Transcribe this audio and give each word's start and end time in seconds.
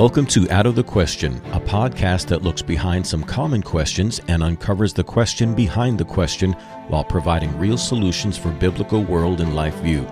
Welcome 0.00 0.24
to 0.28 0.48
Out 0.48 0.64
of 0.64 0.76
the 0.76 0.82
Question, 0.82 1.42
a 1.52 1.60
podcast 1.60 2.28
that 2.28 2.40
looks 2.40 2.62
behind 2.62 3.06
some 3.06 3.22
common 3.22 3.62
questions 3.62 4.18
and 4.28 4.42
uncovers 4.42 4.94
the 4.94 5.04
question 5.04 5.54
behind 5.54 5.98
the 5.98 6.06
question 6.06 6.54
while 6.88 7.04
providing 7.04 7.54
real 7.58 7.76
solutions 7.76 8.38
for 8.38 8.50
biblical 8.52 9.04
world 9.04 9.42
and 9.42 9.54
life 9.54 9.74
view. 9.80 10.08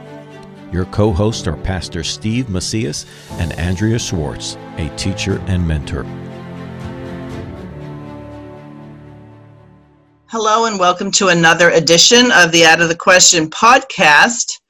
Your 0.71 0.85
co 0.85 1.11
hosts 1.11 1.47
are 1.47 1.57
Pastor 1.57 2.05
Steve 2.05 2.51
Macias 2.51 3.07
and 3.39 3.55
Andrea 3.55 3.99
Schwartz, 3.99 4.59
a 4.77 4.95
teacher 4.99 5.43
and 5.47 5.67
mentor. 5.67 6.05
Hello, 10.27 10.67
and 10.67 10.79
welcome 10.79 11.11
to 11.13 11.29
another 11.29 11.71
edition 11.71 12.31
of 12.33 12.53
the 12.53 12.67
Out 12.67 12.83
of 12.83 12.91
the 12.91 12.95
Question 12.95 13.49
podcast. 13.49 14.61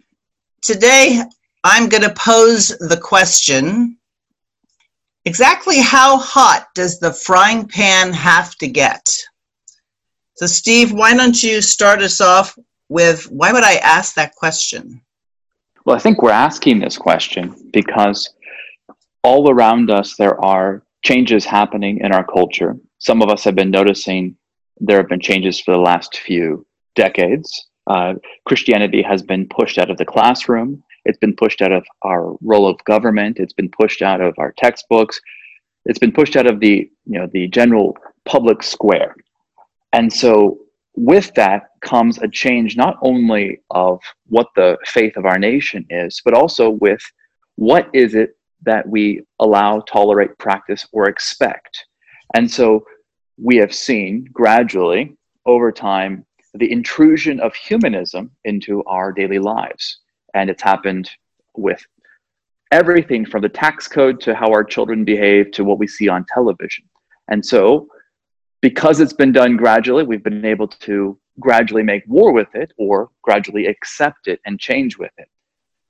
Today, 0.63 1.25
I'm 1.65 1.89
going 1.89 2.05
to 2.05 2.15
pose 2.15 2.69
the 2.79 3.01
question 3.03 3.98
Exactly 5.25 5.79
how 5.79 6.19
hot 6.19 6.69
does 6.75 6.99
the 6.99 7.13
frying 7.13 7.67
pan 7.67 8.13
have 8.13 8.55
to 8.57 8.69
get? 8.69 9.07
So, 10.37 10.47
Steve, 10.47 10.93
why 10.93 11.15
don't 11.15 11.43
you 11.43 11.61
start 11.61 12.01
us 12.01 12.21
off 12.21 12.57
with 12.89 13.25
why 13.25 13.53
would 13.53 13.65
I 13.65 13.75
ask 13.77 14.15
that 14.15 14.35
question? 14.35 15.03
Well, 15.85 15.97
I 15.97 15.99
think 15.99 16.23
we're 16.23 16.31
asking 16.31 16.81
this 16.81 16.97
question 16.97 17.71
because 17.73 18.31
all 19.23 19.51
around 19.51 19.91
us 19.91 20.17
there 20.17 20.43
are 20.45 20.83
changes 21.03 21.45
happening 21.45 22.01
in 22.01 22.13
our 22.13 22.25
culture. 22.25 22.77
Some 22.99 23.23
of 23.23 23.31
us 23.31 23.45
have 23.45 23.55
been 23.55 23.71
noticing 23.71 24.37
there 24.81 24.99
have 24.99 25.09
been 25.09 25.21
changes 25.21 25.61
for 25.61 25.73
the 25.73 25.81
last 25.81 26.19
few 26.19 26.67
decades. 26.95 27.69
Uh, 27.87 28.15
Christianity 28.47 29.03
has 29.03 29.23
been 29.23 29.49
pushed 29.49 29.79
out 29.79 29.91
of 29.91 29.97
the 29.97 30.05
classroom. 30.05 30.83
It's 31.09 31.19
been 31.19 31.35
pushed 31.35 31.63
out 31.63 31.73
of 31.73 31.87
our 32.03 32.37
role 32.43 32.69
of 32.69 32.85
government. 32.85 33.39
It's 33.39 33.55
been 33.55 33.71
pushed 33.71 34.03
out 34.03 34.21
of 34.21 34.35
our 34.39 34.53
textbooks. 34.53 35.19
It's 35.87 35.99
been 35.99 36.13
pushed 36.13 36.37
out 36.37 36.47
of 36.47 36.61
the 36.61 36.91
you 37.07 37.19
know 37.19 37.27
the 37.33 37.49
general 37.49 37.97
public 38.27 38.63
square. 38.63 39.17
And 39.95 40.13
so 40.13 40.59
with 40.95 41.33
that 41.35 41.71
comes 41.81 42.19
a 42.19 42.29
change 42.29 42.77
not 42.77 42.99
only 43.01 43.63
of 43.71 44.01
what 44.27 44.49
the 44.55 44.77
faith 44.85 45.17
of 45.17 45.25
our 45.25 45.39
nation 45.39 45.87
is, 45.89 46.21
but 46.23 46.35
also 46.35 46.69
with 46.69 47.01
what 47.57 47.89
is 47.95 48.15
it 48.15 48.37
that 48.63 48.87
we 48.87 49.23
allow, 49.41 49.81
tolerate, 49.81 50.37
practice, 50.37 50.87
or 50.93 51.09
expect. 51.09 51.87
And 52.35 52.51
so 52.51 52.85
we 53.39 53.57
have 53.57 53.75
seen 53.75 54.29
gradually 54.31 55.17
over 55.47 55.73
time 55.73 56.27
the 56.53 56.71
intrusion 56.71 57.41
of 57.41 57.55
humanism 57.55 58.31
into 58.45 58.85
our 58.85 59.11
daily 59.13 59.39
lives 59.39 60.01
and 60.35 60.51
it's 60.51 60.63
happened 60.63 61.11
with 61.57 61.85
everything 62.71 63.25
from 63.25 63.43
the 63.43 63.49
tax 63.49 63.89
code 63.89 64.21
to 64.21 64.35
how 64.35 64.51
our 64.51 64.65
children 64.65 65.05
behave 65.05 65.51
to 65.53 65.65
what 65.65 65.79
we 65.79 65.87
see 65.87 66.09
on 66.09 66.25
television. 66.33 66.85
And 67.29 67.45
so, 67.45 67.89
because 68.61 69.01
it's 69.01 69.13
been 69.13 69.33
done 69.33 69.57
gradually, 69.57 70.05
we've 70.05 70.25
been 70.25 70.45
able 70.45 70.69
to 70.69 71.19
gradually 71.41 71.83
make 71.83 72.03
war 72.07 72.33
with 72.33 72.55
it 72.55 72.73
or 72.77 73.11
gradually 73.23 73.67
accept 73.67 74.27
it 74.27 74.41
and 74.45 74.59
change 74.59 74.99
with 74.99 75.13
it. 75.19 75.29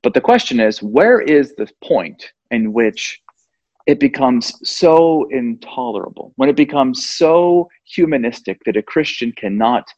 But 0.03 0.15
the 0.15 0.21
question 0.21 0.61
is 0.61 0.83
where 0.83 1.21
is 1.21 1.55
the 1.57 1.69
point 1.83 2.33
in 2.51 2.73
which 2.73 3.21
it 3.87 3.99
becomes 3.99 4.53
so 4.69 5.27
intolerable, 5.31 6.33
when 6.37 6.51
it 6.51 6.57
becomes 6.57 7.07
so 7.07 7.71
humanistic 7.85 8.61
that 8.67 8.77
a 8.77 8.83
Christian 8.83 9.33
cannot 9.33 9.89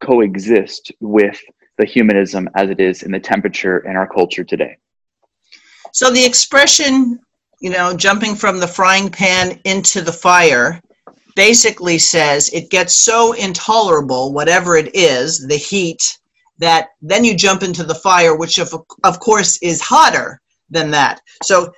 coexist 0.00 0.92
with 1.00 1.40
the 1.80 1.86
humanism 1.86 2.48
as 2.54 2.68
it 2.68 2.78
is 2.78 3.02
in 3.02 3.10
the 3.10 3.18
temperature 3.18 3.78
in 3.78 3.96
our 3.96 4.06
culture 4.06 4.44
today. 4.44 4.76
So 5.92 6.10
the 6.10 6.24
expression, 6.24 7.18
you 7.60 7.70
know, 7.70 7.96
jumping 7.96 8.34
from 8.34 8.60
the 8.60 8.68
frying 8.68 9.08
pan 9.08 9.58
into 9.64 10.02
the 10.02 10.12
fire 10.12 10.80
basically 11.34 11.98
says 11.98 12.50
it 12.50 12.70
gets 12.70 12.94
so 12.94 13.32
intolerable, 13.32 14.32
whatever 14.34 14.76
it 14.76 14.94
is, 14.94 15.46
the 15.48 15.56
heat, 15.56 16.18
that 16.58 16.88
then 17.00 17.24
you 17.24 17.34
jump 17.34 17.62
into 17.62 17.82
the 17.82 17.94
fire, 17.94 18.36
which 18.36 18.58
of, 18.58 18.74
of 19.04 19.18
course 19.18 19.58
is 19.62 19.80
hotter 19.80 20.38
than 20.68 20.90
that. 20.90 21.22
So 21.42 21.72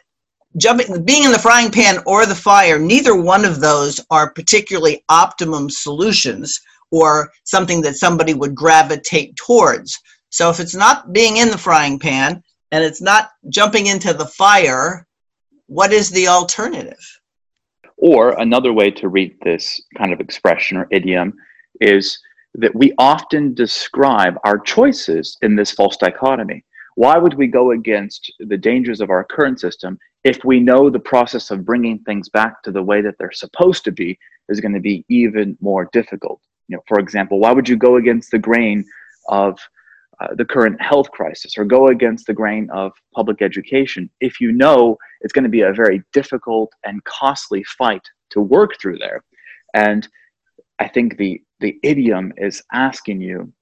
jumping 0.58 1.04
being 1.04 1.22
in 1.22 1.30
the 1.30 1.38
frying 1.38 1.70
pan 1.70 1.98
or 2.06 2.26
the 2.26 2.34
fire 2.34 2.78
neither 2.78 3.16
one 3.16 3.42
of 3.42 3.60
those 3.60 4.04
are 4.10 4.34
particularly 4.34 5.02
optimum 5.08 5.70
solutions 5.70 6.60
or 6.92 7.32
something 7.44 7.80
that 7.80 7.96
somebody 7.96 8.34
would 8.34 8.54
gravitate 8.54 9.34
towards. 9.34 9.98
So 10.28 10.50
if 10.50 10.60
it's 10.60 10.74
not 10.74 11.12
being 11.12 11.38
in 11.38 11.50
the 11.50 11.58
frying 11.58 11.98
pan 11.98 12.42
and 12.70 12.84
it's 12.84 13.02
not 13.02 13.30
jumping 13.48 13.86
into 13.86 14.12
the 14.12 14.26
fire, 14.26 15.08
what 15.66 15.92
is 15.92 16.10
the 16.10 16.28
alternative? 16.28 17.00
Or 17.96 18.38
another 18.38 18.72
way 18.72 18.90
to 18.92 19.08
read 19.08 19.36
this 19.42 19.82
kind 19.96 20.12
of 20.12 20.20
expression 20.20 20.76
or 20.76 20.86
idiom 20.90 21.34
is 21.80 22.18
that 22.54 22.74
we 22.74 22.92
often 22.98 23.54
describe 23.54 24.38
our 24.44 24.58
choices 24.58 25.38
in 25.40 25.56
this 25.56 25.72
false 25.72 25.96
dichotomy. 25.96 26.62
Why 26.94 27.16
would 27.16 27.34
we 27.34 27.46
go 27.46 27.70
against 27.70 28.30
the 28.38 28.58
dangers 28.58 29.00
of 29.00 29.08
our 29.08 29.24
current 29.24 29.58
system 29.60 29.98
if 30.24 30.44
we 30.44 30.60
know 30.60 30.90
the 30.90 31.00
process 31.00 31.50
of 31.50 31.64
bringing 31.64 32.00
things 32.00 32.28
back 32.28 32.62
to 32.64 32.70
the 32.70 32.82
way 32.82 33.00
that 33.00 33.14
they're 33.18 33.32
supposed 33.32 33.84
to 33.84 33.92
be 33.92 34.18
is 34.50 34.60
going 34.60 34.74
to 34.74 34.80
be 34.80 35.06
even 35.08 35.56
more 35.62 35.88
difficult? 35.92 36.42
You 36.72 36.78
know, 36.78 36.82
for 36.88 36.98
example, 36.98 37.38
why 37.38 37.52
would 37.52 37.68
you 37.68 37.76
go 37.76 37.96
against 37.96 38.30
the 38.30 38.38
grain 38.38 38.82
of 39.28 39.58
uh, 40.20 40.28
the 40.36 40.44
current 40.44 40.80
health 40.80 41.10
crisis 41.10 41.58
or 41.58 41.66
go 41.66 41.88
against 41.88 42.26
the 42.26 42.32
grain 42.32 42.70
of 42.70 42.92
public 43.14 43.42
education 43.42 44.08
if 44.20 44.40
you 44.40 44.52
know 44.52 44.96
it's 45.20 45.34
going 45.34 45.44
to 45.44 45.50
be 45.50 45.60
a 45.60 45.72
very 45.74 46.02
difficult 46.14 46.72
and 46.84 47.04
costly 47.04 47.62
fight 47.64 48.00
to 48.30 48.40
work 48.40 48.80
through 48.80 48.96
there? 48.96 49.22
And 49.74 50.08
I 50.78 50.88
think 50.88 51.18
the 51.18 51.42
the 51.60 51.78
idiom 51.82 52.32
is 52.38 52.62
asking 52.72 53.20
you 53.20 53.52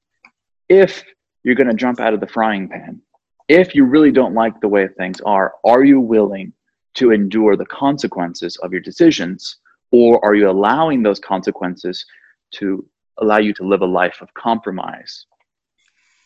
if 0.69 1.03
you're 1.43 1.57
going 1.57 1.67
to 1.67 1.75
jump 1.75 1.99
out 1.99 2.15
of 2.15 2.21
the 2.21 2.29
frying 2.29 2.69
pan, 2.69 3.03
if 3.49 3.75
you 3.75 3.85
really 3.85 4.13
don't 4.13 4.35
like 4.35 4.61
the 4.61 4.69
way 4.69 4.87
things 4.87 5.21
are, 5.23 5.55
are 5.65 5.83
you 5.83 5.99
willing 5.99 6.53
to 6.95 7.11
endure 7.11 7.57
the 7.57 7.67
consequences 7.67 8.57
of 8.59 8.71
your 8.71 8.81
decisions, 8.81 9.57
or 9.91 10.25
are 10.25 10.37
you 10.37 10.49
allowing 10.49 11.03
those 11.03 11.19
consequences 11.19 12.07
to 12.53 12.87
allow 13.21 13.39
you 13.39 13.53
to 13.55 13.67
live 13.67 13.83
a 13.83 13.87
life 13.87 14.19
of 14.21 14.33
compromise. 14.35 15.27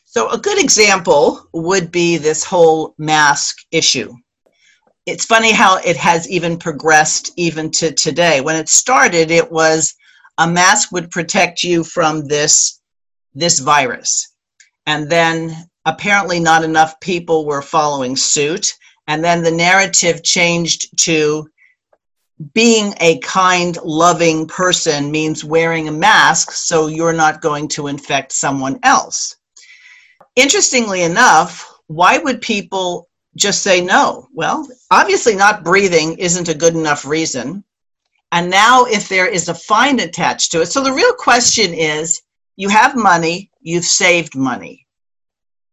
So, 0.05 0.31
a 0.31 0.38
good 0.38 0.62
example 0.62 1.49
would 1.53 1.91
be 1.91 2.16
this 2.16 2.44
whole 2.44 2.94
mask 2.99 3.56
issue. 3.71 4.12
It's 5.06 5.25
funny 5.25 5.53
how 5.53 5.78
it 5.78 5.97
has 5.97 6.28
even 6.31 6.59
progressed 6.59 7.33
even 7.37 7.71
to 7.72 7.93
today. 7.93 8.41
When 8.41 8.56
it 8.56 8.69
started, 8.69 9.31
it 9.31 9.50
was 9.50 9.94
a 10.38 10.49
mask 10.49 10.93
would 10.93 11.10
protect 11.10 11.62
you 11.62 11.84
from 11.84 12.27
this 12.27 12.81
this 13.34 13.59
virus. 13.59 14.33
And 14.87 15.10
then 15.10 15.69
apparently 15.87 16.41
not 16.41 16.65
enough 16.65 16.99
people 17.00 17.47
were 17.47 17.62
following 17.62 18.16
suit. 18.16 18.72
And 19.06 19.22
then 19.22 19.43
the 19.43 19.50
narrative 19.50 20.22
changed 20.22 20.97
to 21.04 21.49
being 22.53 22.95
a 23.00 23.19
kind, 23.21 23.78
loving 23.84 24.47
person 24.47 25.11
means 25.11 25.45
wearing 25.45 25.89
a 25.89 25.93
mask 25.93 26.53
so 26.53 26.89
you're 26.89 27.12
not 27.12 27.41
going 27.41 27.69
to 27.69 27.87
infect 27.87 28.33
someone 28.33 28.78
else. 28.83 29.37
Interestingly 30.34 31.03
enough, 31.03 31.71
why 31.87 32.19
would 32.19 32.41
people 32.41 33.09
just 33.37 33.62
say 33.62 33.81
no? 33.81 34.28
Well, 34.33 34.69
obviously, 34.91 35.37
not 35.37 35.65
breathing 35.65 36.19
isn't 36.19 36.49
a 36.49 36.55
good 36.55 36.75
enough 36.75 37.06
reason. 37.06 37.65
And 38.33 38.51
now, 38.51 38.84
if 38.84 39.09
there 39.09 39.28
is 39.28 39.49
a 39.49 39.55
fine 39.55 40.01
attached 40.01 40.51
to 40.53 40.62
it, 40.62 40.66
so 40.66 40.83
the 40.83 40.93
real 40.93 41.15
question 41.15 41.72
is 41.72 42.21
you 42.56 42.69
have 42.69 42.97
money, 42.97 43.51
you've 43.61 43.84
saved 43.84 44.37
money. 44.37 44.87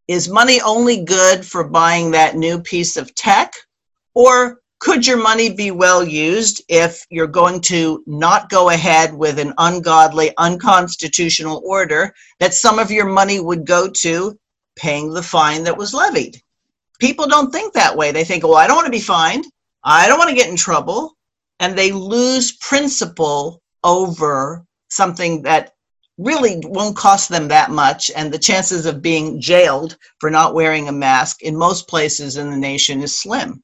Is 0.07 0.29
money 0.29 0.61
only 0.61 1.03
good 1.03 1.45
for 1.45 1.63
buying 1.63 2.11
that 2.11 2.35
new 2.35 2.59
piece 2.61 2.97
of 2.97 3.15
tech? 3.15 3.53
Or 4.13 4.60
could 4.81 5.05
your 5.05 5.17
money 5.17 5.53
be 5.53 5.69
well 5.69 6.03
used 6.03 6.63
if 6.67 7.05
you're 7.11 7.27
going 7.27 7.61
to 7.61 8.03
not 8.07 8.49
go 8.49 8.71
ahead 8.71 9.13
with 9.13 9.37
an 9.37 9.53
ungodly, 9.59 10.31
unconstitutional 10.39 11.61
order 11.63 12.11
that 12.39 12.55
some 12.55 12.79
of 12.79 12.89
your 12.89 13.05
money 13.05 13.39
would 13.39 13.63
go 13.63 13.87
to 13.87 14.35
paying 14.75 15.13
the 15.13 15.21
fine 15.21 15.63
that 15.63 15.77
was 15.77 15.93
levied? 15.93 16.41
People 16.99 17.27
don't 17.27 17.51
think 17.51 17.73
that 17.73 17.95
way. 17.95 18.11
They 18.11 18.23
think, 18.23 18.43
well, 18.43 18.55
I 18.55 18.65
don't 18.65 18.75
want 18.75 18.87
to 18.87 18.91
be 18.91 18.99
fined. 18.99 19.45
I 19.83 20.07
don't 20.07 20.17
want 20.17 20.31
to 20.31 20.35
get 20.35 20.49
in 20.49 20.55
trouble. 20.55 21.15
And 21.59 21.77
they 21.77 21.91
lose 21.91 22.57
principle 22.57 23.61
over 23.83 24.65
something 24.89 25.43
that 25.43 25.73
really 26.17 26.59
won't 26.63 26.97
cost 26.97 27.29
them 27.29 27.49
that 27.49 27.69
much. 27.69 28.09
And 28.15 28.33
the 28.33 28.39
chances 28.39 28.87
of 28.87 29.03
being 29.03 29.39
jailed 29.39 29.95
for 30.19 30.31
not 30.31 30.55
wearing 30.55 30.87
a 30.87 30.91
mask 30.91 31.43
in 31.43 31.55
most 31.55 31.87
places 31.87 32.35
in 32.35 32.49
the 32.49 32.57
nation 32.57 33.03
is 33.03 33.15
slim 33.15 33.63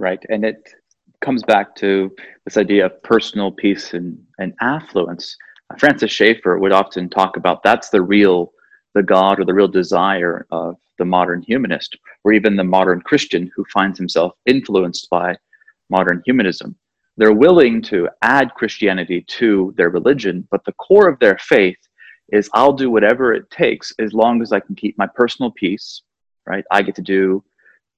right? 0.00 0.24
And 0.30 0.44
it 0.44 0.74
comes 1.20 1.42
back 1.42 1.76
to 1.76 2.10
this 2.46 2.56
idea 2.56 2.86
of 2.86 3.02
personal 3.02 3.52
peace 3.52 3.92
and, 3.92 4.18
and 4.38 4.54
affluence. 4.60 5.36
Uh, 5.70 5.76
Francis 5.76 6.10
Schaeffer 6.10 6.58
would 6.58 6.72
often 6.72 7.08
talk 7.08 7.36
about 7.36 7.62
that's 7.62 7.90
the 7.90 8.02
real, 8.02 8.52
the 8.94 9.02
God 9.02 9.38
or 9.38 9.44
the 9.44 9.54
real 9.54 9.68
desire 9.68 10.46
of 10.50 10.76
the 10.98 11.04
modern 11.04 11.42
humanist, 11.42 11.96
or 12.24 12.32
even 12.32 12.56
the 12.56 12.64
modern 12.64 13.00
Christian 13.02 13.50
who 13.54 13.64
finds 13.72 13.98
himself 13.98 14.32
influenced 14.46 15.08
by 15.10 15.36
modern 15.90 16.22
humanism. 16.24 16.76
they're 17.16 17.32
willing 17.32 17.82
to 17.82 18.08
add 18.22 18.54
Christianity 18.54 19.22
to 19.28 19.74
their 19.76 19.90
religion, 19.90 20.46
but 20.50 20.64
the 20.64 20.72
core 20.72 21.08
of 21.08 21.18
their 21.18 21.36
faith 21.38 21.76
is 22.32 22.48
I'll 22.54 22.72
do 22.72 22.90
whatever 22.90 23.34
it 23.34 23.50
takes 23.50 23.92
as 23.98 24.14
long 24.14 24.40
as 24.40 24.52
I 24.52 24.60
can 24.60 24.74
keep 24.74 24.96
my 24.96 25.08
personal 25.14 25.50
peace, 25.50 26.02
right? 26.46 26.64
I 26.70 26.80
get 26.80 26.94
to 26.94 27.02
do 27.02 27.44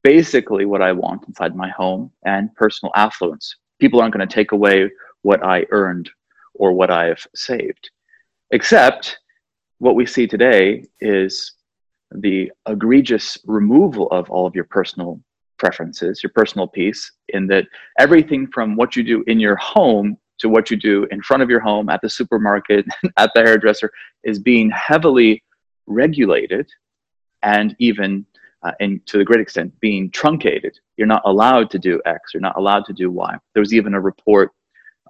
basically 0.02 0.64
what 0.64 0.82
I 0.82 0.92
want 0.92 1.26
inside 1.28 1.54
my 1.56 1.70
home 1.70 2.10
and 2.24 2.54
personal 2.54 2.92
affluence. 2.96 3.56
People 3.80 4.00
aren't 4.00 4.14
going 4.14 4.26
to 4.26 4.34
take 4.34 4.52
away 4.52 4.90
what 5.22 5.44
I 5.44 5.66
earned 5.70 6.10
or 6.54 6.72
what 6.72 6.90
I've 6.90 7.26
saved. 7.34 7.90
Except 8.50 9.18
what 9.78 9.94
we 9.94 10.06
see 10.06 10.26
today 10.26 10.84
is 11.00 11.54
the 12.14 12.52
egregious 12.68 13.38
removal 13.46 14.08
of 14.10 14.30
all 14.30 14.46
of 14.46 14.54
your 14.54 14.64
personal 14.64 15.20
preferences, 15.58 16.22
your 16.22 16.32
personal 16.34 16.66
peace, 16.66 17.10
in 17.28 17.46
that 17.46 17.66
everything 17.98 18.46
from 18.48 18.76
what 18.76 18.94
you 18.96 19.02
do 19.02 19.24
in 19.26 19.40
your 19.40 19.56
home 19.56 20.18
to 20.38 20.48
what 20.48 20.70
you 20.70 20.76
do 20.76 21.06
in 21.10 21.22
front 21.22 21.42
of 21.42 21.48
your 21.48 21.60
home, 21.60 21.88
at 21.88 22.00
the 22.02 22.10
supermarket, 22.10 22.84
at 23.16 23.30
the 23.34 23.40
hairdresser, 23.40 23.90
is 24.24 24.38
being 24.38 24.70
heavily 24.70 25.42
regulated 25.86 26.68
and 27.42 27.74
even, 27.78 28.26
uh, 28.62 28.72
and 28.80 29.04
to 29.06 29.20
a 29.20 29.24
great 29.24 29.40
extent, 29.40 29.72
being 29.80 30.10
truncated. 30.10 30.78
You're 30.96 31.06
not 31.06 31.22
allowed 31.24 31.70
to 31.70 31.78
do 31.78 32.00
X, 32.04 32.32
you're 32.34 32.40
not 32.40 32.56
allowed 32.56 32.84
to 32.86 32.92
do 32.92 33.10
Y. 33.10 33.36
There 33.54 33.60
was 33.60 33.74
even 33.74 33.94
a 33.94 34.00
report 34.00 34.50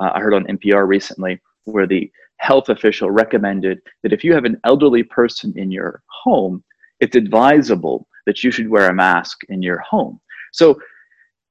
uh, 0.00 0.10
I 0.14 0.20
heard 0.20 0.34
on 0.34 0.46
NPR 0.46 0.86
recently 0.86 1.40
where 1.64 1.86
the 1.86 2.10
health 2.38 2.70
official 2.70 3.10
recommended 3.10 3.80
that 4.02 4.12
if 4.12 4.24
you 4.24 4.32
have 4.32 4.44
an 4.44 4.58
elderly 4.64 5.02
person 5.02 5.52
in 5.56 5.70
your 5.70 6.02
home, 6.06 6.64
it's 7.00 7.14
advisable 7.14 8.08
that 8.26 8.42
you 8.42 8.50
should 8.50 8.68
wear 8.68 8.88
a 8.88 8.94
mask 8.94 9.42
in 9.48 9.62
your 9.62 9.78
home. 9.80 10.20
So 10.52 10.80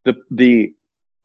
the 0.05 0.15
the 0.31 0.73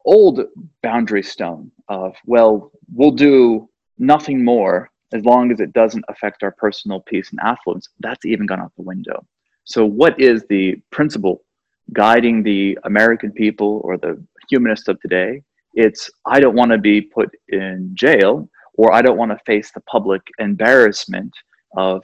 old 0.05 0.41
boundary 0.83 1.23
stone 1.23 1.71
of 1.89 2.15
well, 2.25 2.71
we'll 2.93 3.11
do 3.11 3.69
nothing 3.97 4.43
more 4.43 4.89
as 5.13 5.23
long 5.23 5.51
as 5.51 5.59
it 5.59 5.73
doesn't 5.73 6.05
affect 6.09 6.43
our 6.43 6.51
personal 6.51 7.01
peace 7.01 7.31
and 7.31 7.39
affluence, 7.41 7.89
that's 7.99 8.25
even 8.25 8.45
gone 8.45 8.59
out 8.59 8.73
the 8.75 8.83
window. 8.83 9.25
So 9.67 9.85
what 9.85 10.17
is 10.17 10.45
the 10.49 10.81
principle 10.91 11.43
guiding 11.91 12.41
the 12.41 12.79
American 12.85 13.33
people 13.33 13.81
or 13.83 13.97
the 13.97 14.23
humanists 14.49 14.87
of 14.87 14.99
today? 15.01 15.43
It's 15.73 16.09
I 16.25 16.39
don't 16.39 16.55
want 16.55 16.71
to 16.71 16.77
be 16.77 17.01
put 17.01 17.35
in 17.49 17.91
jail 17.93 18.49
or 18.75 18.93
I 18.93 19.01
don't 19.01 19.17
want 19.17 19.31
to 19.31 19.39
face 19.45 19.71
the 19.71 19.81
public 19.81 20.21
embarrassment 20.39 21.33
of 21.75 22.01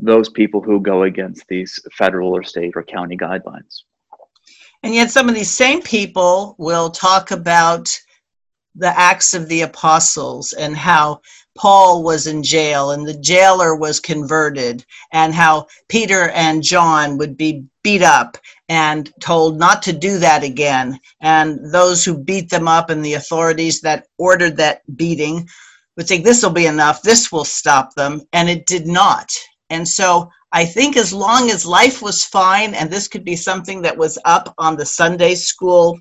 those 0.00 0.28
people 0.30 0.60
who 0.60 0.80
go 0.80 1.04
against 1.04 1.46
these 1.46 1.78
federal 1.96 2.36
or 2.36 2.42
state 2.42 2.72
or 2.74 2.82
county 2.82 3.16
guidelines. 3.16 3.82
And 4.82 4.92
yet, 4.92 5.12
some 5.12 5.28
of 5.28 5.36
these 5.36 5.50
same 5.50 5.82
people 5.82 6.56
will 6.58 6.90
talk 6.90 7.30
about 7.30 7.96
the 8.74 8.98
Acts 8.98 9.32
of 9.32 9.48
the 9.48 9.60
Apostles 9.60 10.54
and 10.54 10.76
how 10.76 11.20
Paul 11.56 12.02
was 12.02 12.26
in 12.26 12.42
jail 12.42 12.92
and 12.92 13.06
the 13.06 13.18
jailer 13.18 13.74
was 13.74 14.00
converted, 14.00 14.84
and 15.12 15.34
how 15.34 15.66
Peter 15.88 16.30
and 16.30 16.62
John 16.62 17.18
would 17.18 17.36
be 17.36 17.64
beat 17.82 18.02
up 18.02 18.38
and 18.68 19.12
told 19.20 19.58
not 19.58 19.82
to 19.82 19.92
do 19.92 20.18
that 20.18 20.44
again. 20.44 21.00
And 21.20 21.58
those 21.72 22.04
who 22.04 22.16
beat 22.16 22.50
them 22.50 22.68
up 22.68 22.90
and 22.90 23.04
the 23.04 23.14
authorities 23.14 23.80
that 23.80 24.06
ordered 24.16 24.56
that 24.58 24.82
beating 24.96 25.48
would 25.96 26.06
think 26.06 26.24
this 26.24 26.42
will 26.42 26.50
be 26.50 26.66
enough, 26.66 27.02
this 27.02 27.32
will 27.32 27.44
stop 27.44 27.94
them. 27.94 28.22
And 28.32 28.48
it 28.48 28.66
did 28.66 28.86
not. 28.86 29.30
And 29.70 29.86
so 29.86 30.30
I 30.52 30.64
think 30.64 30.96
as 30.96 31.12
long 31.12 31.50
as 31.50 31.66
life 31.66 32.02
was 32.02 32.24
fine, 32.24 32.74
and 32.74 32.90
this 32.90 33.08
could 33.08 33.24
be 33.24 33.36
something 33.36 33.82
that 33.82 33.96
was 33.96 34.18
up 34.24 34.54
on 34.58 34.76
the 34.76 34.86
Sunday 34.86 35.34
school 35.34 35.98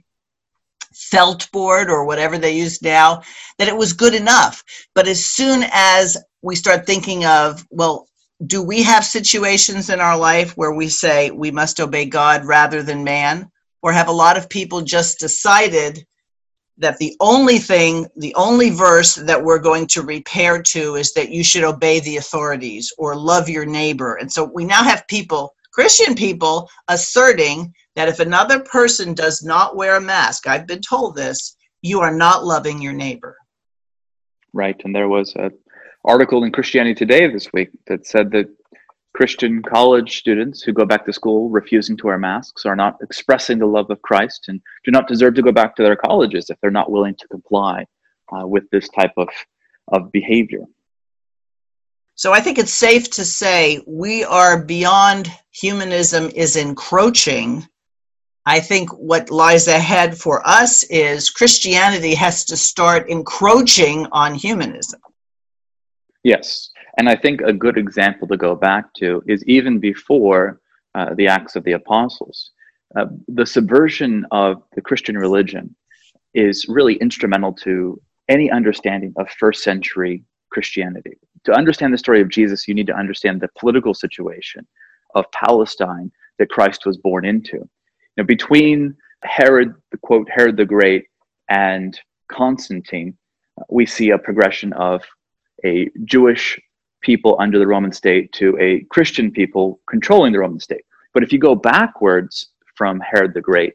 felt 0.99 1.49
board 1.51 1.89
or 1.89 2.05
whatever 2.05 2.37
they 2.37 2.55
use 2.55 2.81
now, 2.81 3.21
that 3.57 3.67
it 3.67 3.77
was 3.77 3.93
good 3.93 4.13
enough. 4.13 4.63
But 4.93 5.07
as 5.07 5.25
soon 5.25 5.63
as 5.71 6.17
we 6.41 6.55
start 6.55 6.85
thinking 6.85 7.25
of, 7.25 7.65
well, 7.69 8.07
do 8.45 8.61
we 8.61 8.83
have 8.83 9.03
situations 9.03 9.89
in 9.89 9.99
our 9.99 10.17
life 10.17 10.55
where 10.55 10.73
we 10.73 10.89
say 10.89 11.31
we 11.31 11.51
must 11.51 11.79
obey 11.79 12.05
God 12.05 12.45
rather 12.45 12.83
than 12.83 13.03
man? 13.03 13.49
Or 13.81 13.93
have 13.93 14.09
a 14.09 14.13
lot 14.13 14.37
of 14.37 14.49
people 14.49 14.81
just 14.81 15.19
decided 15.19 16.05
that 16.79 16.97
the 16.97 17.15
only 17.19 17.59
thing, 17.59 18.07
the 18.17 18.35
only 18.35 18.69
verse 18.69 19.15
that 19.15 19.41
we're 19.41 19.59
going 19.59 19.87
to 19.87 20.01
repair 20.01 20.61
to 20.61 20.95
is 20.95 21.13
that 21.13 21.29
you 21.29 21.43
should 21.43 21.63
obey 21.63 21.99
the 21.99 22.17
authorities 22.17 22.91
or 22.97 23.15
love 23.15 23.47
your 23.47 23.65
neighbor. 23.65 24.15
And 24.15 24.31
so 24.31 24.49
we 24.53 24.65
now 24.65 24.83
have 24.83 25.07
people, 25.07 25.53
Christian 25.71 26.15
people, 26.15 26.69
asserting 26.87 27.73
that 27.99 28.07
if 28.07 28.21
another 28.21 28.61
person 28.61 29.13
does 29.13 29.43
not 29.43 29.75
wear 29.75 29.97
a 29.97 30.01
mask, 30.01 30.47
I've 30.47 30.65
been 30.65 30.79
told 30.79 31.17
this, 31.17 31.57
you 31.81 31.99
are 31.99 32.15
not 32.15 32.45
loving 32.45 32.81
your 32.81 32.93
neighbor. 32.93 33.35
Right. 34.53 34.79
And 34.85 34.95
there 34.95 35.09
was 35.09 35.35
an 35.35 35.51
article 36.05 36.45
in 36.45 36.53
Christianity 36.53 36.95
Today 36.95 37.29
this 37.29 37.51
week 37.51 37.71
that 37.87 38.07
said 38.07 38.31
that 38.31 38.47
Christian 39.13 39.61
college 39.61 40.17
students 40.17 40.61
who 40.61 40.71
go 40.71 40.85
back 40.85 41.05
to 41.07 41.11
school 41.11 41.49
refusing 41.49 41.97
to 41.97 42.05
wear 42.05 42.17
masks 42.17 42.65
are 42.65 42.77
not 42.77 42.95
expressing 43.01 43.59
the 43.59 43.65
love 43.65 43.89
of 43.89 44.01
Christ 44.01 44.45
and 44.47 44.61
do 44.85 44.91
not 44.91 45.09
deserve 45.09 45.33
to 45.33 45.41
go 45.41 45.51
back 45.51 45.75
to 45.75 45.83
their 45.83 45.97
colleges 45.97 46.49
if 46.49 46.57
they're 46.61 46.71
not 46.71 46.91
willing 46.91 47.15
to 47.15 47.27
comply 47.27 47.85
uh, 48.31 48.47
with 48.47 48.63
this 48.71 48.87
type 48.87 49.11
of, 49.17 49.27
of 49.91 50.09
behavior. 50.13 50.63
So 52.15 52.31
I 52.31 52.39
think 52.39 52.59
it's 52.59 52.73
safe 52.73 53.09
to 53.11 53.25
say 53.25 53.81
we 53.85 54.23
are 54.23 54.63
beyond 54.63 55.29
humanism 55.51 56.29
is 56.33 56.55
encroaching. 56.55 57.67
I 58.49 58.59
think 58.59 58.89
what 58.97 59.29
lies 59.29 59.67
ahead 59.67 60.17
for 60.17 60.41
us 60.43 60.81
is 60.85 61.29
Christianity 61.29 62.15
has 62.15 62.43
to 62.45 62.57
start 62.57 63.07
encroaching 63.07 64.07
on 64.11 64.33
humanism. 64.33 64.99
Yes. 66.23 66.71
And 66.97 67.07
I 67.07 67.15
think 67.15 67.41
a 67.41 67.53
good 67.53 67.77
example 67.77 68.27
to 68.27 68.37
go 68.37 68.55
back 68.55 68.91
to 68.95 69.21
is 69.27 69.43
even 69.45 69.77
before 69.77 70.61
uh, 70.95 71.13
the 71.13 71.27
Acts 71.27 71.55
of 71.55 71.63
the 71.63 71.73
Apostles. 71.73 72.49
Uh, 72.97 73.05
the 73.27 73.45
subversion 73.45 74.25
of 74.31 74.63
the 74.73 74.81
Christian 74.81 75.15
religion 75.15 75.75
is 76.33 76.65
really 76.67 76.95
instrumental 76.95 77.53
to 77.53 78.01
any 78.29 78.49
understanding 78.49 79.13
of 79.17 79.29
first 79.29 79.61
century 79.63 80.23
Christianity. 80.51 81.19
To 81.43 81.53
understand 81.53 81.93
the 81.93 81.99
story 81.99 82.19
of 82.19 82.29
Jesus, 82.29 82.67
you 82.67 82.73
need 82.73 82.87
to 82.87 82.97
understand 82.97 83.41
the 83.41 83.49
political 83.59 83.93
situation 83.93 84.65
of 85.13 85.31
Palestine 85.33 86.11
that 86.39 86.49
Christ 86.49 86.87
was 86.87 86.97
born 86.97 87.25
into. 87.25 87.69
Between 88.25 88.95
Herod, 89.23 89.73
the 89.91 89.97
quote, 89.97 90.27
Herod 90.29 90.57
the 90.57 90.65
Great, 90.65 91.05
and 91.49 91.99
Constantine, 92.31 93.17
uh, 93.59 93.63
we 93.69 93.85
see 93.85 94.11
a 94.11 94.17
progression 94.17 94.73
of 94.73 95.03
a 95.65 95.89
Jewish 96.05 96.59
people 97.01 97.35
under 97.39 97.59
the 97.59 97.67
Roman 97.67 97.91
state 97.91 98.31
to 98.33 98.57
a 98.59 98.81
Christian 98.89 99.31
people 99.31 99.79
controlling 99.89 100.33
the 100.33 100.39
Roman 100.39 100.59
state. 100.59 100.83
But 101.13 101.23
if 101.23 101.33
you 101.33 101.39
go 101.39 101.55
backwards 101.55 102.49
from 102.75 102.99
Herod 102.99 103.33
the 103.33 103.41
Great 103.41 103.73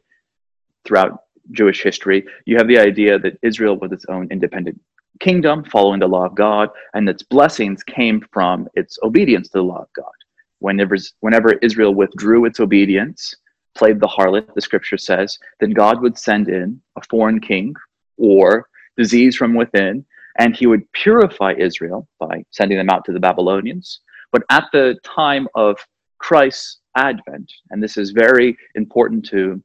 throughout 0.83 1.19
Jewish 1.51 1.83
history, 1.83 2.25
you 2.45 2.57
have 2.57 2.67
the 2.67 2.79
idea 2.79 3.19
that 3.19 3.37
Israel 3.41 3.77
was 3.77 3.91
its 3.91 4.05
own 4.09 4.27
independent 4.31 4.79
kingdom 5.19 5.63
following 5.65 5.99
the 5.99 6.07
law 6.07 6.25
of 6.25 6.35
God, 6.35 6.69
and 6.93 7.07
its 7.07 7.23
blessings 7.23 7.83
came 7.83 8.21
from 8.31 8.67
its 8.73 8.97
obedience 9.03 9.47
to 9.49 9.59
the 9.59 9.63
law 9.63 9.81
of 9.81 9.93
God. 9.95 10.11
Whenever, 10.59 10.97
whenever 11.21 11.53
Israel 11.53 11.93
withdrew 11.93 12.45
its 12.45 12.59
obedience, 12.59 13.33
played 13.75 13.99
the 13.99 14.07
harlot, 14.07 14.53
the 14.53 14.61
scripture 14.61 14.97
says, 14.97 15.37
then 15.59 15.71
God 15.71 16.01
would 16.01 16.17
send 16.17 16.49
in 16.49 16.81
a 16.95 17.01
foreign 17.09 17.39
king 17.39 17.75
or 18.17 18.69
disease 18.97 19.35
from 19.35 19.53
within 19.53 20.05
and 20.37 20.55
he 20.55 20.67
would 20.67 20.91
purify 20.91 21.53
Israel 21.57 22.07
by 22.19 22.43
sending 22.51 22.77
them 22.77 22.89
out 22.89 23.05
to 23.05 23.13
the 23.13 23.19
Babylonians. 23.19 24.01
But 24.31 24.43
at 24.49 24.65
the 24.73 24.97
time 25.03 25.47
of 25.55 25.77
Christ's 26.17 26.79
advent, 26.95 27.51
and 27.71 27.81
this 27.81 27.97
is 27.97 28.11
very 28.11 28.57
important 28.75 29.25
to 29.27 29.63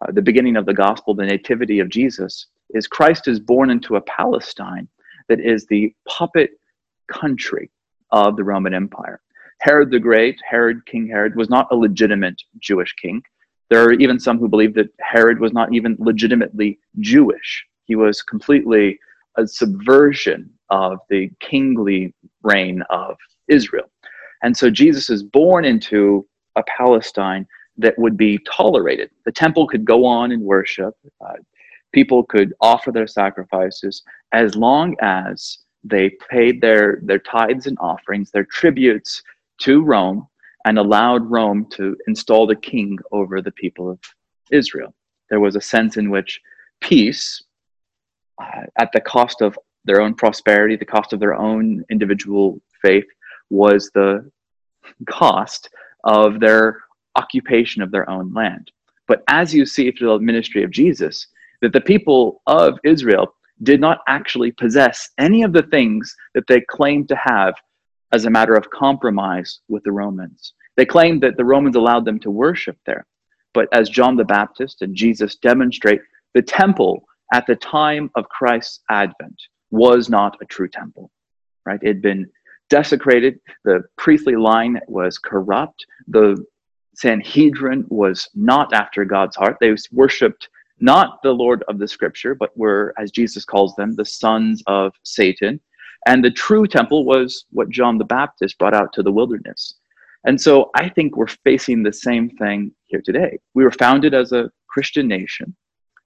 uh, 0.00 0.12
the 0.12 0.22
beginning 0.22 0.56
of 0.56 0.66
the 0.66 0.74
gospel, 0.74 1.14
the 1.14 1.26
nativity 1.26 1.80
of 1.80 1.88
Jesus, 1.88 2.46
is 2.70 2.86
Christ 2.86 3.28
is 3.28 3.38
born 3.38 3.70
into 3.70 3.96
a 3.96 4.00
Palestine 4.00 4.88
that 5.28 5.40
is 5.40 5.66
the 5.66 5.94
puppet 6.08 6.58
country 7.08 7.70
of 8.10 8.36
the 8.36 8.44
Roman 8.44 8.74
Empire. 8.74 9.20
Herod 9.60 9.90
the 9.90 9.98
Great, 9.98 10.38
Herod, 10.48 10.84
King 10.86 11.06
Herod, 11.06 11.36
was 11.36 11.48
not 11.48 11.68
a 11.70 11.76
legitimate 11.76 12.40
Jewish 12.58 12.94
king. 12.94 13.22
There 13.68 13.82
are 13.84 13.92
even 13.94 14.20
some 14.20 14.38
who 14.38 14.48
believe 14.48 14.74
that 14.74 14.92
Herod 15.00 15.40
was 15.40 15.52
not 15.52 15.74
even 15.74 15.96
legitimately 15.98 16.78
Jewish. 17.00 17.64
He 17.84 17.96
was 17.96 18.22
completely 18.22 18.98
a 19.36 19.46
subversion 19.46 20.50
of 20.70 20.98
the 21.10 21.30
kingly 21.40 22.14
reign 22.42 22.82
of 22.90 23.16
Israel. 23.48 23.90
And 24.42 24.56
so 24.56 24.70
Jesus 24.70 25.10
is 25.10 25.22
born 25.22 25.64
into 25.64 26.26
a 26.56 26.62
Palestine 26.64 27.46
that 27.78 27.98
would 27.98 28.16
be 28.16 28.38
tolerated. 28.50 29.10
The 29.24 29.32
temple 29.32 29.66
could 29.66 29.84
go 29.84 30.04
on 30.04 30.32
and 30.32 30.42
worship, 30.42 30.94
uh, 31.20 31.34
people 31.92 32.24
could 32.24 32.54
offer 32.60 32.90
their 32.92 33.06
sacrifices 33.06 34.02
as 34.32 34.56
long 34.56 34.96
as 35.00 35.58
they 35.84 36.10
paid 36.30 36.60
their, 36.60 37.00
their 37.02 37.18
tithes 37.18 37.66
and 37.66 37.76
offerings, 37.80 38.30
their 38.30 38.44
tributes 38.44 39.22
to 39.58 39.82
Rome, 39.82 40.26
and 40.66 40.78
allowed 40.78 41.30
Rome 41.30 41.64
to 41.70 41.96
install 42.08 42.46
the 42.46 42.56
king 42.56 42.98
over 43.12 43.40
the 43.40 43.52
people 43.52 43.88
of 43.88 44.00
Israel. 44.50 44.92
There 45.30 45.40
was 45.40 45.54
a 45.54 45.60
sense 45.60 45.96
in 45.96 46.10
which 46.10 46.40
peace 46.80 47.42
uh, 48.42 48.62
at 48.76 48.90
the 48.92 49.00
cost 49.00 49.40
of 49.40 49.56
their 49.84 50.00
own 50.00 50.14
prosperity, 50.14 50.74
the 50.74 50.84
cost 50.84 51.12
of 51.12 51.20
their 51.20 51.34
own 51.34 51.84
individual 51.88 52.60
faith, 52.82 53.06
was 53.48 53.90
the 53.94 54.28
cost 55.08 55.70
of 56.02 56.40
their 56.40 56.82
occupation 57.14 57.80
of 57.80 57.92
their 57.92 58.08
own 58.10 58.34
land. 58.34 58.72
But 59.06 59.22
as 59.28 59.54
you 59.54 59.66
see 59.66 59.92
through 59.92 60.18
the 60.18 60.24
ministry 60.24 60.64
of 60.64 60.72
Jesus, 60.72 61.28
that 61.62 61.72
the 61.72 61.80
people 61.80 62.42
of 62.48 62.78
Israel 62.82 63.32
did 63.62 63.80
not 63.80 64.00
actually 64.08 64.50
possess 64.50 65.10
any 65.16 65.44
of 65.44 65.52
the 65.52 65.62
things 65.62 66.14
that 66.34 66.46
they 66.48 66.60
claimed 66.60 67.08
to 67.08 67.16
have 67.16 67.54
as 68.12 68.24
a 68.24 68.30
matter 68.30 68.54
of 68.54 68.70
compromise 68.70 69.60
with 69.68 69.82
the 69.84 69.92
Romans. 69.92 70.54
They 70.76 70.86
claimed 70.86 71.22
that 71.22 71.36
the 71.36 71.44
Romans 71.44 71.76
allowed 71.76 72.04
them 72.04 72.18
to 72.20 72.30
worship 72.30 72.78
there. 72.86 73.06
But 73.54 73.68
as 73.72 73.88
John 73.88 74.16
the 74.16 74.24
Baptist 74.24 74.82
and 74.82 74.94
Jesus 74.94 75.36
demonstrate, 75.36 76.00
the 76.34 76.42
temple 76.42 77.04
at 77.32 77.46
the 77.46 77.56
time 77.56 78.10
of 78.14 78.28
Christ's 78.28 78.80
advent 78.90 79.40
was 79.70 80.08
not 80.08 80.36
a 80.42 80.44
true 80.44 80.68
temple, 80.68 81.10
right? 81.64 81.80
It 81.82 81.88
had 81.88 82.02
been 82.02 82.30
desecrated. 82.68 83.40
The 83.64 83.84
priestly 83.96 84.36
line 84.36 84.80
was 84.86 85.18
corrupt. 85.18 85.86
The 86.08 86.44
Sanhedrin 86.94 87.86
was 87.88 88.28
not 88.34 88.72
after 88.72 89.04
God's 89.04 89.36
heart. 89.36 89.56
They 89.60 89.74
worshiped 89.92 90.48
not 90.78 91.22
the 91.22 91.32
Lord 91.32 91.64
of 91.68 91.78
the 91.78 91.88
scripture, 91.88 92.34
but 92.34 92.56
were, 92.56 92.94
as 92.98 93.10
Jesus 93.10 93.44
calls 93.44 93.74
them, 93.76 93.94
the 93.94 94.04
sons 94.04 94.62
of 94.66 94.92
Satan. 95.02 95.60
And 96.06 96.24
the 96.24 96.30
true 96.30 96.66
temple 96.66 97.04
was 97.04 97.46
what 97.50 97.70
John 97.70 97.98
the 97.98 98.04
Baptist 98.04 98.58
brought 98.58 98.74
out 98.74 98.92
to 98.94 99.02
the 99.02 99.12
wilderness. 99.12 99.74
And 100.24 100.40
so 100.40 100.70
I 100.74 100.88
think 100.88 101.16
we're 101.16 101.26
facing 101.26 101.82
the 101.82 101.92
same 101.92 102.30
thing 102.30 102.72
here 102.86 103.00
today. 103.04 103.38
We 103.54 103.64
were 103.64 103.70
founded 103.70 104.12
as 104.12 104.32
a 104.32 104.50
Christian 104.68 105.08
nation. 105.08 105.54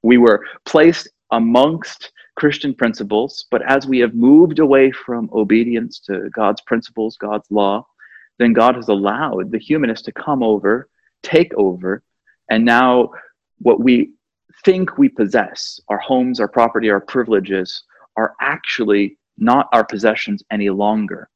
We 0.03 0.19
were 0.19 0.45
placed 0.65 1.09
amongst 1.33 2.13
Christian 2.37 2.75
principles, 2.75 3.47
but 3.51 3.63
as 3.69 3.87
we 3.87 3.99
have 3.99 4.15
moved 4.15 4.59
away 4.59 4.93
from 4.93 5.29
obedience 5.33 6.01
to 6.01 6.31
God's 6.31 6.61
principles, 6.63 7.17
God's 7.17 7.51
law, 7.51 7.87
then 8.39 8.53
God 8.53 8.77
has 8.77 8.89
allowed 8.89 9.51
the 9.51 9.59
humanists 9.59 10.05
to 10.07 10.13
come 10.13 10.43
over, 10.43 10.89
take 11.23 11.53
over, 11.55 12.03
and 12.51 12.65
now 12.65 13.11
what 13.59 13.81
we 13.81 14.13
think 14.65 14.99
we 14.99 15.09
possess, 15.09 15.81
our 15.89 15.99
homes, 15.99 16.41
our 16.41 16.49
property, 16.49 16.91
our 16.91 17.01
privileges, 17.01 17.85
are 18.17 18.35
actually 18.41 19.19
not 19.41 19.69
our 19.73 19.85
possessions 19.85 20.43
any 20.51 20.71
longer. 20.71 21.29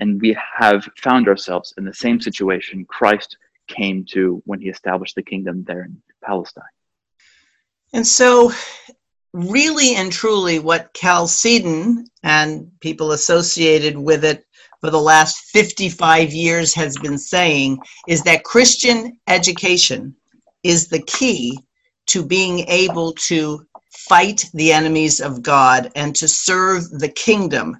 And 0.00 0.20
we 0.20 0.36
have 0.58 0.88
found 0.96 1.28
ourselves 1.28 1.72
in 1.78 1.84
the 1.84 1.94
same 1.94 2.20
situation 2.20 2.84
Christ 2.86 3.36
came 3.68 4.04
to 4.06 4.42
when 4.44 4.60
he 4.60 4.68
established 4.68 5.14
the 5.14 5.22
kingdom 5.22 5.64
there 5.64 5.84
in 5.84 6.02
Palestine. 6.22 6.64
And 7.92 8.06
so, 8.06 8.52
really 9.32 9.94
and 9.94 10.10
truly, 10.10 10.58
what 10.58 10.92
Chalcedon 10.94 12.06
and 12.22 12.70
people 12.80 13.12
associated 13.12 13.96
with 13.96 14.24
it 14.24 14.44
for 14.80 14.90
the 14.90 15.00
last 15.00 15.38
55 15.52 16.32
years 16.32 16.74
has 16.74 16.96
been 16.98 17.18
saying 17.18 17.78
is 18.08 18.22
that 18.24 18.44
Christian 18.44 19.18
education 19.28 20.16
is 20.62 20.88
the 20.88 21.02
key 21.02 21.58
to 22.06 22.24
being 22.24 22.60
able 22.68 23.12
to 23.12 23.64
fight 23.94 24.50
the 24.54 24.72
enemies 24.72 25.20
of 25.20 25.42
God 25.42 25.90
and 25.94 26.14
to 26.16 26.28
serve 26.28 26.90
the 26.90 27.08
kingdom. 27.08 27.76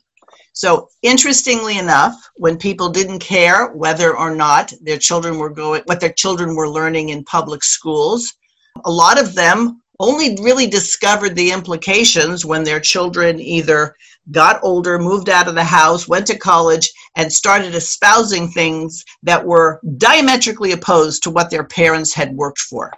So, 0.52 0.88
interestingly 1.02 1.78
enough, 1.78 2.14
when 2.37 2.56
people 2.56 2.88
didn't 2.88 3.18
care 3.18 3.73
whether 3.73 4.16
or 4.16 4.35
not 4.35 4.73
their 4.80 4.99
children 4.99 5.38
were 5.38 5.50
going, 5.50 5.83
what 5.87 6.00
their 6.00 6.12
children 6.12 6.54
were 6.54 6.68
learning 6.68 7.09
in 7.09 7.25
public 7.25 7.64
schools, 7.64 8.33
a 8.85 8.90
lot 8.90 9.21
of 9.21 9.35
them 9.35 9.83
only 10.00 10.37
really 10.40 10.66
discovered 10.66 11.35
the 11.35 11.50
implications 11.50 12.44
when 12.44 12.64
their 12.64 12.80
children 12.80 13.40
either 13.40 13.97
got 14.30 14.61
older, 14.62 14.99
moved 14.99 15.28
out 15.28 15.49
of 15.49 15.54
the 15.54 15.64
house, 15.64 16.09
went 16.09 16.26
to 16.26 16.38
college, 16.38 16.90
and 17.16 17.33
started 17.33 17.75
espousing 17.75 18.49
things 18.49 19.04
that 19.23 19.44
were 19.44 19.80
diametrically 19.97 20.73
opposed 20.73 21.23
to 21.23 21.30
what 21.30 21.50
their 21.50 21.64
parents 21.64 22.14
had 22.14 22.35
worked 22.35 22.61
for. 22.61 22.92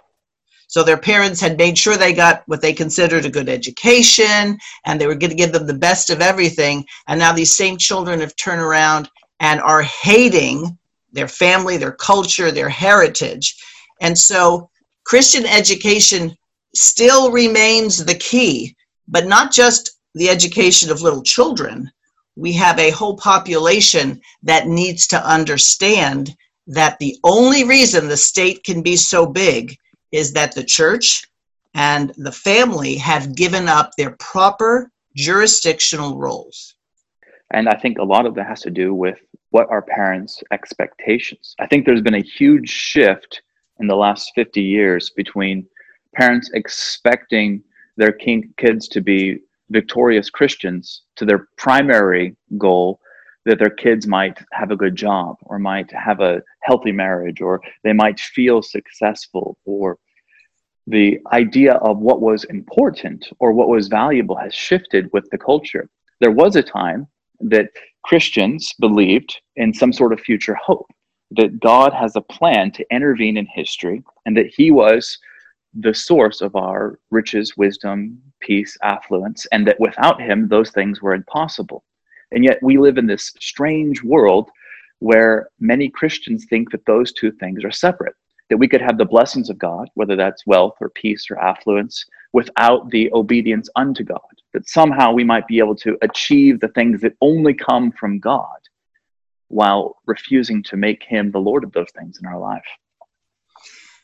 So 0.67 0.83
their 0.83 0.97
parents 0.97 1.39
had 1.39 1.57
made 1.57 1.77
sure 1.77 1.95
they 1.95 2.13
got 2.13 2.43
what 2.45 2.61
they 2.61 2.73
considered 2.73 3.25
a 3.25 3.29
good 3.29 3.47
education 3.47 4.57
and 4.85 4.99
they 4.99 5.07
were 5.07 5.15
going 5.15 5.29
to 5.29 5.35
give 5.35 5.53
them 5.53 5.65
the 5.65 5.73
best 5.73 6.09
of 6.09 6.21
everything. 6.21 6.85
And 7.07 7.19
now 7.19 7.31
these 7.31 7.55
same 7.55 7.77
children 7.77 8.19
have 8.19 8.35
turned 8.35 8.61
around 8.61 9.09
and 9.39 9.61
are 9.61 9.81
hating 9.81 10.77
their 11.13 11.29
family, 11.29 11.77
their 11.77 11.93
culture, 11.93 12.51
their 12.51 12.69
heritage. 12.69 13.55
And 14.01 14.17
so 14.17 14.69
Christian 15.05 15.45
education 15.45 16.35
still 16.75 17.31
remains 17.31 18.03
the 18.03 18.15
key, 18.15 18.75
but 19.07 19.25
not 19.25 19.53
just 19.53 19.97
the 20.15 20.29
education 20.29 20.91
of 20.91 21.01
little 21.01 21.23
children. 21.23 21.89
We 22.35 22.51
have 22.53 22.77
a 22.77 22.91
whole 22.91 23.15
population 23.15 24.19
that 24.43 24.67
needs 24.67 25.07
to 25.07 25.25
understand 25.25 26.35
that 26.67 26.99
the 26.99 27.17
only 27.23 27.63
reason 27.63 28.07
the 28.07 28.17
state 28.17 28.65
can 28.65 28.81
be 28.81 28.97
so 28.97 29.25
big 29.25 29.77
is 30.11 30.33
that 30.33 30.53
the 30.53 30.63
church 30.63 31.23
and 31.73 32.13
the 32.17 32.31
family 32.31 32.95
have 32.95 33.35
given 33.35 33.67
up 33.67 33.91
their 33.97 34.15
proper 34.19 34.91
jurisdictional 35.15 36.17
roles. 36.17 36.75
And 37.51 37.69
I 37.69 37.75
think 37.75 37.97
a 37.97 38.03
lot 38.03 38.25
of 38.25 38.35
that 38.35 38.47
has 38.47 38.61
to 38.61 38.69
do 38.69 38.93
with 38.93 39.19
what 39.51 39.69
our 39.69 39.81
parents' 39.81 40.43
expectations. 40.51 41.55
I 41.59 41.67
think 41.67 41.85
there's 41.85 42.01
been 42.01 42.15
a 42.15 42.21
huge 42.21 42.69
shift 42.69 43.41
in 43.79 43.87
the 43.87 43.95
last 43.95 44.31
50 44.35 44.61
years 44.61 45.11
between 45.11 45.65
parents 46.15 46.49
expecting 46.53 47.63
their 47.95 48.11
kids 48.11 48.87
to 48.89 49.01
be 49.01 49.39
victorious 49.69 50.29
Christians 50.29 51.03
to 51.15 51.25
their 51.25 51.47
primary 51.57 52.35
goal 52.57 52.99
that 53.47 53.59
their 53.59 53.69
kids 53.69 54.05
might 54.05 54.37
have 54.51 54.71
a 54.71 54.75
good 54.75 54.95
job 54.95 55.37
or 55.43 55.57
might 55.57 55.89
have 55.91 56.19
a 56.19 56.43
healthy 56.61 56.91
marriage 56.91 57.41
or 57.41 57.61
they 57.83 57.93
might 57.93 58.19
feel 58.19 58.61
successful 58.61 59.57
or 59.65 59.97
the 60.85 61.19
idea 61.33 61.73
of 61.75 61.97
what 61.99 62.21
was 62.21 62.43
important 62.45 63.27
or 63.39 63.53
what 63.53 63.69
was 63.69 63.87
valuable 63.87 64.35
has 64.35 64.53
shifted 64.53 65.09
with 65.13 65.29
the 65.29 65.37
culture. 65.37 65.89
There 66.19 66.31
was 66.31 66.55
a 66.55 66.63
time 66.63 67.07
that 67.39 67.69
Christians 68.03 68.73
believed 68.79 69.37
in 69.55 69.73
some 69.73 69.93
sort 69.93 70.13
of 70.13 70.19
future 70.19 70.55
hope, 70.55 70.89
that 71.31 71.59
God 71.59 71.93
has 71.93 72.15
a 72.15 72.21
plan 72.21 72.71
to 72.71 72.85
intervene 72.91 73.37
in 73.37 73.45
history, 73.45 74.03
and 74.25 74.35
that 74.37 74.47
He 74.47 74.71
was 74.71 75.17
the 75.73 75.93
source 75.93 76.41
of 76.41 76.55
our 76.55 76.99
riches, 77.11 77.55
wisdom, 77.57 78.21
peace, 78.39 78.77
affluence, 78.81 79.45
and 79.51 79.67
that 79.67 79.79
without 79.79 80.21
Him, 80.21 80.47
those 80.47 80.71
things 80.71 81.01
were 81.01 81.13
impossible. 81.13 81.83
And 82.31 82.43
yet 82.43 82.59
we 82.61 82.77
live 82.77 82.97
in 82.97 83.07
this 83.07 83.33
strange 83.39 84.03
world 84.03 84.49
where 84.99 85.49
many 85.59 85.89
Christians 85.89 86.45
think 86.45 86.71
that 86.71 86.85
those 86.85 87.13
two 87.13 87.31
things 87.31 87.63
are 87.63 87.71
separate, 87.71 88.15
that 88.49 88.57
we 88.57 88.67
could 88.67 88.81
have 88.81 88.97
the 88.97 89.05
blessings 89.05 89.49
of 89.49 89.59
God, 89.59 89.89
whether 89.93 90.15
that's 90.15 90.47
wealth 90.47 90.75
or 90.81 90.89
peace 90.89 91.29
or 91.29 91.37
affluence, 91.39 92.05
without 92.33 92.89
the 92.89 93.11
obedience 93.13 93.69
unto 93.75 94.03
God, 94.03 94.19
that 94.53 94.67
somehow 94.67 95.11
we 95.11 95.23
might 95.23 95.47
be 95.47 95.59
able 95.59 95.75
to 95.75 95.97
achieve 96.01 96.59
the 96.59 96.67
things 96.69 97.01
that 97.01 97.15
only 97.21 97.53
come 97.53 97.91
from 97.91 98.19
God 98.19 98.57
while 99.49 99.97
refusing 100.05 100.61
to 100.63 100.75
make 100.75 101.03
Him 101.03 101.31
the 101.31 101.39
Lord 101.39 101.63
of 101.63 101.71
those 101.71 101.91
things 101.97 102.19
in 102.19 102.27
our 102.27 102.39
life. 102.39 102.65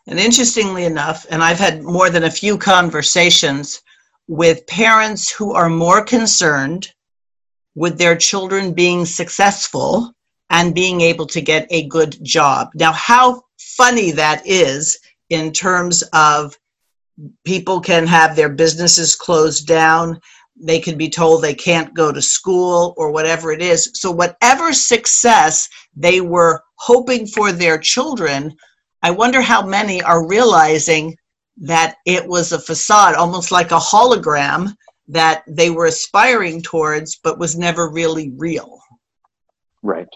And 0.08 0.20
interestingly 0.20 0.86
enough, 0.86 1.26
and 1.30 1.44
I've 1.44 1.60
had 1.60 1.84
more 1.84 2.10
than 2.10 2.24
a 2.24 2.32
few 2.32 2.58
conversations 2.58 3.82
with 4.28 4.68
parents 4.68 5.32
who 5.32 5.54
are 5.54 5.70
more 5.70 6.04
concerned 6.04 6.94
with 7.76 7.98
their 7.98 8.16
children 8.16 8.74
being 8.74 9.06
successful 9.06 10.14
and 10.50 10.76
being 10.76 11.02
able 11.02 11.26
to 11.26 11.42
get 11.42 11.68
a 11.72 11.88
good 11.88 12.18
job. 12.24 12.70
Now, 12.76 12.92
how 12.92 13.42
funny 13.58 14.12
that 14.12 14.46
is 14.46 15.00
in 15.30 15.52
terms 15.52 16.04
of 16.14 16.58
people 17.44 17.80
can 17.80 18.06
have 18.08 18.36
their 18.36 18.50
businesses 18.50 19.16
closed 19.16 19.68
down, 19.68 20.20
they 20.56 20.80
can 20.80 20.98
be 20.98 21.10
told 21.10 21.42
they 21.42 21.54
can't 21.54 21.94
go 21.94 22.12
to 22.12 22.22
school 22.22 22.94
or 22.98 23.12
whatever 23.12 23.52
it 23.52 23.62
is. 23.62 23.90
So, 23.96 24.12
whatever 24.12 24.74
success 24.74 25.68
they 25.96 26.22
were 26.22 26.62
hoping 26.76 27.26
for 27.26 27.52
their 27.52 27.78
children, 27.78 28.56
I 29.02 29.12
wonder 29.12 29.42
how 29.42 29.66
many 29.66 30.02
are 30.04 30.28
realizing 30.28 31.16
that 31.58 31.96
it 32.06 32.28
was 32.28 32.52
a 32.52 32.60
facade, 32.60 33.16
almost 33.16 33.52
like 33.52 33.72
a 33.72 33.80
hologram 33.80 34.76
that 35.08 35.44
they 35.48 35.70
were 35.70 35.86
aspiring 35.86 36.62
towards, 36.62 37.18
but 37.18 37.40
was 37.40 37.58
never 37.58 37.90
really 37.90 38.32
real. 38.38 38.80
Right. 39.82 40.08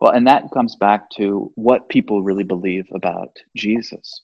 Well, 0.00 0.12
and 0.12 0.26
that 0.26 0.50
comes 0.52 0.74
back 0.76 1.10
to 1.10 1.52
what 1.54 1.88
people 1.88 2.22
really 2.22 2.44
believe 2.44 2.86
about 2.92 3.36
Jesus. 3.54 4.22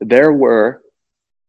There 0.00 0.32
were 0.32 0.82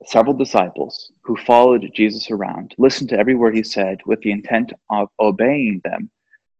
several 0.05 0.35
disciples 0.35 1.11
who 1.21 1.37
followed 1.37 1.89
Jesus 1.93 2.29
around, 2.31 2.75
listened 2.77 3.09
to 3.09 3.17
every 3.17 3.35
word 3.35 3.55
he 3.55 3.63
said 3.63 3.99
with 4.05 4.19
the 4.21 4.31
intent 4.31 4.73
of 4.89 5.09
obeying 5.19 5.81
them, 5.83 6.09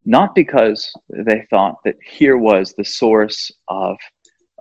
not 0.05 0.36
because 0.36 0.93
they 1.10 1.46
thought 1.50 1.77
that 1.86 1.98
here 2.03 2.38
was 2.38 2.74
the 2.74 2.86
source 2.86 3.51
of 3.67 3.98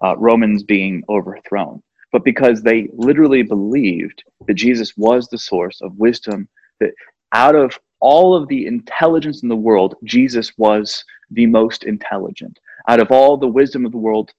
uh, 0.03 0.17
Romans 0.17 0.63
being 0.63 1.03
overthrown, 1.09 1.83
but 2.13 2.25
because 2.25 2.63
they 2.63 2.89
literally 2.93 3.43
believed 3.43 4.23
that 4.47 4.55
Jesus 4.55 4.97
was 4.97 5.29
the 5.29 5.39
source 5.39 5.81
of 5.81 5.97
wisdom, 5.99 6.49
that 6.81 6.93
out 7.33 7.55
of 7.55 7.79
all 8.01 8.35
of 8.35 8.49
the 8.49 8.67
intelligence 8.67 9.43
in 9.43 9.49
the 9.49 9.57
world, 9.57 9.95
Jesus 10.05 10.53
was 10.57 11.05
the 11.31 11.47
most 11.47 11.85
intelligent. 11.85 12.59
Out 12.89 13.01
of 13.01 13.11
all 13.11 13.37
the 13.37 13.47
wisdom 13.47 13.85
of 13.87 13.93
the 13.93 13.99
world, 13.99 14.33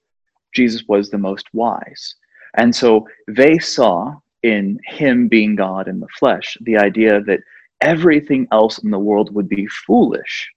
Jesus 0.52 0.82
was 0.88 1.08
the 1.08 1.18
most 1.18 1.46
wise. 1.52 2.16
And 2.56 2.74
so 2.74 3.06
they 3.28 3.58
saw 3.58 4.14
in 4.42 4.78
him 4.86 5.28
being 5.28 5.56
God 5.56 5.88
in 5.88 6.00
the 6.00 6.08
flesh 6.18 6.56
the 6.62 6.76
idea 6.76 7.20
that 7.22 7.40
everything 7.80 8.46
else 8.52 8.78
in 8.78 8.90
the 8.90 8.98
world 8.98 9.34
would 9.34 9.48
be 9.48 9.66
foolish 9.86 10.50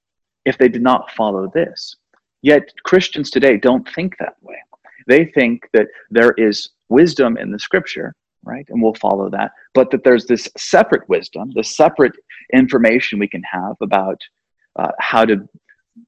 if 0.46 0.58
they 0.58 0.68
did 0.68 0.82
not 0.82 1.12
follow 1.12 1.50
this. 1.54 1.96
Yet 2.42 2.74
Christians 2.84 3.32
today 3.32 3.58
don't 3.58 3.88
think 3.94 4.18
that 4.18 4.36
way. 4.42 4.58
They 5.08 5.26
think 5.26 5.68
that 5.74 5.88
there 6.10 6.34
is 6.34 6.70
wisdom 6.90 7.38
in 7.38 7.52
the 7.52 7.60
scripture, 7.60 8.14
right? 8.46 8.66
And 8.70 8.82
we'll 8.82 8.94
follow 8.94 9.30
that, 9.30 9.52
but 9.74 9.92
that 9.92 10.04
there's 10.04 10.26
this 10.26 10.48
separate 10.58 11.08
wisdom, 11.10 11.52
the 11.56 11.64
separate 11.64 12.16
information 12.54 13.20
we 13.20 13.28
can 13.28 13.44
have 13.44 13.76
about 13.82 14.22
uh, 14.78 14.92
how 15.00 15.26
to 15.26 15.48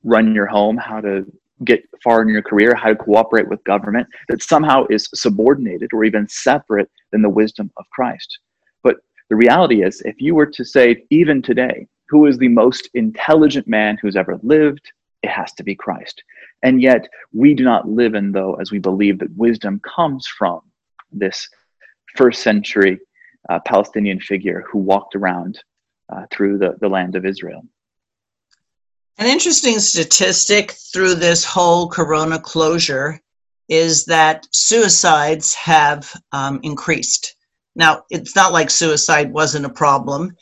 run 0.03 0.33
your 0.33 0.45
home, 0.45 0.77
how 0.77 1.01
to 1.01 1.25
get 1.65 1.83
far 2.03 2.21
in 2.21 2.29
your 2.29 2.41
career, 2.41 2.75
how 2.75 2.89
to 2.89 2.95
cooperate 2.95 3.47
with 3.47 3.63
government, 3.63 4.07
that 4.29 4.43
somehow 4.43 4.85
is 4.89 5.09
subordinated 5.13 5.89
or 5.93 6.03
even 6.03 6.27
separate 6.27 6.89
than 7.11 7.21
the 7.21 7.29
wisdom 7.29 7.71
of 7.77 7.85
Christ. 7.91 8.39
But 8.83 8.97
the 9.29 9.35
reality 9.35 9.83
is, 9.83 10.01
if 10.01 10.21
you 10.21 10.35
were 10.35 10.45
to 10.45 10.63
say, 10.63 11.03
even 11.09 11.41
today, 11.41 11.87
who 12.09 12.27
is 12.27 12.37
the 12.37 12.47
most 12.47 12.89
intelligent 12.93 13.67
man 13.67 13.97
who's 14.01 14.15
ever 14.15 14.39
lived, 14.43 14.91
it 15.23 15.29
has 15.29 15.51
to 15.53 15.63
be 15.63 15.75
Christ. 15.75 16.23
And 16.63 16.81
yet, 16.81 17.07
we 17.33 17.53
do 17.53 17.63
not 17.63 17.89
live 17.89 18.13
in, 18.15 18.31
though, 18.31 18.55
as 18.55 18.71
we 18.71 18.79
believe 18.79 19.19
that 19.19 19.35
wisdom 19.35 19.81
comes 19.83 20.27
from 20.27 20.61
this 21.11 21.49
first 22.15 22.41
century 22.41 22.99
uh, 23.49 23.59
Palestinian 23.65 24.19
figure 24.19 24.65
who 24.69 24.79
walked 24.79 25.15
around 25.15 25.59
uh, 26.13 26.25
through 26.31 26.57
the, 26.57 26.75
the 26.79 26.87
land 26.87 27.15
of 27.15 27.25
Israel. 27.25 27.63
An 29.17 29.27
interesting 29.27 29.79
statistic 29.79 30.71
through 30.93 31.15
this 31.15 31.43
whole 31.43 31.89
corona 31.89 32.39
closure 32.39 33.19
is 33.67 34.05
that 34.05 34.47
suicides 34.53 35.53
have 35.55 36.13
um, 36.31 36.59
increased. 36.63 37.35
Now, 37.75 38.03
it's 38.09 38.35
not 38.35 38.53
like 38.53 38.69
suicide 38.69 39.31
wasn't 39.31 39.65
a 39.65 39.69
problem, 39.69 40.35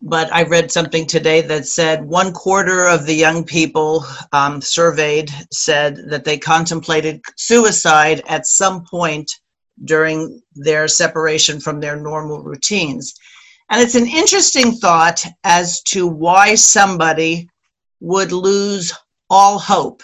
but 0.00 0.32
I 0.32 0.44
read 0.44 0.70
something 0.70 1.06
today 1.06 1.40
that 1.42 1.66
said 1.66 2.04
one 2.04 2.32
quarter 2.32 2.86
of 2.86 3.04
the 3.04 3.14
young 3.14 3.44
people 3.44 4.04
um, 4.32 4.60
surveyed 4.60 5.30
said 5.52 5.96
that 6.08 6.24
they 6.24 6.38
contemplated 6.38 7.20
suicide 7.36 8.22
at 8.28 8.46
some 8.46 8.84
point 8.84 9.30
during 9.84 10.40
their 10.54 10.88
separation 10.88 11.60
from 11.60 11.80
their 11.80 11.96
normal 11.96 12.42
routines. 12.42 13.14
And 13.70 13.82
it's 13.82 13.94
an 13.94 14.06
interesting 14.06 14.72
thought 14.72 15.24
as 15.44 15.82
to 15.88 16.06
why 16.06 16.54
somebody 16.54 17.48
would 18.00 18.32
lose 18.32 18.92
all 19.28 19.58
hope. 19.58 20.02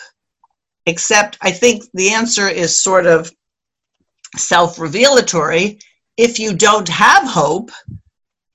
Except, 0.87 1.38
I 1.40 1.50
think 1.50 1.85
the 1.95 2.11
answer 2.11 2.47
is 2.47 2.76
sort 2.76 3.07
of 3.07 3.33
self 4.37 4.78
revelatory. 4.78 5.78
If 6.16 6.38
you 6.38 6.54
don't 6.54 6.88
have 6.88 7.26
hope 7.26 7.71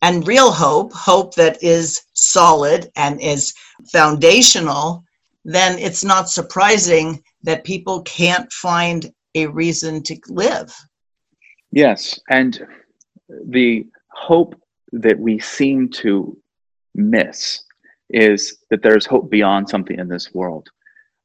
and 0.01 0.27
real 0.27 0.51
hope, 0.51 0.93
hope 0.93 1.35
that 1.35 1.61
is 1.63 1.99
solid 2.13 2.91
and 2.95 3.19
is 3.19 3.53
foundational, 3.91 5.03
then 5.43 5.79
it's 5.79 6.03
not 6.03 6.29
surprising 6.29 7.23
that 7.43 7.63
people 7.63 8.03
can't 8.03 8.51
find 8.51 9.11
a 9.35 9.47
reason 9.47 10.03
to 10.03 10.17
live. 10.27 10.73
Yes. 11.71 12.19
And 12.29 12.65
the 13.29 13.87
hope 14.09 14.59
that 14.91 15.17
we 15.17 15.39
seem 15.39 15.89
to 15.89 16.37
miss 16.95 17.63
is 18.09 18.57
that 18.69 18.81
there's 18.81 19.05
hope 19.05 19.29
beyond 19.29 19.69
something 19.69 19.99
in 19.99 20.07
this 20.07 20.33
world. 20.33 20.67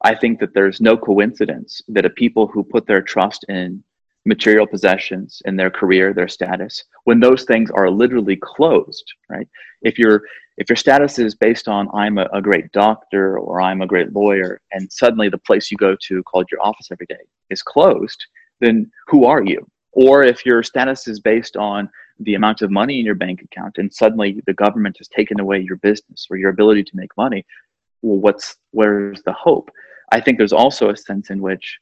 I 0.03 0.15
think 0.15 0.39
that 0.41 0.53
there's 0.53 0.83
no 0.83 0.99
coincidence 0.99 1.81
that 1.89 2.05
a 2.05 2.11
people 2.11 2.47
who 2.47 2.63
put 2.63 2.87
their 2.87 3.01
trust 3.01 3.45
in 3.49 3.83
material 4.27 4.67
possessions, 4.67 5.41
in 5.47 5.57
their 5.57 5.71
career, 5.71 6.13
their 6.13 6.29
status, 6.29 6.85
when 7.05 7.21
those 7.21 7.45
things 7.45 7.71
are 7.71 7.91
literally 7.91 8.37
closed, 8.37 9.05
right? 9.29 9.49
If 9.83 9.99
your 9.99 10.23
if 10.57 10.69
your 10.69 10.77
status 10.77 11.19
is 11.19 11.35
based 11.35 11.69
on 11.69 11.89
I'm 11.93 12.19
a, 12.19 12.29
a 12.33 12.41
great 12.41 12.71
doctor 12.73 13.39
or 13.39 13.61
I'm 13.61 13.83
a 13.83 13.87
great 13.87 14.13
lawyer, 14.13 14.61
and 14.73 14.91
suddenly 14.93 15.29
the 15.29 15.39
place 15.39 15.71
you 15.71 15.77
go 15.77 15.97
to 16.03 16.23
called 16.25 16.51
your 16.51 16.63
office 16.63 16.89
every 16.93 17.07
day 17.07 17.25
is 17.51 17.63
closed, 17.63 18.25
then 18.61 18.91
who 19.09 19.25
are 19.25 19.43
you? 19.43 19.67
Or 19.95 20.23
if 20.23 20.45
your 20.45 20.63
status 20.63 21.09
is 21.09 21.21
based 21.21 21.57
on 21.57 21.89
the 22.21 22.35
amount 22.35 22.63
of 22.63 22.71
money 22.71 23.01
in 23.01 23.07
your 23.07 23.15
bank 23.15 23.43
account 23.43 23.79
and 23.79 23.93
suddenly 23.93 24.41
the 24.47 24.55
government 24.55 24.99
has 24.99 25.09
taken 25.09 25.41
away 25.41 25.61
your 25.61 25.77
business 25.79 26.27
or 26.31 26.37
your 26.37 26.51
ability 26.51 26.85
to 26.85 26.97
make 26.97 27.11
money 27.17 27.45
well 28.05 28.19
what's 28.19 28.57
where's 28.71 29.23
the 29.23 29.33
hope? 29.33 29.71
I 30.13 30.21
think 30.21 30.39
there's 30.39 30.53
also 30.53 30.91
a 30.91 30.97
sense 30.97 31.31
in 31.31 31.41
which 31.41 31.79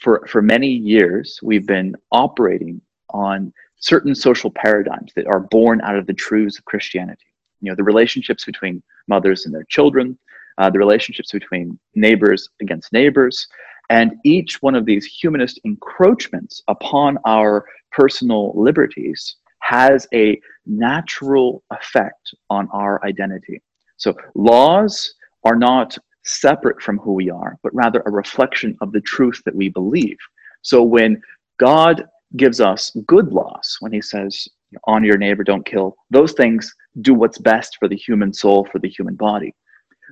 for 0.00 0.26
for 0.26 0.42
many 0.42 0.68
years 0.68 1.38
we've 1.42 1.66
been 1.66 1.94
operating 2.10 2.80
on 3.10 3.52
certain 3.78 4.14
social 4.14 4.50
paradigms 4.50 5.12
that 5.14 5.26
are 5.26 5.40
born 5.40 5.80
out 5.82 5.96
of 5.96 6.06
the 6.06 6.14
truths 6.14 6.58
of 6.58 6.64
christianity. 6.64 7.26
You 7.60 7.70
know 7.70 7.76
the 7.76 7.84
relationships 7.84 8.44
between 8.44 8.82
mothers 9.06 9.44
and 9.44 9.54
their 9.54 9.64
children 9.64 10.18
uh, 10.58 10.70
the 10.70 10.78
relationships 10.78 11.30
between 11.32 11.78
neighbors 11.94 12.48
against 12.60 12.92
neighbors 12.92 13.46
and 13.90 14.14
each 14.24 14.60
one 14.62 14.74
of 14.74 14.84
these 14.84 15.04
humanist 15.04 15.60
encroachments 15.64 16.62
upon 16.68 17.18
our 17.24 17.64
personal 17.92 18.52
liberties 18.54 19.36
has 19.60 20.06
a 20.14 20.40
natural 20.66 21.62
effect 21.70 22.34
on 22.50 22.68
our 22.72 23.04
identity. 23.04 23.60
So 23.96 24.14
laws 24.34 25.14
are 25.44 25.56
not 25.56 25.96
separate 26.24 26.82
from 26.82 26.98
who 26.98 27.12
we 27.12 27.30
are, 27.30 27.56
but 27.62 27.74
rather 27.74 28.02
a 28.04 28.10
reflection 28.10 28.76
of 28.80 28.92
the 28.92 29.00
truth 29.00 29.40
that 29.44 29.54
we 29.54 29.68
believe. 29.68 30.18
So 30.62 30.82
when 30.82 31.20
God 31.58 32.04
gives 32.36 32.60
us 32.60 32.90
good 33.06 33.28
laws, 33.32 33.76
when 33.80 33.92
he 33.92 34.00
says, 34.00 34.48
honor 34.84 35.06
your 35.06 35.18
neighbor, 35.18 35.44
don't 35.44 35.64
kill, 35.64 35.96
those 36.10 36.32
things 36.32 36.72
do 37.00 37.14
what's 37.14 37.38
best 37.38 37.76
for 37.78 37.88
the 37.88 37.96
human 37.96 38.32
soul, 38.32 38.66
for 38.70 38.78
the 38.78 38.88
human 38.88 39.14
body. 39.14 39.54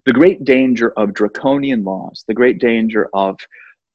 The 0.06 0.12
great 0.12 0.44
danger 0.44 0.92
of 0.96 1.14
draconian 1.14 1.82
laws, 1.84 2.24
the 2.28 2.34
great 2.34 2.60
danger 2.60 3.08
of 3.14 3.36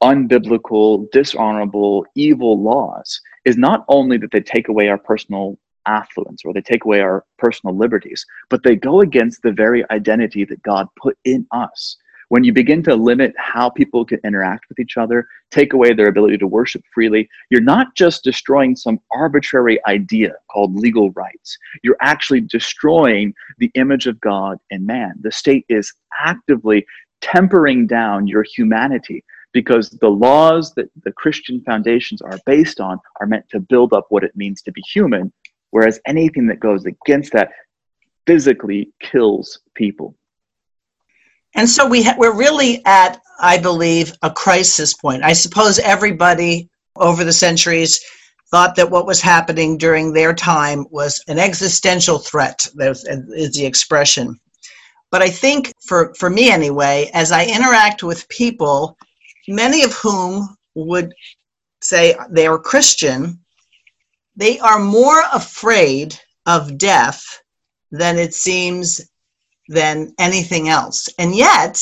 unbiblical, 0.02 1.10
dishonorable, 1.12 2.06
evil 2.16 2.62
laws 2.62 3.20
is 3.46 3.58
not 3.58 3.86
only 3.88 4.18
that 4.18 4.32
they 4.32 4.42
take 4.42 4.68
away 4.70 4.88
our 4.88 4.98
personal 4.98 5.58
affluence 5.86 6.44
or 6.46 6.54
they 6.54 6.62
take 6.62 6.86
away 6.86 7.02
our 7.02 7.26
personal 7.38 7.76
liberties, 7.76 8.26
but 8.50 8.64
they 8.64 8.76
go 8.76 9.02
against 9.02 9.42
the 9.42 9.52
very 9.52 9.84
identity 9.92 10.46
that 10.46 10.62
God 10.64 10.88
put 11.02 11.18
in 11.26 11.46
us. 11.52 11.98
When 12.30 12.44
you 12.44 12.54
begin 12.54 12.84
to 12.84 12.96
limit 12.96 13.34
how 13.38 13.72
people 13.72 14.06
can 14.06 14.20
interact 14.24 14.70
with 14.70 14.80
each 14.80 14.98
other, 14.98 15.28
take 15.50 15.74
away 15.74 15.94
their 15.94 16.10
ability 16.10 16.38
to 16.38 16.48
worship 16.48 16.84
freely, 16.94 17.28
you're 17.50 17.60
not 17.60 17.96
just 17.96 18.24
destroying 18.24 18.76
some 18.76 19.00
arbitrary 19.10 19.80
idea 19.88 20.36
called 20.52 20.76
legal 20.76 21.10
rights. 21.12 21.58
You're 21.82 21.98
actually 22.02 22.42
destroying 22.42 23.34
the 23.58 23.72
image 23.74 24.06
of 24.06 24.22
God 24.22 24.60
in 24.70 24.86
man. 24.86 25.16
The 25.22 25.32
state 25.32 25.66
is 25.70 25.92
actively 26.20 26.86
tempering 27.22 27.88
down 27.88 28.28
your 28.28 28.44
humanity 28.44 29.24
because 29.54 29.90
the 29.90 30.10
laws 30.10 30.74
that 30.76 30.90
the 31.04 31.12
Christian 31.12 31.62
foundations 31.62 32.22
are 32.22 32.40
based 32.46 32.80
on 32.80 33.00
are 33.20 33.28
meant 33.28 33.50
to 33.50 33.60
build 33.60 33.94
up 33.94 34.06
what 34.10 34.24
it 34.24 34.36
means 34.36 34.62
to 34.64 34.72
be 34.72 34.82
human, 34.82 35.32
whereas 35.72 36.00
anything 36.06 36.48
that 36.48 36.60
goes 36.60 36.86
against 36.86 37.34
that 37.34 37.52
physically 38.28 38.92
kills 39.02 39.60
people. 39.74 40.16
And 41.56 41.68
so 41.68 41.88
we 41.88 42.04
ha- 42.04 42.16
we're 42.18 42.36
really 42.36 42.84
at, 42.86 43.20
I 43.40 43.58
believe, 43.58 44.14
a 44.22 44.30
crisis 44.30 44.94
point. 44.94 45.24
I 45.24 45.34
suppose 45.34 45.80
everybody 45.80 46.70
over 46.96 47.24
the 47.24 47.34
centuries 47.34 48.00
thought 48.52 48.76
that 48.76 48.90
what 48.90 49.06
was 49.06 49.22
happening 49.22 49.78
during 49.78 50.14
their 50.14 50.34
time 50.34 50.86
was 50.92 51.24
an 51.28 51.40
existential 51.40 52.20
threat, 52.20 52.68
is 52.80 53.54
the 53.54 53.66
expression. 53.66 54.40
But 55.12 55.24
I 55.24 55.30
think, 55.30 55.72
for, 55.84 56.14
for 56.16 56.30
me 56.30 56.52
anyway, 56.52 57.10
as 57.14 57.32
I 57.32 57.46
interact 57.46 58.04
with 58.04 58.30
people 58.30 58.98
many 59.50 59.84
of 59.84 59.94
whom 59.94 60.56
would 60.76 61.14
say 61.82 62.16
they 62.30 62.48
are 62.48 62.60
Christian, 62.60 63.40
they 64.36 64.60
are 64.60 64.80
more 64.80 65.24
afraid 65.34 66.18
of 66.46 66.78
death 66.78 67.24
than 67.92 68.18
it 68.18 68.34
seems 68.34 69.02
than 69.68 70.14
anything 70.20 70.70
else. 70.70 71.10
And 71.18 71.36
yet, 71.36 71.82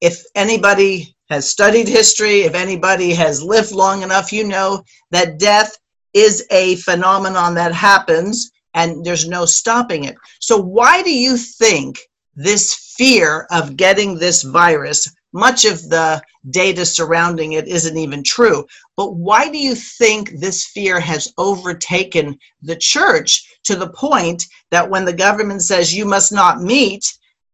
if 0.00 0.22
anybody 0.34 1.16
has 1.30 1.48
studied 1.48 1.88
history, 1.88 2.42
if 2.42 2.54
anybody 2.54 3.12
has 3.14 3.42
lived 3.42 3.72
long 3.72 4.02
enough, 4.02 4.32
you 4.32 4.44
know 4.44 4.82
that 5.10 5.38
death 5.38 5.76
is 6.12 6.46
a 6.50 6.76
phenomenon 6.76 7.54
that 7.54 7.72
happens 7.72 8.50
and 8.74 9.04
there's 9.04 9.28
no 9.28 9.44
stopping 9.44 10.04
it. 10.04 10.16
So, 10.40 10.56
why 10.56 11.02
do 11.02 11.12
you 11.12 11.36
think 11.36 11.98
this 12.34 12.94
fear 12.96 13.46
of 13.50 13.76
getting 13.76 14.18
this 14.18 14.42
virus 14.42 15.08
much 15.36 15.64
of 15.66 15.88
the 15.90 16.22
data 16.50 16.86
surrounding 16.86 17.52
it 17.52 17.68
isn't 17.68 17.96
even 17.96 18.22
true. 18.22 18.66
But 18.96 19.16
why 19.16 19.50
do 19.50 19.58
you 19.58 19.74
think 19.74 20.30
this 20.30 20.66
fear 20.66 20.98
has 20.98 21.32
overtaken 21.36 22.38
the 22.62 22.76
church 22.76 23.58
to 23.64 23.76
the 23.76 23.90
point 23.90 24.44
that 24.70 24.88
when 24.88 25.04
the 25.04 25.12
government 25.12 25.62
says 25.62 25.94
you 25.94 26.06
must 26.06 26.32
not 26.32 26.62
meet, 26.62 27.04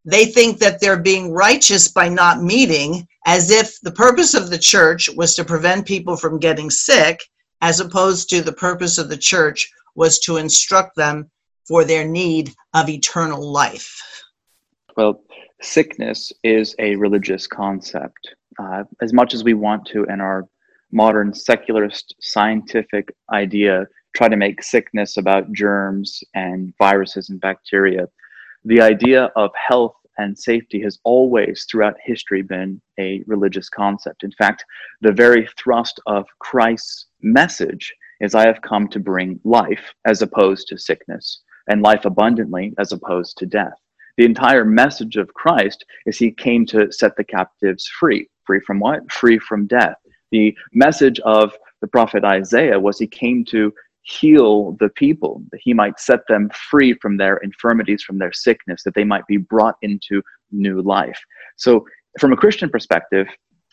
they 0.04 0.26
think 0.26 0.58
that 0.58 0.80
they're 0.80 1.00
being 1.00 1.32
righteous 1.32 1.88
by 1.88 2.08
not 2.08 2.42
meeting, 2.42 3.06
as 3.26 3.50
if 3.50 3.80
the 3.80 3.92
purpose 3.92 4.34
of 4.34 4.50
the 4.50 4.58
church 4.58 5.08
was 5.16 5.34
to 5.34 5.44
prevent 5.44 5.86
people 5.86 6.16
from 6.16 6.38
getting 6.38 6.70
sick, 6.70 7.20
as 7.60 7.80
opposed 7.80 8.28
to 8.30 8.42
the 8.42 8.52
purpose 8.52 8.98
of 8.98 9.08
the 9.08 9.16
church 9.16 9.70
was 9.94 10.18
to 10.20 10.36
instruct 10.36 10.96
them 10.96 11.30
for 11.66 11.84
their 11.84 12.06
need 12.06 12.52
of 12.74 12.88
eternal 12.88 13.52
life? 13.52 14.00
Well, 14.96 15.22
sickness 15.62 16.32
is 16.42 16.74
a 16.78 16.96
religious 16.96 17.46
concept. 17.46 18.34
Uh, 18.58 18.84
as 19.00 19.12
much 19.12 19.34
as 19.34 19.44
we 19.44 19.54
want 19.54 19.86
to, 19.86 20.04
in 20.04 20.20
our 20.20 20.46
modern 20.90 21.32
secularist 21.32 22.14
scientific 22.20 23.14
idea, 23.32 23.86
try 24.14 24.28
to 24.28 24.36
make 24.36 24.62
sickness 24.62 25.16
about 25.16 25.52
germs 25.52 26.22
and 26.34 26.74
viruses 26.78 27.30
and 27.30 27.40
bacteria, 27.40 28.06
the 28.64 28.80
idea 28.80 29.30
of 29.36 29.50
health 29.54 29.96
and 30.18 30.38
safety 30.38 30.80
has 30.82 30.98
always, 31.04 31.66
throughout 31.70 31.96
history, 32.04 32.42
been 32.42 32.80
a 33.00 33.22
religious 33.26 33.68
concept. 33.68 34.22
In 34.22 34.32
fact, 34.32 34.64
the 35.00 35.12
very 35.12 35.48
thrust 35.58 35.98
of 36.06 36.26
Christ's 36.38 37.06
message 37.22 37.94
is 38.20 38.34
I 38.34 38.46
have 38.46 38.60
come 38.60 38.88
to 38.88 39.00
bring 39.00 39.40
life 39.44 39.94
as 40.04 40.20
opposed 40.20 40.68
to 40.68 40.78
sickness, 40.78 41.40
and 41.68 41.82
life 41.82 42.04
abundantly 42.04 42.74
as 42.78 42.92
opposed 42.92 43.38
to 43.38 43.46
death. 43.46 43.72
The 44.18 44.24
entire 44.24 44.64
message 44.64 45.16
of 45.16 45.32
Christ 45.34 45.84
is 46.06 46.18
he 46.18 46.30
came 46.30 46.66
to 46.66 46.92
set 46.92 47.16
the 47.16 47.24
captives 47.24 47.86
free. 47.98 48.28
Free 48.44 48.60
from 48.60 48.80
what? 48.80 49.10
Free 49.10 49.38
from 49.38 49.66
death. 49.66 49.96
The 50.30 50.56
message 50.72 51.20
of 51.20 51.52
the 51.80 51.86
prophet 51.86 52.24
Isaiah 52.24 52.78
was 52.78 52.98
he 52.98 53.06
came 53.06 53.44
to 53.46 53.72
heal 54.02 54.72
the 54.80 54.88
people, 54.90 55.42
that 55.52 55.60
he 55.62 55.72
might 55.72 56.00
set 56.00 56.20
them 56.28 56.50
free 56.70 56.94
from 56.94 57.16
their 57.16 57.36
infirmities, 57.38 58.02
from 58.02 58.18
their 58.18 58.32
sickness, 58.32 58.82
that 58.82 58.94
they 58.94 59.04
might 59.04 59.26
be 59.26 59.36
brought 59.36 59.76
into 59.82 60.22
new 60.50 60.82
life. 60.82 61.18
So, 61.56 61.86
from 62.18 62.32
a 62.32 62.36
Christian 62.36 62.68
perspective, 62.68 63.26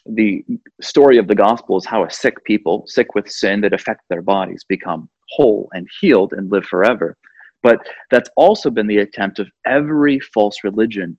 the 0.05 0.45
story 0.81 1.17
of 1.17 1.27
the 1.27 1.35
gospel 1.35 1.77
is 1.77 1.85
how 1.85 2.03
a 2.03 2.11
sick 2.11 2.43
people, 2.45 2.83
sick 2.87 3.15
with 3.15 3.29
sin 3.29 3.61
that 3.61 3.73
affect 3.73 4.01
their 4.09 4.21
bodies, 4.21 4.63
become 4.67 5.09
whole 5.29 5.69
and 5.73 5.87
healed 5.99 6.33
and 6.33 6.51
live 6.51 6.65
forever. 6.65 7.17
But 7.61 7.79
that's 8.09 8.29
also 8.35 8.69
been 8.69 8.87
the 8.87 8.99
attempt 8.99 9.39
of 9.39 9.49
every 9.65 10.19
false 10.19 10.63
religion 10.63 11.17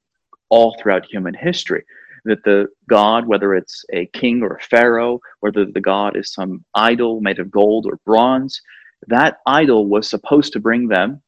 all 0.49 0.77
throughout 0.79 1.07
human 1.07 1.35
history. 1.35 1.85
That 2.25 2.45
the 2.45 2.69
God, 2.89 3.27
whether 3.27 3.55
it's 3.55 3.85
a 3.93 4.07
king 4.07 4.43
or 4.43 4.57
a 4.57 4.61
pharaoh, 4.61 5.21
whether 5.41 5.65
the 5.65 5.81
God 5.81 6.17
is 6.17 6.33
some 6.33 6.65
idol 6.75 7.21
made 7.21 7.39
of 7.39 7.51
gold 7.51 7.87
or 7.87 7.99
bronze, 8.05 8.61
that 9.09 9.39
idol 9.47 9.87
was 9.87 10.09
supposed 10.09 10.53
to 10.53 10.61
bring 10.61 10.89
them 10.89 11.23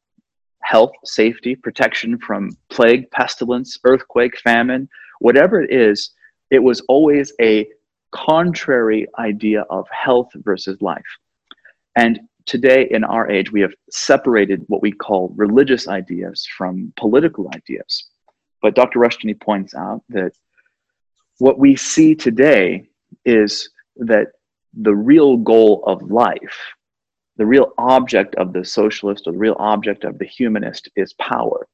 health, 0.62 0.92
safety, 1.04 1.54
protection 1.54 2.18
from 2.18 2.50
plague, 2.70 3.10
pestilence, 3.10 3.76
earthquake, 3.84 4.38
famine, 4.38 4.88
whatever 5.18 5.60
it 5.60 5.72
is, 5.72 6.10
it 6.50 6.60
was 6.60 6.80
always 6.88 7.32
a 7.40 7.66
contrary 8.12 9.06
idea 9.18 9.62
of 9.70 9.86
health 9.90 10.30
versus 10.36 10.80
life. 10.80 11.02
And 11.96 12.20
today 12.46 12.88
in 12.90 13.04
our 13.04 13.30
age, 13.30 13.52
we 13.52 13.60
have 13.60 13.74
separated 13.90 14.64
what 14.68 14.82
we 14.82 14.92
call 14.92 15.32
religious 15.36 15.88
ideas 15.88 16.46
from 16.56 16.92
political 16.96 17.50
ideas. 17.54 18.04
But 18.60 18.74
Dr. 18.74 19.00
Rushdoony 19.00 19.40
points 19.40 19.74
out 19.74 20.02
that 20.08 20.32
what 21.38 21.58
we 21.58 21.76
see 21.76 22.14
today 22.14 22.88
is 23.24 23.70
that 23.96 24.28
the 24.72 24.94
real 24.94 25.36
goal 25.36 25.82
of 25.86 26.10
life, 26.10 26.58
the 27.36 27.46
real 27.46 27.72
object 27.78 28.34
of 28.36 28.52
the 28.52 28.64
socialist 28.64 29.26
or 29.26 29.32
the 29.32 29.38
real 29.38 29.56
object 29.58 30.04
of 30.04 30.18
the 30.18 30.24
humanist 30.24 30.88
is 30.96 31.12
power. 31.14 31.66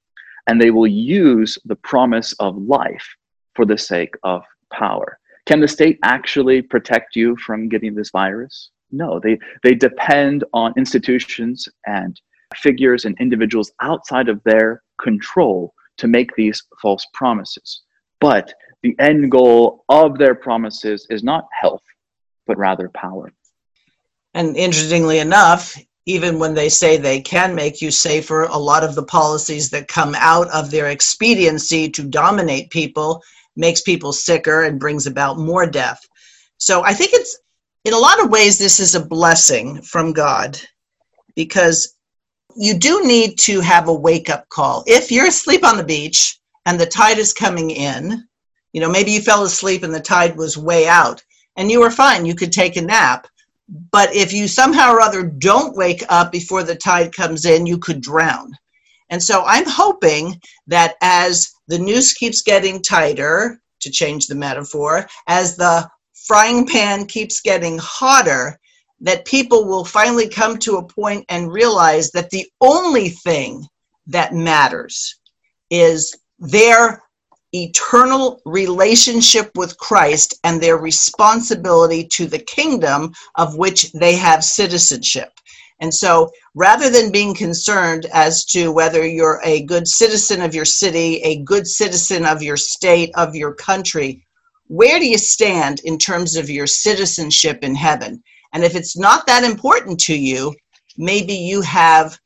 And 0.47 0.61
they 0.61 0.71
will 0.71 0.87
use 0.87 1.59
the 1.67 1.77
promise 1.77 2.33
of 2.35 2.57
life 2.57 3.07
for 3.55 3.67
the 3.67 3.77
sake 3.77 4.15
of 4.23 4.43
power. 4.73 5.19
Can 5.45 5.61
the 5.61 5.69
state 5.69 5.99
actually 6.03 6.63
protect 6.63 7.17
you 7.17 7.37
from 7.37 7.69
getting 7.69 7.95
this 7.95 8.11
virus? 8.11 8.71
No, 8.91 9.21
they, 9.21 9.39
they 9.63 9.75
depend 9.75 10.45
on 10.53 10.73
institutions 10.77 11.69
and 11.87 12.21
figures 12.55 13.05
and 13.05 13.17
individuals 13.21 13.71
outside 13.81 14.29
of 14.29 14.43
their 14.45 14.83
control 15.01 15.75
to 15.99 16.09
make 16.09 16.35
these 16.37 16.63
false 16.81 17.07
promises. 17.13 17.83
But 18.21 18.53
the 18.83 18.97
end 18.99 19.31
goal 19.31 19.85
of 19.89 20.19
their 20.19 20.35
promises 20.35 21.07
is 21.11 21.23
not 21.23 21.47
health, 21.53 21.83
but 22.47 22.59
rather 22.59 22.89
power. 22.89 23.33
And 24.35 24.57
interestingly 24.57 25.19
enough, 25.19 25.77
even 26.07 26.39
when 26.39 26.55
they 26.55 26.69
say 26.69 26.97
they 26.97 27.21
can 27.21 27.55
make 27.55 27.83
you 27.83 27.91
safer, 27.91 28.45
a 28.45 28.57
lot 28.57 28.83
of 28.83 28.95
the 28.95 29.03
policies 29.03 29.71
that 29.71 29.89
come 29.89 30.15
out 30.17 30.49
of 30.49 30.71
their 30.71 30.89
expediency 30.89 31.91
to 31.91 32.03
dominate 32.03 32.71
people 32.71 33.23
makes 33.57 33.83
people 33.83 34.13
sicker 34.13 34.63
and 34.63 34.81
brings 34.81 35.07
about 35.07 35.39
more 35.39 35.67
death. 35.67 36.01
So 36.57 36.83
I 36.83 36.95
think 36.95 37.11
it's 37.13 37.39
in 37.89 37.95
a 37.95 37.99
lot 37.99 38.23
of 38.23 38.29
ways, 38.29 38.59
this 38.59 38.81
is 38.81 38.95
a 38.95 39.03
blessing 39.05 39.81
from 39.81 40.13
God 40.13 40.61
because 41.35 41.97
you 42.55 42.75
do 42.75 43.03
need 43.07 43.39
to 43.39 43.61
have 43.61 43.89
a 43.89 43.95
wake 43.95 44.29
up 44.29 44.47
call. 44.51 44.85
If 44.87 45.11
you're 45.11 45.29
asleep 45.29 45.65
on 45.65 45.79
the 45.79 45.85
beach 45.85 46.39
and 46.67 46.79
the 46.79 46.85
tide 46.85 47.17
is 47.17 47.33
coming 47.33 47.71
in, 47.71 48.29
you 48.75 48.83
know, 48.83 48.91
maybe 48.91 49.13
you 49.13 49.23
fell 49.23 49.43
asleep 49.43 49.85
and 49.85 49.95
the 49.95 50.01
tide 50.01 50.37
was 50.37 50.59
way 50.59 50.87
out 50.87 51.25
and 51.57 51.71
you 51.71 51.81
were 51.81 51.91
fine, 51.91 52.27
you 52.27 52.35
could 52.35 52.53
take 52.53 52.77
a 52.77 52.83
nap. 52.83 53.27
But 53.91 54.15
if 54.15 54.35
you 54.35 54.49
somehow 54.49 54.93
or 54.93 55.01
other 55.01 55.23
don't 55.23 55.75
wake 55.75 56.05
up 56.11 56.31
before 56.31 56.65
the 56.65 56.77
tide 56.77 57.15
comes 57.15 57.47
in, 57.47 57.65
you 57.65 57.79
could 57.79 58.03
drown. 58.03 58.53
And 59.09 59.23
so 59.23 59.45
I'm 59.47 59.67
hoping 59.67 60.39
that 60.67 60.97
as 61.01 61.51
the 61.69 61.79
noose 61.79 62.13
keeps 62.13 62.43
getting 62.43 62.83
tighter, 62.83 63.63
to 63.81 63.91
change 63.91 64.27
the 64.27 64.35
metaphor, 64.35 65.09
as 65.27 65.57
the 65.57 65.89
frying 66.29 66.67
pan 66.67 67.07
keeps 67.07 67.41
getting 67.41 67.79
hotter, 67.83 68.61
that 69.01 69.25
people 69.25 69.65
will 69.67 69.85
finally 69.85 70.29
come 70.29 70.59
to 70.59 70.77
a 70.77 70.87
point 70.87 71.25
and 71.29 71.51
realize 71.51 72.11
that 72.11 72.31
the 72.31 72.47
only 72.61 73.09
thing 73.09 73.67
that 74.07 74.35
matters 74.35 75.19
is 75.71 76.15
their 76.39 77.03
eternal 77.55 78.41
relationship 78.45 79.51
with 79.55 79.79
Christ 79.79 80.39
and 80.45 80.61
their 80.61 80.77
responsibility 80.77 82.07
to 82.09 82.27
the 82.27 82.41
kingdom 82.41 83.13
of 83.37 83.57
which 83.57 83.91
they 83.93 84.15
have 84.17 84.45
citizenship. 84.45 85.31
And 85.81 85.95
so 85.95 86.31
rather 86.55 86.91
than 86.91 87.13
being 87.13 87.35
concerned 87.35 88.07
as 88.13 88.45
to 88.47 88.73
whether 88.73 89.07
you're 89.07 89.41
a 89.45 89.65
good 89.65 89.87
citizen 89.89 90.43
of 90.43 90.55
your 90.55 90.65
city, 90.65 91.23
a 91.23 91.43
good 91.45 91.67
citizen 91.67 92.27
of 92.27 92.43
your 92.43 92.57
state, 92.57 93.11
of 93.15 93.35
your 93.35 93.55
country, 93.55 94.27
where 94.69 94.99
do 94.99 95.07
you 95.07 95.19
stand 95.19 95.81
in 95.85 95.99
terms 95.99 96.37
of 96.37 96.49
your 96.49 96.67
citizenship 96.67 97.59
in 97.63 97.75
heaven? 97.75 98.23
And 98.53 98.65
if 98.65 98.75
it's 98.75 98.97
not 98.97 99.27
that 99.27 99.45
important 99.45 99.99
to 100.01 100.19
you, 100.19 100.55
maybe 100.97 101.35
you 101.35 101.63
have 101.63 102.19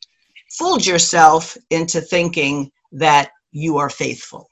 fooled 0.58 0.84
yourself 0.84 1.56
into 1.70 2.00
thinking 2.00 2.70
that 2.92 3.30
you 3.52 3.78
are 3.78 3.90
faithful. 3.90 4.48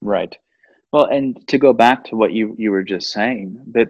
Right. 0.00 0.36
Well, 0.92 1.06
and 1.06 1.46
to 1.48 1.58
go 1.58 1.72
back 1.72 2.04
to 2.04 2.16
what 2.16 2.32
you, 2.32 2.54
you 2.58 2.70
were 2.70 2.82
just 2.82 3.10
saying, 3.10 3.62
that 3.72 3.88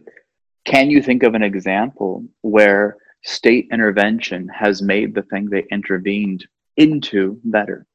can 0.65 0.91
you 0.91 1.03
think 1.03 1.23
of 1.23 1.35
an 1.35 1.43
example 1.43 2.25
where 2.43 2.97
state 3.25 3.69
intervention 3.73 4.49
has 4.49 4.81
made 4.81 5.15
the 5.15 5.23
thing 5.23 5.47
they 5.49 5.65
intervened 5.71 6.47
into 6.77 7.41
better? 7.45 7.87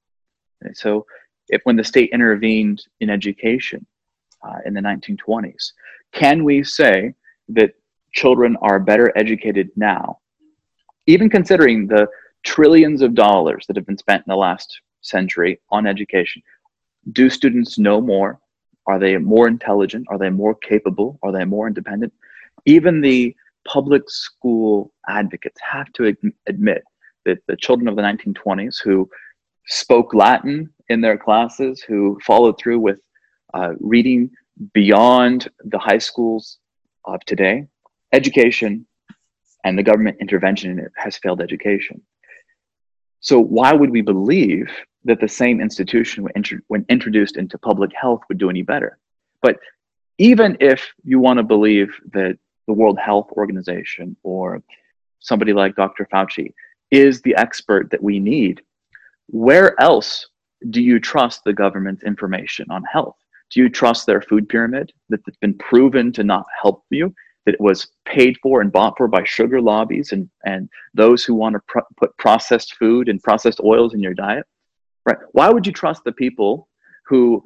So, 0.73 1.05
if 1.49 1.61
when 1.63 1.77
the 1.77 1.83
state 1.83 2.09
intervened 2.11 2.83
in 2.99 3.09
education, 3.09 3.85
uh, 4.41 4.57
in 4.65 4.73
the 4.73 4.81
1920s. 4.81 5.71
Can 6.11 6.43
we 6.43 6.63
say 6.63 7.13
that 7.49 7.71
children 8.13 8.57
are 8.61 8.79
better 8.79 9.11
educated 9.17 9.69
now, 9.75 10.19
even 11.05 11.29
considering 11.29 11.87
the 11.87 12.07
trillions 12.43 13.01
of 13.01 13.13
dollars 13.13 13.65
that 13.67 13.75
have 13.75 13.85
been 13.85 13.97
spent 13.97 14.23
in 14.25 14.31
the 14.31 14.35
last 14.35 14.81
century 15.01 15.59
on 15.69 15.85
education? 15.85 16.41
Do 17.11 17.29
students 17.29 17.77
know 17.77 18.01
more? 18.01 18.39
Are 18.85 18.99
they 18.99 19.17
more 19.17 19.47
intelligent? 19.47 20.07
Are 20.09 20.17
they 20.17 20.29
more 20.29 20.55
capable? 20.55 21.19
Are 21.21 21.31
they 21.31 21.45
more 21.45 21.67
independent? 21.67 22.13
Even 22.65 23.01
the 23.01 23.35
public 23.67 24.09
school 24.09 24.93
advocates 25.07 25.59
have 25.61 25.91
to 25.93 26.15
admit 26.47 26.83
that 27.25 27.39
the 27.47 27.57
children 27.57 27.87
of 27.89 27.97
the 27.97 28.01
1920s 28.01 28.81
who 28.81 29.09
spoke 29.67 30.13
Latin 30.13 30.73
in 30.89 31.01
their 31.01 31.17
classes, 31.17 31.81
who 31.81 32.17
followed 32.25 32.57
through 32.57 32.79
with 32.79 32.99
uh, 33.53 33.73
reading 33.79 34.31
beyond 34.73 35.49
the 35.63 35.79
high 35.79 35.97
schools 35.97 36.57
of 37.05 37.19
today, 37.25 37.67
education 38.11 38.85
and 39.63 39.77
the 39.77 39.83
government 39.83 40.17
intervention 40.19 40.87
has 40.95 41.17
failed 41.17 41.41
education. 41.41 42.01
So, 43.19 43.39
why 43.39 43.73
would 43.73 43.89
we 43.89 44.01
believe 44.01 44.69
that 45.05 45.19
the 45.19 45.27
same 45.27 45.59
institution, 45.61 46.23
when, 46.23 46.43
when 46.67 46.85
introduced 46.89 47.37
into 47.37 47.57
public 47.57 47.91
health, 47.93 48.21
would 48.29 48.37
do 48.37 48.49
any 48.49 48.61
better? 48.61 48.97
But 49.41 49.57
even 50.17 50.57
if 50.59 50.93
you 51.03 51.19
want 51.19 51.37
to 51.37 51.43
believe 51.43 51.93
that 52.13 52.37
the 52.67 52.73
World 52.73 52.99
Health 52.99 53.29
Organization 53.31 54.15
or 54.23 54.61
somebody 55.19 55.53
like 55.53 55.75
Dr. 55.75 56.07
Fauci 56.11 56.53
is 56.91 57.21
the 57.21 57.35
expert 57.35 57.91
that 57.91 58.03
we 58.03 58.19
need, 58.19 58.61
where 59.27 59.79
else 59.81 60.27
do 60.69 60.81
you 60.81 60.99
trust 60.99 61.43
the 61.43 61.53
government's 61.53 62.03
information 62.03 62.67
on 62.69 62.83
health? 62.83 63.17
Do 63.51 63.61
you 63.61 63.69
trust 63.69 64.05
their 64.05 64.21
food 64.21 64.49
pyramid 64.49 64.91
that's 65.09 65.37
been 65.37 65.57
proven 65.57 66.11
to 66.13 66.23
not 66.23 66.45
help 66.61 66.83
you? 66.89 67.13
That 67.45 67.53
it 67.53 67.61
was 67.61 67.87
paid 68.05 68.37
for 68.43 68.59
and 68.59 68.71
bought 68.71 68.95
for 68.97 69.07
by 69.07 69.23
sugar 69.23 69.61
lobbies 69.61 70.11
and, 70.11 70.29
and 70.45 70.67
those 70.93 71.23
who 71.23 71.33
want 71.33 71.53
to 71.53 71.61
pr- 71.67 71.79
put 71.95 72.17
processed 72.17 72.75
food 72.75 73.07
and 73.07 73.23
processed 73.23 73.61
oils 73.63 73.93
in 73.93 74.01
your 74.01 74.13
diet? 74.13 74.45
Right? 75.05 75.17
Why 75.31 75.49
would 75.49 75.65
you 75.65 75.71
trust 75.71 76.03
the 76.03 76.11
people 76.11 76.67
who 77.05 77.41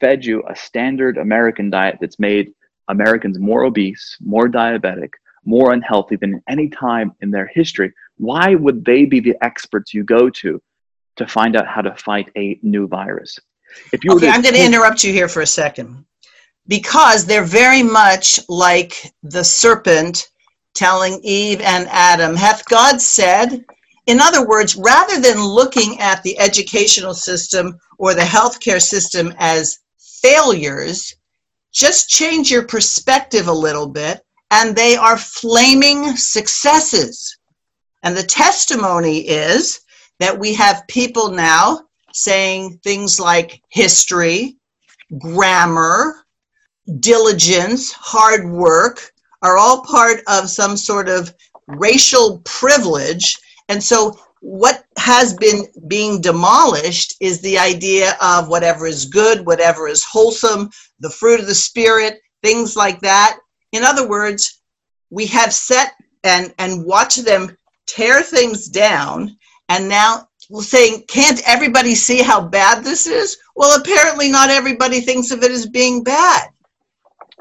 fed 0.00 0.24
you 0.24 0.42
a 0.48 0.56
standard 0.56 1.18
American 1.18 1.70
diet 1.70 1.98
that's 2.00 2.18
made 2.18 2.52
Americans 2.88 3.38
more 3.38 3.62
obese, 3.62 4.16
more 4.20 4.48
diabetic, 4.48 5.10
more 5.44 5.72
unhealthy 5.72 6.16
than 6.16 6.42
any 6.48 6.68
time 6.68 7.12
in 7.20 7.30
their 7.30 7.46
history? 7.46 7.92
Why 8.16 8.56
would 8.56 8.84
they 8.84 9.04
be 9.04 9.20
the 9.20 9.36
experts 9.40 9.94
you 9.94 10.02
go 10.02 10.30
to 10.30 10.60
to 11.16 11.26
find 11.28 11.54
out 11.54 11.68
how 11.68 11.82
to 11.82 11.94
fight 11.94 12.28
a 12.36 12.58
new 12.62 12.88
virus? 12.88 13.38
If 13.92 14.04
you 14.04 14.12
okay, 14.12 14.28
I'm 14.28 14.42
going 14.42 14.54
to 14.54 14.64
interrupt 14.64 15.04
you 15.04 15.12
here 15.12 15.28
for 15.28 15.42
a 15.42 15.46
second 15.46 16.04
because 16.66 17.26
they're 17.26 17.44
very 17.44 17.82
much 17.82 18.40
like 18.48 19.12
the 19.22 19.44
serpent 19.44 20.28
telling 20.74 21.20
Eve 21.22 21.60
and 21.60 21.88
Adam, 21.90 22.34
Hath 22.36 22.64
God 22.66 23.00
said? 23.00 23.64
In 24.06 24.20
other 24.20 24.46
words, 24.46 24.76
rather 24.76 25.20
than 25.20 25.44
looking 25.44 26.00
at 26.00 26.22
the 26.22 26.38
educational 26.38 27.14
system 27.14 27.78
or 27.98 28.14
the 28.14 28.22
healthcare 28.22 28.82
system 28.82 29.34
as 29.38 29.78
failures, 29.98 31.14
just 31.72 32.08
change 32.08 32.50
your 32.50 32.66
perspective 32.66 33.48
a 33.48 33.52
little 33.52 33.88
bit, 33.88 34.24
and 34.50 34.74
they 34.74 34.96
are 34.96 35.16
flaming 35.16 36.16
successes. 36.16 37.38
And 38.02 38.16
the 38.16 38.22
testimony 38.22 39.18
is 39.28 39.80
that 40.18 40.38
we 40.38 40.54
have 40.54 40.86
people 40.88 41.30
now 41.30 41.82
saying 42.14 42.78
things 42.82 43.18
like 43.18 43.60
history, 43.70 44.56
grammar, 45.18 46.24
diligence, 47.00 47.92
hard 47.92 48.50
work 48.50 49.12
are 49.42 49.58
all 49.58 49.82
part 49.84 50.20
of 50.28 50.48
some 50.48 50.76
sort 50.76 51.08
of 51.08 51.34
racial 51.66 52.40
privilege. 52.44 53.36
And 53.68 53.82
so, 53.82 54.18
what 54.40 54.84
has 54.98 55.34
been 55.34 55.66
being 55.86 56.20
demolished 56.20 57.14
is 57.20 57.40
the 57.40 57.58
idea 57.58 58.16
of 58.20 58.48
whatever 58.48 58.86
is 58.86 59.04
good, 59.04 59.46
whatever 59.46 59.86
is 59.86 60.04
wholesome, 60.04 60.68
the 60.98 61.10
fruit 61.10 61.38
of 61.38 61.46
the 61.46 61.54
Spirit, 61.54 62.20
things 62.42 62.74
like 62.74 62.98
that. 63.00 63.38
In 63.70 63.84
other 63.84 64.08
words, 64.08 64.62
we 65.10 65.26
have 65.26 65.52
set 65.52 65.92
and, 66.24 66.52
and 66.58 66.84
watched 66.84 67.24
them 67.24 67.56
tear 67.86 68.22
things 68.22 68.68
down, 68.68 69.36
and 69.68 69.88
now 69.88 70.28
saying, 70.60 71.04
can't 71.08 71.40
everybody 71.46 71.94
see 71.94 72.22
how 72.22 72.40
bad 72.40 72.84
this 72.84 73.06
is? 73.06 73.38
Well, 73.56 73.80
apparently 73.80 74.30
not 74.30 74.50
everybody 74.50 75.00
thinks 75.00 75.30
of 75.30 75.42
it 75.42 75.50
as 75.50 75.66
being 75.66 76.02
bad. 76.02 76.48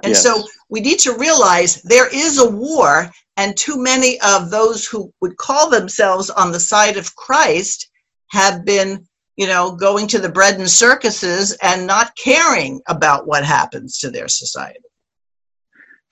And 0.03 0.11
yes. 0.11 0.23
so 0.23 0.43
we 0.69 0.79
need 0.79 0.99
to 0.99 1.17
realize 1.17 1.81
there 1.81 2.07
is 2.13 2.39
a 2.39 2.49
war, 2.49 3.11
and 3.37 3.55
too 3.57 3.81
many 3.81 4.19
of 4.21 4.49
those 4.49 4.85
who 4.85 5.13
would 5.21 5.37
call 5.37 5.69
themselves 5.69 6.29
on 6.29 6.51
the 6.51 6.59
side 6.59 6.97
of 6.97 7.15
Christ 7.15 7.89
have 8.29 8.65
been, 8.65 9.05
you 9.35 9.47
know, 9.47 9.75
going 9.75 10.07
to 10.07 10.19
the 10.19 10.31
bread 10.31 10.57
and 10.59 10.69
circuses 10.69 11.55
and 11.61 11.85
not 11.85 12.15
caring 12.15 12.81
about 12.87 13.27
what 13.27 13.43
happens 13.43 13.97
to 13.99 14.09
their 14.09 14.27
society. 14.27 14.79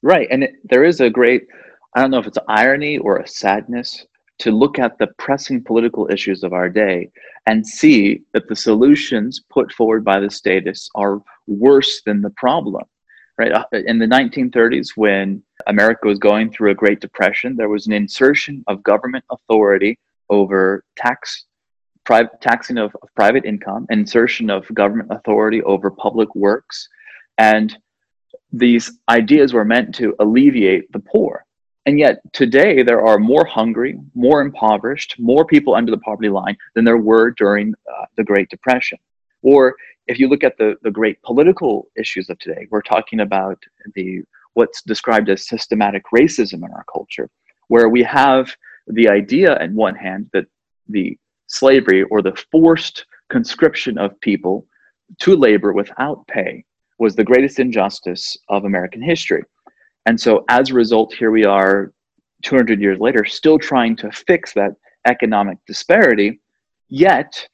Right. 0.01 0.27
And 0.31 0.43
it, 0.43 0.55
there 0.63 0.83
is 0.83 1.01
a 1.01 1.09
great, 1.09 1.47
I 1.95 2.01
don't 2.01 2.11
know 2.11 2.19
if 2.19 2.27
it's 2.27 2.37
irony 2.47 2.97
or 2.97 3.17
a 3.17 3.27
sadness 3.27 4.05
to 4.39 4.51
look 4.51 4.79
at 4.79 4.97
the 4.97 5.07
pressing 5.17 5.63
political 5.63 6.09
issues 6.09 6.43
of 6.43 6.53
our 6.53 6.69
day 6.69 7.11
and 7.45 7.65
see 7.65 8.23
that 8.33 8.47
the 8.47 8.55
solutions 8.55 9.41
put 9.49 9.71
forward 9.73 10.03
by 10.03 10.19
the 10.19 10.29
statists 10.29 10.89
are 10.95 11.21
worse 11.47 12.01
than 12.05 12.21
the 12.21 12.29
problem. 12.31 12.83
Right 13.37 13.51
uh, 13.51 13.63
in 13.71 13.99
the 13.99 14.05
1930s, 14.05 14.89
when 14.95 15.43
America 15.67 16.07
was 16.07 16.19
going 16.19 16.51
through 16.51 16.71
a 16.71 16.75
Great 16.75 16.99
Depression, 16.99 17.55
there 17.55 17.69
was 17.69 17.87
an 17.87 17.93
insertion 17.93 18.63
of 18.67 18.83
government 18.83 19.23
authority 19.29 19.97
over 20.29 20.83
tax, 20.97 21.45
taxing 22.41 22.77
of, 22.77 22.95
of 23.01 23.09
private 23.15 23.45
income, 23.45 23.87
insertion 23.89 24.49
of 24.49 24.67
government 24.73 25.09
authority 25.11 25.61
over 25.63 25.89
public 25.89 26.33
works, 26.35 26.87
and 27.37 27.77
these 28.51 28.91
ideas 29.07 29.53
were 29.53 29.65
meant 29.65 29.95
to 29.95 30.15
alleviate 30.19 30.91
the 30.91 30.99
poor 30.99 31.45
and 31.85 31.97
yet 31.97 32.21
today 32.33 32.83
there 32.83 33.05
are 33.05 33.17
more 33.17 33.45
hungry, 33.45 33.99
more 34.13 34.41
impoverished, 34.41 35.15
more 35.19 35.45
people 35.45 35.75
under 35.75 35.91
the 35.91 35.97
poverty 35.99 36.29
line 36.29 36.57
than 36.75 36.85
there 36.85 36.97
were 36.97 37.31
during 37.31 37.73
uh, 37.91 38.05
the 38.17 38.23
Great 38.23 38.49
Depression. 38.49 38.97
Or 39.41 39.75
if 40.07 40.19
you 40.19 40.27
look 40.27 40.43
at 40.43 40.57
the, 40.57 40.75
the 40.83 40.91
great 40.91 41.21
political 41.23 41.89
issues 41.95 42.29
of 42.29 42.37
today, 42.39 42.67
we're 42.69 42.81
talking 42.81 43.21
about 43.21 43.61
the 43.95 44.21
what's 44.53 44.81
described 44.81 45.29
as 45.29 45.47
systematic 45.47 46.03
racism 46.13 46.65
in 46.65 46.71
our 46.73 46.85
culture, 46.91 47.29
where 47.67 47.87
we 47.87 48.03
have 48.03 48.53
the 48.87 49.07
idea 49.07 49.57
on 49.61 49.75
one 49.75 49.95
hand 49.95 50.29
that 50.33 50.45
the 50.87 51.17
slavery 51.47 52.03
or 52.03 52.21
the 52.21 52.35
forced 52.51 53.05
conscription 53.29 53.97
of 53.97 54.19
people 54.21 54.65
to 55.19 55.35
labor 55.35 55.71
without 55.73 56.25
pay 56.27 56.65
was 56.97 57.15
the 57.15 57.23
greatest 57.23 57.59
injustice 57.59 58.37
of 58.49 58.65
American 58.65 59.01
history. 59.01 59.43
And 60.05 60.19
so 60.19 60.45
as 60.49 60.69
a 60.69 60.73
result, 60.73 61.13
here 61.13 61.31
we 61.31 61.45
are 61.45 61.93
200 62.43 62.81
years 62.81 62.99
later, 62.99 63.25
still 63.25 63.59
trying 63.59 63.95
to 63.97 64.11
fix 64.11 64.53
that 64.53 64.71
economic 65.05 65.57
disparity. 65.65 66.39
Yet, 66.87 67.47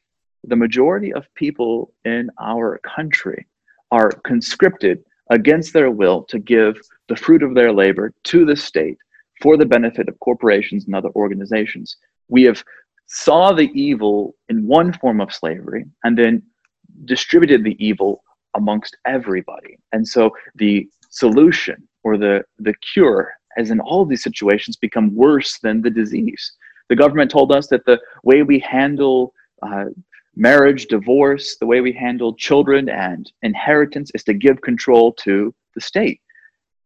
the 0.43 0.55
majority 0.55 1.11
of 1.13 1.25
people 1.35 1.93
in 2.05 2.29
our 2.39 2.79
country 2.79 3.47
are 3.91 4.11
conscripted 4.23 5.03
against 5.31 5.73
their 5.73 5.89
will 5.89 6.23
to 6.23 6.39
give 6.39 6.79
the 7.09 7.15
fruit 7.15 7.41
of 7.41 7.55
their 7.55 7.71
labor 7.71 8.13
to 8.25 8.45
the 8.45 8.55
state 8.55 8.97
for 9.41 9.57
the 9.57 9.65
benefit 9.65 10.07
of 10.07 10.19
corporations 10.19 10.85
and 10.85 10.95
other 10.95 11.09
organizations. 11.15 11.97
We 12.27 12.43
have 12.43 12.63
saw 13.07 13.53
the 13.53 13.71
evil 13.79 14.35
in 14.49 14.67
one 14.67 14.93
form 14.93 15.21
of 15.21 15.33
slavery 15.33 15.85
and 16.03 16.17
then 16.17 16.41
distributed 17.05 17.63
the 17.63 17.75
evil 17.85 18.23
amongst 18.55 18.97
everybody. 19.05 19.77
And 19.91 20.07
so 20.07 20.31
the 20.55 20.89
solution 21.09 21.87
or 22.05 22.17
the, 22.17 22.45
the 22.59 22.75
cure, 22.93 23.33
as 23.57 23.71
in 23.71 23.79
all 23.79 24.05
these 24.05 24.23
situations, 24.23 24.77
become 24.77 25.13
worse 25.13 25.59
than 25.59 25.81
the 25.81 25.89
disease. 25.89 26.53
The 26.87 26.95
government 26.95 27.31
told 27.31 27.51
us 27.51 27.67
that 27.67 27.85
the 27.85 27.99
way 28.23 28.43
we 28.43 28.59
handle 28.59 29.33
uh, 29.63 29.85
marriage, 30.35 30.85
divorce, 30.85 31.57
the 31.57 31.65
way 31.65 31.81
we 31.81 31.91
handle 31.91 32.35
children 32.35 32.89
and 32.89 33.31
inheritance 33.41 34.11
is 34.13 34.23
to 34.25 34.33
give 34.33 34.61
control 34.61 35.13
to 35.13 35.53
the 35.73 35.81
state. 35.81 36.21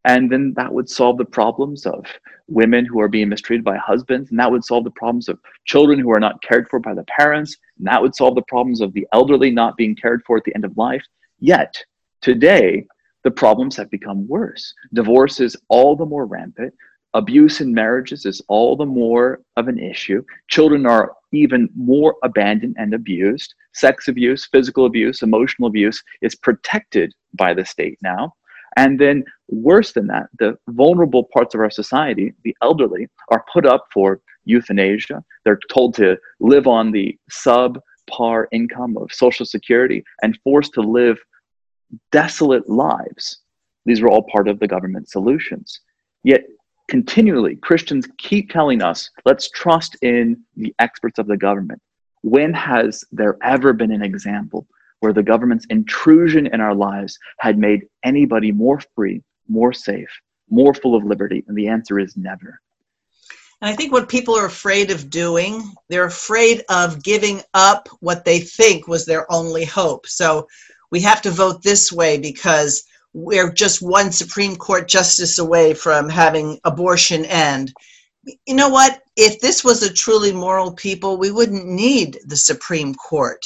And 0.06 0.32
then 0.32 0.54
that 0.56 0.74
would 0.74 0.90
solve 0.90 1.18
the 1.18 1.26
problems 1.26 1.86
of 1.86 2.06
women 2.48 2.86
who 2.86 3.02
are 3.02 3.10
being 3.10 3.28
mistreated 3.28 3.66
by 3.66 3.76
husbands. 3.78 4.30
And 4.30 4.40
that 4.40 4.50
would 4.50 4.64
solve 4.64 4.86
the 4.86 4.92
problems 4.92 5.28
of 5.28 5.38
children 5.66 6.00
who 6.00 6.12
are 6.12 6.22
not 6.22 6.42
cared 6.42 6.70
for 6.70 6.80
by 6.80 6.94
the 6.94 7.04
parents. 7.04 7.58
And 7.78 7.88
that 7.88 8.02
would 8.02 8.16
solve 8.16 8.36
the 8.36 8.44
problems 8.44 8.80
of 8.80 8.94
the 8.94 9.06
elderly 9.12 9.52
not 9.52 9.76
being 9.76 9.96
cared 9.96 10.22
for 10.26 10.38
at 10.38 10.46
the 10.46 10.56
end 10.56 10.64
of 10.64 10.78
life. 10.78 11.04
Yet, 11.40 11.84
today, 12.22 12.88
the 13.24 13.32
problems 13.32 13.76
have 13.76 13.90
become 13.90 14.28
worse. 14.28 14.74
Divorce 14.94 15.40
is 15.40 15.56
all 15.68 15.96
the 15.96 16.06
more 16.06 16.26
rampant. 16.26 16.74
Abuse 17.14 17.60
in 17.60 17.74
marriages 17.74 18.26
is 18.26 18.42
all 18.48 18.76
the 18.76 18.86
more 18.86 19.42
of 19.58 19.68
an 19.68 19.80
issue. 19.80 20.24
Children 20.48 20.86
are 20.86 21.14
even 21.34 21.70
more 21.76 22.16
abandoned 22.24 22.76
and 22.78 22.94
abused. 22.94 23.54
Sex 23.74 24.08
abuse, 24.08 24.46
physical 24.46 24.86
abuse, 24.86 25.22
emotional 25.22 25.68
abuse 25.68 26.04
is 26.22 26.36
protected 26.36 27.14
by 27.34 27.54
the 27.54 27.66
state 27.66 27.98
now. 28.04 28.34
And 28.78 29.00
then, 29.00 29.24
worse 29.48 29.94
than 29.94 30.08
that, 30.08 30.28
the 30.38 30.58
vulnerable 30.70 31.28
parts 31.34 31.56
of 31.56 31.62
our 31.62 31.72
society, 31.72 32.34
the 32.44 32.56
elderly, 32.62 33.08
are 33.30 33.44
put 33.52 33.66
up 33.66 33.88
for 33.92 34.22
euthanasia. 34.46 35.24
They're 35.44 35.60
told 35.72 35.96
to 35.96 36.18
live 36.40 36.68
on 36.68 36.92
the 36.92 37.18
subpar 37.32 38.46
income 38.52 38.98
of 38.98 39.12
Social 39.12 39.46
Security 39.46 40.04
and 40.22 40.40
forced 40.44 40.74
to 40.74 40.82
live 40.82 41.18
desolate 42.12 42.70
lives. 42.70 43.40
These 43.86 44.02
were 44.02 44.10
all 44.10 44.24
part 44.24 44.48
of 44.48 44.60
the 44.60 44.68
government 44.68 45.10
solutions. 45.10 45.82
Yet, 46.24 46.44
continually, 46.90 47.56
Christians 47.56 48.08
keep 48.18 48.52
telling 48.52 48.82
us, 48.82 49.10
let's 49.26 49.50
trust 49.50 49.96
in 50.02 50.44
the 50.56 50.74
experts 50.80 51.20
of 51.20 51.28
the 51.28 51.38
government. 51.38 51.82
When 52.22 52.54
has 52.54 53.04
there 53.12 53.38
ever 53.44 53.74
been 53.74 53.92
an 53.92 54.04
example 54.04 54.68
where 55.00 55.14
the 55.14 55.24
government's 55.24 55.66
intrusion 55.70 56.48
in 56.48 56.60
our 56.60 56.76
lives 56.76 57.18
had 57.40 57.58
made 57.58 57.88
anybody 58.04 58.52
more 58.52 58.82
free, 58.96 59.24
more 59.48 59.72
safe, 59.72 60.10
more 60.50 60.74
full 60.74 60.96
of 60.96 61.04
liberty? 61.06 61.44
And 61.48 61.58
the 61.58 61.68
answer 61.68 62.00
is 62.00 62.18
never. 62.18 62.60
And 63.62 63.70
I 63.70 63.76
think 63.76 63.92
what 63.92 64.10
people 64.10 64.36
are 64.36 64.46
afraid 64.46 64.90
of 64.90 65.10
doing, 65.10 65.64
they're 65.90 66.06
afraid 66.06 66.64
of 66.70 67.04
giving 67.04 67.42
up 67.54 67.90
what 68.00 68.24
they 68.24 68.40
think 68.40 68.88
was 68.88 69.06
their 69.06 69.30
only 69.32 69.66
hope. 69.66 70.08
So 70.08 70.48
we 70.92 71.02
have 71.02 71.22
to 71.24 71.32
vote 71.32 71.62
this 71.64 71.92
way 71.92 72.18
because 72.18 72.84
we're 73.14 73.52
just 73.52 73.82
one 73.82 74.12
Supreme 74.12 74.56
Court 74.56 74.88
justice 74.88 75.40
away 75.40 75.74
from 75.74 76.10
having 76.10 76.60
abortion 76.64 77.26
end. 77.26 77.74
You 78.46 78.56
know 78.56 78.70
what? 78.70 79.02
If 79.16 79.40
this 79.40 79.64
was 79.64 79.82
a 79.82 79.94
truly 79.94 80.32
moral 80.32 80.74
people, 80.74 81.18
we 81.18 81.32
wouldn't 81.32 81.66
need 81.66 82.20
the 82.26 82.38
Supreme 82.38 82.94
Court, 82.94 83.44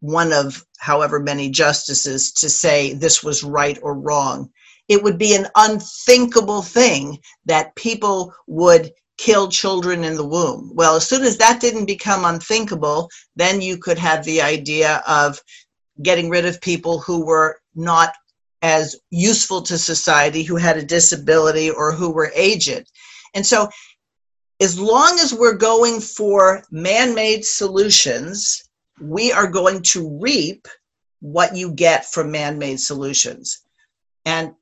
one 0.00 0.32
of 0.32 0.64
however 0.78 1.20
many 1.20 1.50
justices, 1.50 2.32
to 2.32 2.48
say 2.48 2.94
this 2.94 3.22
was 3.22 3.44
right 3.44 3.78
or 3.82 3.94
wrong. 3.94 4.50
It 4.88 5.02
would 5.02 5.18
be 5.18 5.34
an 5.34 5.48
unthinkable 5.54 6.62
thing 6.62 7.18
that 7.44 7.74
people 7.76 8.32
would 8.46 8.92
kill 9.18 9.48
children 9.48 10.04
in 10.04 10.16
the 10.16 10.26
womb. 10.26 10.70
Well, 10.74 10.96
as 10.96 11.06
soon 11.06 11.24
as 11.24 11.36
that 11.38 11.60
didn't 11.60 11.86
become 11.86 12.24
unthinkable, 12.24 13.10
then 13.36 13.60
you 13.60 13.76
could 13.76 13.98
have 13.98 14.24
the 14.24 14.40
idea 14.40 15.02
of 15.06 15.42
getting 16.02 16.30
rid 16.30 16.44
of 16.44 16.60
people 16.60 17.00
who 17.00 17.24
were 17.24 17.60
not 17.74 18.14
as 18.62 18.96
useful 19.10 19.62
to 19.62 19.78
society, 19.78 20.42
who 20.42 20.56
had 20.56 20.76
a 20.76 20.84
disability, 20.84 21.70
or 21.70 21.92
who 21.92 22.10
were 22.10 22.32
aged. 22.34 22.90
And 23.34 23.46
so, 23.46 23.68
as 24.60 24.78
long 24.78 25.18
as 25.20 25.32
we're 25.32 25.56
going 25.56 26.00
for 26.00 26.64
man 26.70 27.14
made 27.14 27.44
solutions, 27.44 28.68
we 29.00 29.30
are 29.32 29.46
going 29.46 29.82
to 29.82 30.18
reap 30.20 30.66
what 31.20 31.54
you 31.54 31.70
get 31.70 32.10
from 32.10 32.32
man 32.32 32.58
made 32.58 32.80
solutions. 32.80 33.60
And 34.24 34.54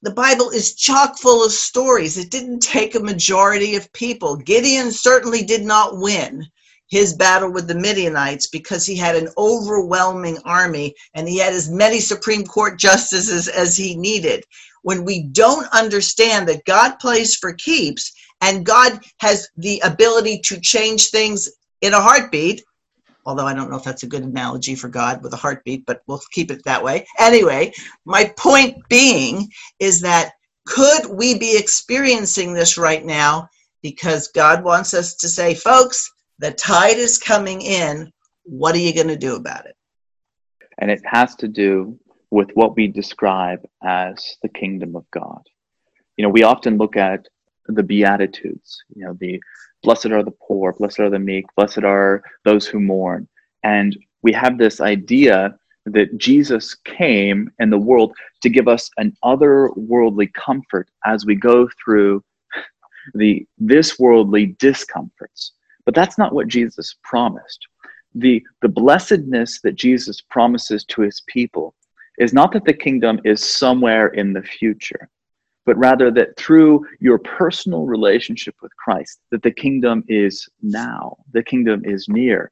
the 0.00 0.10
Bible 0.12 0.50
is 0.50 0.74
chock 0.74 1.18
full 1.18 1.44
of 1.44 1.52
stories. 1.52 2.16
It 2.16 2.30
didn't 2.30 2.60
take 2.60 2.94
a 2.94 3.00
majority 3.00 3.76
of 3.76 3.92
people. 3.92 4.36
Gideon 4.36 4.90
certainly 4.90 5.44
did 5.44 5.62
not 5.62 5.98
win 5.98 6.46
his 6.92 7.14
battle 7.14 7.50
with 7.50 7.66
the 7.66 7.74
Midianites 7.74 8.48
because 8.48 8.84
he 8.84 8.94
had 8.94 9.16
an 9.16 9.30
overwhelming 9.38 10.36
army 10.44 10.94
and 11.14 11.26
he 11.26 11.38
had 11.38 11.54
as 11.54 11.70
many 11.70 12.00
Supreme 12.00 12.44
Court 12.44 12.78
justices 12.78 13.48
as 13.48 13.78
he 13.78 13.96
needed. 13.96 14.44
When 14.82 15.02
we 15.02 15.22
don't 15.22 15.66
understand 15.72 16.46
that 16.48 16.66
God 16.66 16.98
plays 16.98 17.34
for 17.34 17.54
keeps 17.54 18.12
and 18.42 18.66
God 18.66 19.00
has 19.20 19.48
the 19.56 19.80
ability 19.80 20.40
to 20.40 20.60
change 20.60 21.08
things 21.08 21.50
in 21.80 21.94
a 21.94 22.00
heartbeat, 22.00 22.62
although 23.24 23.46
I 23.46 23.54
don't 23.54 23.70
know 23.70 23.78
if 23.78 23.84
that's 23.84 24.02
a 24.02 24.06
good 24.06 24.24
analogy 24.24 24.74
for 24.74 24.88
God 24.88 25.22
with 25.22 25.32
a 25.32 25.38
heartbeat, 25.38 25.86
but 25.86 26.02
we'll 26.06 26.20
keep 26.30 26.50
it 26.50 26.62
that 26.66 26.84
way. 26.84 27.06
Anyway, 27.18 27.72
my 28.04 28.30
point 28.36 28.76
being 28.90 29.48
is 29.78 30.02
that 30.02 30.32
could 30.66 31.06
we 31.06 31.38
be 31.38 31.56
experiencing 31.56 32.52
this 32.52 32.76
right 32.76 33.02
now 33.02 33.48
because 33.82 34.28
God 34.28 34.62
wants 34.62 34.92
us 34.92 35.14
to 35.14 35.28
say, 35.30 35.54
folks, 35.54 36.11
the 36.42 36.50
tide 36.50 36.98
is 36.98 37.18
coming 37.18 37.62
in. 37.62 38.12
What 38.42 38.74
are 38.74 38.78
you 38.78 38.92
going 38.92 39.06
to 39.06 39.16
do 39.16 39.36
about 39.36 39.64
it? 39.64 39.76
And 40.78 40.90
it 40.90 41.00
has 41.06 41.36
to 41.36 41.46
do 41.46 41.96
with 42.32 42.50
what 42.54 42.74
we 42.74 42.88
describe 42.88 43.64
as 43.84 44.36
the 44.42 44.48
kingdom 44.48 44.96
of 44.96 45.08
God. 45.12 45.42
You 46.16 46.24
know, 46.24 46.30
we 46.30 46.42
often 46.42 46.78
look 46.78 46.96
at 46.96 47.28
the 47.66 47.84
Beatitudes, 47.84 48.82
you 48.92 49.04
know, 49.04 49.16
the 49.20 49.40
blessed 49.84 50.06
are 50.06 50.24
the 50.24 50.32
poor, 50.32 50.72
blessed 50.72 50.98
are 50.98 51.10
the 51.10 51.18
meek, 51.18 51.44
blessed 51.56 51.84
are 51.84 52.24
those 52.44 52.66
who 52.66 52.80
mourn. 52.80 53.28
And 53.62 53.96
we 54.22 54.32
have 54.32 54.58
this 54.58 54.80
idea 54.80 55.56
that 55.86 56.16
Jesus 56.16 56.74
came 56.74 57.52
in 57.60 57.70
the 57.70 57.78
world 57.78 58.16
to 58.42 58.50
give 58.50 58.66
us 58.66 58.90
an 58.96 59.16
otherworldly 59.24 60.32
comfort 60.34 60.88
as 61.06 61.24
we 61.24 61.36
go 61.36 61.68
through 61.82 62.24
the 63.14 63.46
this 63.58 63.96
worldly 64.00 64.56
discomforts. 64.58 65.52
But 65.84 65.94
that's 65.94 66.18
not 66.18 66.34
what 66.34 66.48
Jesus 66.48 66.96
promised. 67.02 67.66
The, 68.14 68.42
the 68.60 68.68
blessedness 68.68 69.60
that 69.62 69.74
Jesus 69.74 70.20
promises 70.20 70.84
to 70.86 71.02
his 71.02 71.22
people 71.26 71.74
is 72.18 72.32
not 72.32 72.52
that 72.52 72.64
the 72.64 72.74
kingdom 72.74 73.20
is 73.24 73.42
somewhere 73.42 74.08
in 74.08 74.32
the 74.32 74.42
future 74.42 75.08
but 75.64 75.78
rather 75.78 76.10
that 76.10 76.36
through 76.36 76.86
your 77.00 77.18
personal 77.18 77.86
relationship 77.86 78.54
with 78.62 78.74
Christ, 78.76 79.20
that 79.30 79.42
the 79.42 79.50
kingdom 79.50 80.04
is 80.08 80.48
now, 80.60 81.16
the 81.32 81.42
kingdom 81.42 81.82
is 81.84 82.08
near. 82.08 82.50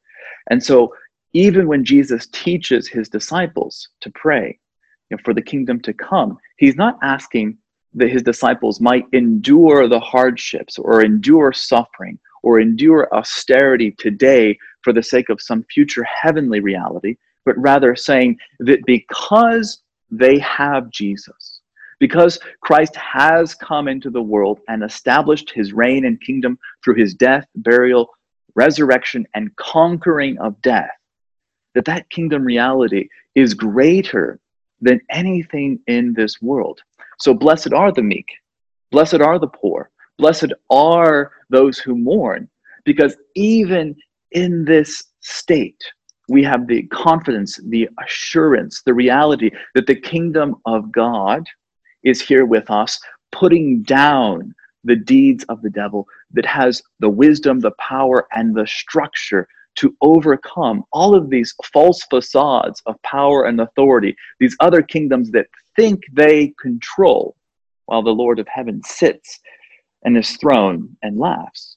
And 0.49 0.63
so, 0.63 0.95
even 1.33 1.69
when 1.69 1.85
Jesus 1.85 2.27
teaches 2.33 2.89
his 2.89 3.09
disciples 3.09 3.89
to 4.01 4.11
pray 4.11 4.59
you 5.11 5.17
know, 5.17 5.23
for 5.25 5.33
the 5.33 5.43
kingdom 5.43 5.81
to 5.83 5.93
come, 5.93 6.39
he's 6.57 6.77
not 6.77 6.99
asking 7.03 7.57
that 7.95 8.11
his 8.11 8.23
disciples 8.23 8.81
might 8.81 9.05
endure 9.13 9.89
the 9.89 10.01
hardships 10.01 10.79
or 10.79 11.03
endure 11.03 11.53
suffering 11.53 12.19
or 12.43 12.61
endure 12.61 13.13
austerity 13.15 13.93
today 13.93 14.59
for 14.83 14.93
the 14.93 15.03
sake 15.03 15.29
of 15.29 15.41
some 15.41 15.65
future 15.65 16.05
heavenly 16.05 16.61
reality, 16.61 17.17
but 17.45 17.59
rather 17.59 17.95
saying 17.97 18.39
that 18.61 18.85
because 18.87 19.83
they 20.11 20.39
have 20.39 20.91
Jesus, 20.91 21.61
because 21.99 22.39
Christ 22.63 22.97
has 22.97 23.55
come 23.55 23.89
into 23.89 24.11
the 24.11 24.23
world 24.23 24.61
and 24.69 24.83
established 24.83 25.51
his 25.51 25.73
reign 25.73 26.07
and 26.07 26.21
kingdom 26.21 26.59
through 26.83 26.95
his 26.95 27.15
death, 27.15 27.47
burial, 27.57 28.09
resurrection, 28.55 29.27
and 29.35 29.55
conquering 29.57 30.39
of 30.39 30.61
death, 30.63 30.91
that 31.75 31.85
that 31.85 32.09
kingdom 32.11 32.43
reality 32.43 33.09
is 33.35 33.55
greater 33.55 34.41
than 34.81 35.01
anything 35.11 35.79
in 35.87 36.15
this 36.15 36.41
world. 36.41 36.81
So 37.19 37.35
blessed 37.35 37.73
are 37.73 37.93
the 37.93 38.03
meek, 38.03 38.27
blessed 38.91 39.21
are 39.21 39.39
the 39.39 39.47
poor, 39.47 39.91
blessed 40.21 40.53
are 40.71 41.33
those 41.49 41.79
who 41.79 41.97
mourn, 41.97 42.49
because 42.85 43.17
even 43.35 43.97
in 44.33 44.65
this 44.65 45.03
state, 45.21 45.83
we 46.29 46.43
have 46.45 46.67
the 46.67 46.83
confidence, 46.89 47.59
the 47.69 47.89
assurance, 48.05 48.83
the 48.83 48.95
reality 48.95 49.51
that 49.75 49.87
the 49.87 50.01
kingdom 50.01 50.57
of 50.67 50.93
God 50.93 51.45
is 52.05 52.21
here 52.21 52.45
with 52.45 52.71
us, 52.71 53.01
putting 53.33 53.83
down 53.83 54.55
the 54.85 54.97
deeds 54.97 55.45
of 55.49 55.61
the 55.63 55.71
devil 55.71 56.07
that 56.33 56.47
has 56.47 56.81
the 57.01 57.09
wisdom, 57.09 57.59
the 57.59 57.73
power, 57.73 58.27
and 58.33 58.55
the 58.55 58.67
structure 58.67 59.49
to 59.77 59.97
overcome 60.03 60.85
all 60.93 61.15
of 61.15 61.31
these 61.31 61.55
false 61.73 62.03
facades 62.11 62.83
of 62.87 63.01
power 63.03 63.45
and 63.45 63.61
authority, 63.61 64.15
these 64.39 64.57
other 64.61 64.83
kingdoms 64.83 65.31
that 65.31 65.47
think 65.77 66.03
they 66.13 66.53
control, 66.61 67.37
while 67.87 68.03
the 68.03 68.11
Lord 68.11 68.39
of 68.39 68.49
heaven 68.49 68.83
sits 68.85 69.41
in 70.05 70.15
his 70.15 70.37
throne 70.37 70.97
and 71.03 71.19
laughs. 71.19 71.77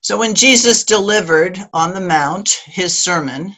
So 0.00 0.18
when 0.18 0.34
Jesus 0.34 0.84
delivered 0.84 1.58
on 1.74 1.92
the 1.92 2.00
Mount 2.00 2.62
his 2.64 2.96
sermon, 2.96 3.54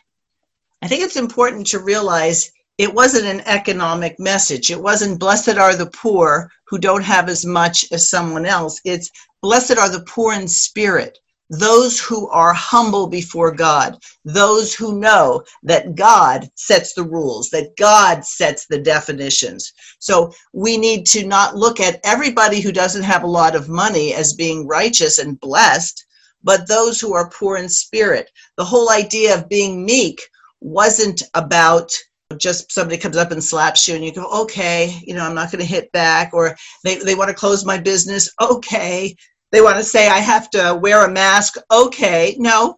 I 0.83 0.89
think 0.89 1.03
it's 1.03 1.17
important 1.17 1.67
to 1.69 1.79
realize 1.79 2.51
it 2.79 2.93
wasn't 2.93 3.27
an 3.27 3.43
economic 3.47 4.19
message. 4.19 4.71
It 4.71 4.83
wasn't 4.83 5.21
blessed 5.21 5.57
are 5.57 5.77
the 5.77 5.91
poor 5.91 6.51
who 6.67 6.79
don't 6.79 7.05
have 7.05 7.29
as 7.29 7.47
much 7.47 7.87
as 7.93 8.11
someone 8.11 8.45
else. 8.45 8.81
It's 8.85 9.11
blessed 9.41 9.79
are 9.79 9.89
the 9.89 10.05
poor 10.05 10.33
in 10.33 10.49
spirit, 10.49 11.19
those 11.53 12.01
who 12.01 12.31
are 12.31 12.55
humble 12.55 13.07
before 13.07 13.53
God, 13.53 13.99
those 14.25 14.75
who 14.75 14.99
know 14.99 15.45
that 15.63 15.95
God 15.95 16.49
sets 16.55 16.95
the 16.95 17.03
rules, 17.03 17.51
that 17.51 17.77
God 17.77 18.25
sets 18.25 18.67
the 18.67 18.79
definitions. 18.79 19.71
So 19.99 20.33
we 20.55 20.79
need 20.79 21.05
to 21.09 21.27
not 21.27 21.55
look 21.55 21.79
at 21.79 22.01
everybody 22.05 22.63
who 22.63 22.73
doesn't 22.73 23.03
have 23.03 23.23
a 23.23 23.27
lot 23.27 23.55
of 23.55 23.69
money 23.69 24.15
as 24.15 24.33
being 24.33 24.67
righteous 24.67 25.19
and 25.19 25.39
blessed, 25.41 26.07
but 26.43 26.67
those 26.67 26.99
who 26.99 27.13
are 27.13 27.29
poor 27.29 27.59
in 27.59 27.69
spirit. 27.69 28.31
The 28.57 28.65
whole 28.65 28.91
idea 28.91 29.37
of 29.37 29.51
being 29.51 29.85
meek 29.85 30.23
wasn't 30.63 31.23
about 31.35 31.93
just 32.39 32.73
somebody 32.73 32.97
comes 32.97 33.19
up 33.19 33.31
and 33.31 33.45
slaps 33.45 33.87
you 33.87 33.95
and 33.95 34.03
you 34.03 34.11
go 34.11 34.25
okay 34.25 34.99
you 35.03 35.13
know 35.13 35.23
i'm 35.23 35.35
not 35.35 35.53
going 35.53 35.61
to 35.61 35.67
hit 35.67 35.93
back 35.93 36.31
or 36.33 36.57
they, 36.83 36.97
they 36.97 37.15
want 37.15 37.29
to 37.29 37.35
close 37.35 37.67
my 37.67 37.77
business 37.77 38.33
okay 38.41 39.15
they 39.53 39.61
want 39.61 39.77
to 39.77 39.85
say 39.85 40.09
i 40.09 40.19
have 40.19 40.51
to 40.51 40.79
wear 40.83 41.07
a 41.07 41.11
mask. 41.11 41.57
Okay 41.71 42.35
no. 42.39 42.77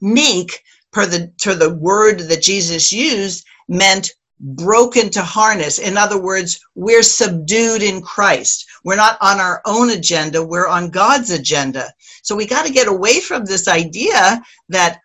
Meek 0.00 0.62
per 0.92 1.06
the 1.06 1.32
to 1.38 1.54
the 1.54 1.74
word 1.74 2.20
that 2.20 2.42
jesus 2.42 2.92
used 2.92 3.44
meant 3.68 4.10
broken 4.40 5.08
to 5.10 5.22
harness. 5.22 5.78
In 5.78 5.96
other 5.96 6.20
words 6.20 6.60
we're 6.74 7.02
subdued 7.02 7.82
in 7.82 8.00
christ. 8.00 8.66
We're 8.84 8.96
not 8.96 9.18
on 9.20 9.38
our 9.40 9.60
own 9.66 9.90
agenda 9.90 10.42
we're 10.44 10.68
on 10.68 10.90
god's 10.90 11.30
agenda. 11.30 11.92
So 12.22 12.34
we 12.34 12.46
got 12.46 12.64
to 12.66 12.72
get 12.72 12.88
away 12.88 13.20
from 13.20 13.44
this 13.44 13.68
idea 13.68 14.42
that 14.70 15.00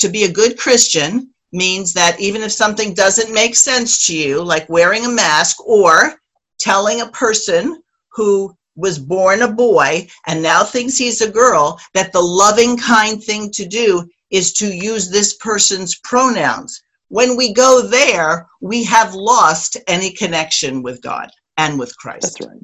to 0.00 0.08
be 0.08 0.24
a 0.24 0.32
good 0.32 0.58
christian 0.58 1.32
means 1.52 1.92
that 1.94 2.20
even 2.20 2.42
if 2.42 2.52
something 2.52 2.94
doesn't 2.94 3.32
make 3.32 3.54
sense 3.54 4.06
to 4.06 4.16
you, 4.16 4.42
like 4.42 4.68
wearing 4.68 5.06
a 5.06 5.10
mask 5.10 5.64
or 5.66 6.14
telling 6.58 7.00
a 7.00 7.08
person 7.08 7.82
who 8.12 8.56
was 8.76 8.98
born 8.98 9.42
a 9.42 9.50
boy 9.50 10.06
and 10.26 10.42
now 10.42 10.62
thinks 10.62 10.96
he's 10.96 11.20
a 11.20 11.30
girl, 11.30 11.80
that 11.94 12.12
the 12.12 12.20
loving, 12.20 12.76
kind 12.76 13.22
thing 13.22 13.50
to 13.52 13.66
do 13.66 14.08
is 14.30 14.52
to 14.54 14.66
use 14.74 15.10
this 15.10 15.36
person's 15.36 15.98
pronouns. 16.00 16.82
When 17.08 17.36
we 17.36 17.52
go 17.52 17.86
there, 17.86 18.46
we 18.60 18.84
have 18.84 19.14
lost 19.14 19.76
any 19.86 20.12
connection 20.12 20.82
with 20.82 21.00
God 21.02 21.30
and 21.56 21.78
with 21.78 21.96
Christ. 21.96 22.38
That's 22.38 22.48
right. 22.48 22.60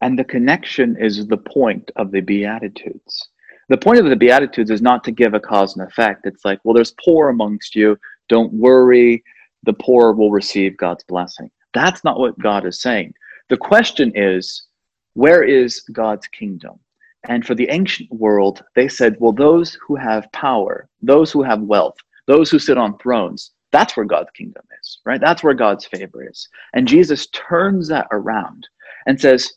And 0.00 0.18
the 0.18 0.24
connection 0.24 0.96
is 0.98 1.26
the 1.26 1.36
point 1.36 1.90
of 1.96 2.10
the 2.10 2.20
Beatitudes. 2.20 3.28
The 3.68 3.78
point 3.78 3.98
of 3.98 4.04
the 4.06 4.16
Beatitudes 4.16 4.70
is 4.70 4.82
not 4.82 5.02
to 5.04 5.10
give 5.10 5.34
a 5.34 5.40
cause 5.40 5.76
and 5.76 5.86
effect. 5.86 6.26
It's 6.26 6.44
like, 6.44 6.60
well, 6.62 6.74
there's 6.74 6.94
poor 7.04 7.30
amongst 7.30 7.74
you, 7.74 7.98
don't 8.28 8.52
worry, 8.52 9.22
the 9.62 9.72
poor 9.72 10.12
will 10.12 10.30
receive 10.30 10.76
God's 10.76 11.04
blessing. 11.04 11.50
That's 11.72 12.04
not 12.04 12.18
what 12.18 12.38
God 12.38 12.66
is 12.66 12.80
saying. 12.80 13.14
The 13.48 13.56
question 13.56 14.12
is, 14.14 14.66
where 15.14 15.42
is 15.42 15.80
God's 15.92 16.26
kingdom? 16.28 16.78
And 17.28 17.46
for 17.46 17.54
the 17.54 17.68
ancient 17.70 18.12
world, 18.12 18.62
they 18.74 18.88
said, 18.88 19.16
well, 19.18 19.32
those 19.32 19.78
who 19.86 19.96
have 19.96 20.30
power, 20.32 20.88
those 21.00 21.32
who 21.32 21.42
have 21.42 21.60
wealth, 21.62 21.96
those 22.26 22.50
who 22.50 22.58
sit 22.58 22.76
on 22.76 22.98
thrones, 22.98 23.52
that's 23.72 23.96
where 23.96 24.06
God's 24.06 24.30
kingdom 24.30 24.62
is, 24.80 24.98
right? 25.04 25.20
That's 25.20 25.42
where 25.42 25.54
God's 25.54 25.86
favor 25.86 26.28
is. 26.28 26.48
And 26.74 26.86
Jesus 26.86 27.26
turns 27.28 27.88
that 27.88 28.06
around 28.12 28.68
and 29.06 29.20
says, 29.20 29.52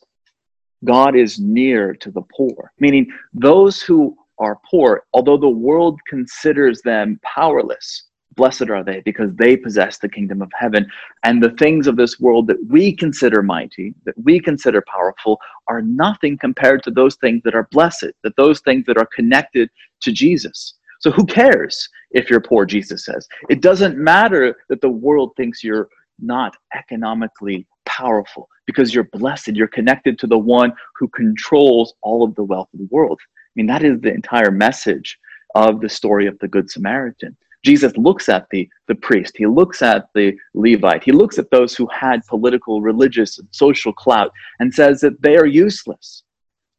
God 0.84 1.14
is 1.16 1.38
near 1.38 1.94
to 1.94 2.10
the 2.10 2.22
poor, 2.36 2.72
meaning 2.78 3.06
those 3.34 3.82
who 3.82 4.16
are 4.38 4.60
poor, 4.70 5.04
although 5.12 5.36
the 5.36 5.48
world 5.48 6.00
considers 6.08 6.80
them 6.82 7.20
powerless, 7.22 8.07
blessed 8.38 8.70
are 8.70 8.82
they 8.82 9.00
because 9.04 9.30
they 9.34 9.56
possess 9.56 9.98
the 9.98 10.08
kingdom 10.08 10.40
of 10.40 10.50
heaven. 10.58 10.86
And 11.24 11.42
the 11.42 11.56
things 11.62 11.86
of 11.86 11.96
this 11.96 12.18
world 12.18 12.46
that 12.46 12.64
we 12.68 12.96
consider 12.96 13.42
mighty, 13.42 13.94
that 14.06 14.14
we 14.22 14.40
consider 14.40 14.82
powerful, 14.82 15.38
are 15.66 15.82
nothing 15.82 16.38
compared 16.38 16.82
to 16.84 16.90
those 16.90 17.16
things 17.16 17.42
that 17.44 17.54
are 17.54 17.68
blessed, 17.70 18.12
that 18.22 18.36
those 18.36 18.60
things 18.60 18.86
that 18.86 18.96
are 18.96 19.08
connected 19.14 19.68
to 20.00 20.12
Jesus. 20.12 20.74
So 21.00 21.10
who 21.10 21.26
cares 21.26 21.88
if 22.12 22.30
you're 22.30 22.40
poor, 22.40 22.64
Jesus 22.64 23.04
says? 23.04 23.28
It 23.50 23.60
doesn't 23.60 23.98
matter 23.98 24.56
that 24.70 24.80
the 24.80 24.88
world 24.88 25.32
thinks 25.36 25.62
you're 25.62 25.88
not 26.18 26.56
economically 26.74 27.66
powerful 27.86 28.48
because 28.66 28.94
you're 28.94 29.10
blessed. 29.12 29.48
You're 29.48 29.68
connected 29.68 30.18
to 30.20 30.26
the 30.26 30.38
one 30.38 30.72
who 30.96 31.08
controls 31.08 31.94
all 32.02 32.24
of 32.24 32.34
the 32.34 32.42
wealth 32.42 32.68
of 32.72 32.80
the 32.80 32.88
world. 32.90 33.18
I 33.22 33.52
mean, 33.56 33.66
that 33.66 33.84
is 33.84 34.00
the 34.00 34.12
entire 34.12 34.50
message 34.50 35.18
of 35.54 35.80
the 35.80 35.88
story 35.88 36.26
of 36.26 36.38
the 36.40 36.48
Good 36.48 36.70
Samaritan. 36.70 37.36
Jesus 37.64 37.96
looks 37.96 38.28
at 38.28 38.46
the, 38.50 38.68
the 38.86 38.94
priest, 38.94 39.36
he 39.36 39.46
looks 39.46 39.82
at 39.82 40.08
the 40.14 40.36
Levite, 40.54 41.02
he 41.02 41.12
looks 41.12 41.38
at 41.38 41.50
those 41.50 41.74
who 41.74 41.88
had 41.88 42.24
political, 42.26 42.80
religious, 42.80 43.38
and 43.38 43.48
social 43.50 43.92
clout 43.92 44.32
and 44.60 44.72
says 44.72 45.00
that 45.00 45.20
they 45.22 45.36
are 45.36 45.46
useless. 45.46 46.22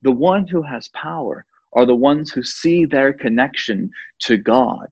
The 0.02 0.12
one 0.12 0.48
who 0.48 0.62
has 0.62 0.88
power 0.90 1.46
are 1.74 1.86
the 1.86 1.96
ones 1.96 2.32
who 2.32 2.44
see 2.44 2.86
their 2.86 3.14
connection 3.14 3.92
to 4.20 4.38
God 4.38 4.88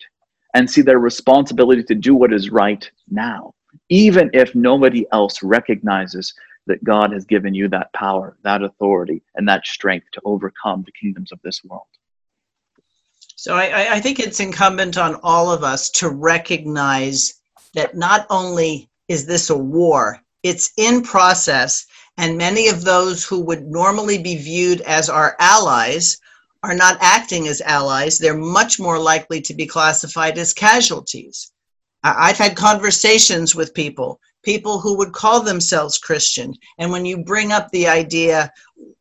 and 0.53 0.69
see 0.69 0.81
their 0.81 0.99
responsibility 0.99 1.83
to 1.83 1.95
do 1.95 2.15
what 2.15 2.33
is 2.33 2.49
right 2.49 2.89
now, 3.09 3.53
even 3.89 4.29
if 4.33 4.53
nobody 4.55 5.05
else 5.11 5.41
recognizes 5.41 6.33
that 6.67 6.83
God 6.83 7.13
has 7.13 7.25
given 7.25 7.53
you 7.53 7.69
that 7.69 7.93
power, 7.93 8.37
that 8.43 8.61
authority, 8.61 9.21
and 9.35 9.47
that 9.47 9.65
strength 9.65 10.07
to 10.13 10.21
overcome 10.25 10.83
the 10.85 10.91
kingdoms 10.91 11.31
of 11.31 11.39
this 11.43 11.63
world. 11.63 11.87
So 13.39 13.53
I, 13.53 13.93
I, 13.93 13.99
think 13.99 14.19
it's 14.19 14.39
incumbent 14.39 14.97
on 14.97 15.19
all 15.21 15.51
of 15.51 15.63
us 15.63 15.91
to 15.91 16.09
recognize 16.09 17.35
that 17.75 17.95
not 17.95 18.25
only 18.31 18.89
is 19.07 19.27
this 19.27 19.51
a 19.51 19.57
war, 19.57 20.19
it's 20.41 20.71
in 20.75 21.03
process, 21.03 21.85
and 22.17 22.35
many 22.35 22.67
of 22.67 22.83
those 22.83 23.23
who 23.23 23.39
would 23.41 23.67
normally 23.67 24.17
be 24.17 24.37
viewed 24.37 24.81
as 24.81 25.07
our 25.07 25.35
allies 25.39 26.17
are 26.63 26.73
not 26.73 26.97
acting 26.99 27.47
as 27.47 27.61
allies. 27.61 28.17
They're 28.17 28.35
much 28.35 28.79
more 28.79 28.97
likely 28.97 29.39
to 29.41 29.53
be 29.53 29.67
classified 29.67 30.39
as 30.39 30.51
casualties. 30.51 31.51
I've 32.03 32.39
had 32.39 32.55
conversations 32.55 33.53
with 33.53 33.75
people 33.75 34.19
people 34.47 34.79
who 34.79 34.95
would 34.95 35.11
call 35.11 35.41
themselves 35.41 35.97
Christian. 35.97 36.53
And 36.79 36.89
when 36.89 37.03
you 37.03 37.17
bring 37.17 37.51
up 37.51 37.69
the 37.69 37.85
idea 37.85 38.49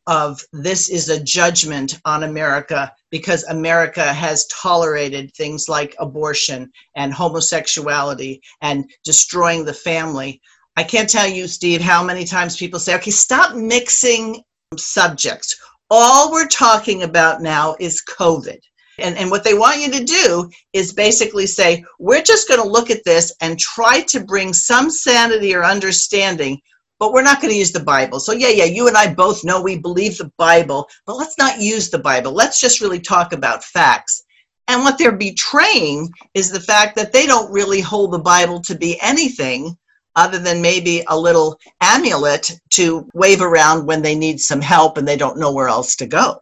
of 0.08 0.40
this 0.52 0.88
is 0.88 1.08
a 1.08 1.22
judgment 1.22 2.00
on 2.04 2.24
America 2.24 2.92
because 3.12 3.44
America 3.44 4.12
has 4.12 4.48
tolerated 4.48 5.32
things 5.32 5.68
like 5.68 5.94
abortion 6.00 6.72
and 6.96 7.14
homosexuality 7.14 8.42
and 8.60 8.90
destroying 9.04 9.64
the 9.64 9.72
family. 9.72 10.40
I 10.76 10.82
can't 10.82 11.08
tell 11.08 11.28
you, 11.28 11.46
Steve, 11.46 11.80
how 11.80 12.02
many 12.02 12.24
times 12.24 12.56
people 12.56 12.80
say, 12.80 12.96
okay, 12.96 13.12
stop 13.12 13.54
mixing 13.54 14.42
subjects. 14.76 15.60
All 15.90 16.32
we're 16.32 16.48
talking 16.48 17.04
about 17.04 17.40
now 17.40 17.76
is 17.78 18.02
COVID. 18.18 18.58
And, 18.98 19.16
and 19.16 19.30
what 19.30 19.44
they 19.44 19.54
want 19.54 19.80
you 19.80 19.90
to 19.90 20.04
do 20.04 20.50
is 20.72 20.92
basically 20.92 21.46
say, 21.46 21.84
we're 21.98 22.22
just 22.22 22.48
going 22.48 22.62
to 22.62 22.68
look 22.68 22.90
at 22.90 23.04
this 23.04 23.32
and 23.40 23.58
try 23.58 24.00
to 24.02 24.24
bring 24.24 24.52
some 24.52 24.90
sanity 24.90 25.54
or 25.54 25.64
understanding, 25.64 26.60
but 26.98 27.12
we're 27.12 27.22
not 27.22 27.40
going 27.40 27.52
to 27.52 27.58
use 27.58 27.72
the 27.72 27.80
Bible. 27.80 28.20
So, 28.20 28.32
yeah, 28.32 28.48
yeah, 28.48 28.64
you 28.64 28.88
and 28.88 28.96
I 28.96 29.12
both 29.12 29.44
know 29.44 29.60
we 29.60 29.78
believe 29.78 30.16
the 30.16 30.32
Bible, 30.38 30.88
but 31.04 31.16
let's 31.16 31.38
not 31.38 31.60
use 31.60 31.90
the 31.90 31.98
Bible. 31.98 32.32
Let's 32.32 32.60
just 32.60 32.80
really 32.80 33.00
talk 33.00 33.32
about 33.32 33.64
facts. 33.64 34.22
And 34.68 34.82
what 34.82 34.98
they're 34.98 35.12
betraying 35.12 36.10
is 36.34 36.50
the 36.50 36.60
fact 36.60 36.96
that 36.96 37.12
they 37.12 37.26
don't 37.26 37.52
really 37.52 37.80
hold 37.80 38.12
the 38.12 38.18
Bible 38.18 38.60
to 38.62 38.74
be 38.74 38.98
anything 39.00 39.76
other 40.16 40.38
than 40.38 40.62
maybe 40.62 41.04
a 41.08 41.18
little 41.18 41.58
amulet 41.80 42.50
to 42.70 43.08
wave 43.14 43.42
around 43.42 43.86
when 43.86 44.02
they 44.02 44.14
need 44.14 44.40
some 44.40 44.62
help 44.62 44.96
and 44.96 45.06
they 45.06 45.16
don't 45.16 45.38
know 45.38 45.52
where 45.52 45.68
else 45.68 45.94
to 45.96 46.06
go. 46.06 46.38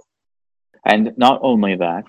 And 0.87 1.13
not 1.17 1.41
only 1.43 1.77
that, 1.77 2.05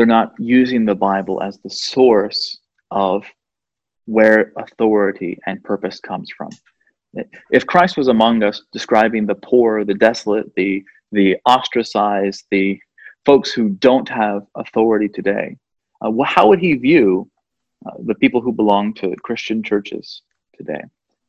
they're 0.00 0.06
not 0.06 0.32
using 0.38 0.86
the 0.86 0.94
Bible 0.94 1.42
as 1.42 1.58
the 1.58 1.68
source 1.68 2.60
of 2.90 3.22
where 4.06 4.54
authority 4.56 5.38
and 5.46 5.62
purpose 5.62 6.00
comes 6.00 6.30
from. 6.30 6.48
If 7.50 7.66
Christ 7.66 7.98
was 7.98 8.08
among 8.08 8.42
us 8.42 8.62
describing 8.72 9.26
the 9.26 9.34
poor, 9.34 9.84
the 9.84 9.92
desolate, 9.92 10.54
the 10.54 10.82
the 11.12 11.36
ostracized, 11.44 12.46
the 12.50 12.80
folks 13.26 13.52
who 13.52 13.68
don't 13.88 14.08
have 14.08 14.46
authority 14.54 15.06
today, 15.06 15.58
uh, 16.00 16.10
how 16.24 16.48
would 16.48 16.60
he 16.60 16.76
view 16.76 17.30
uh, 17.84 17.90
the 18.06 18.14
people 18.14 18.40
who 18.40 18.52
belong 18.52 18.94
to 18.94 19.14
Christian 19.22 19.62
churches 19.62 20.22
today? 20.56 20.82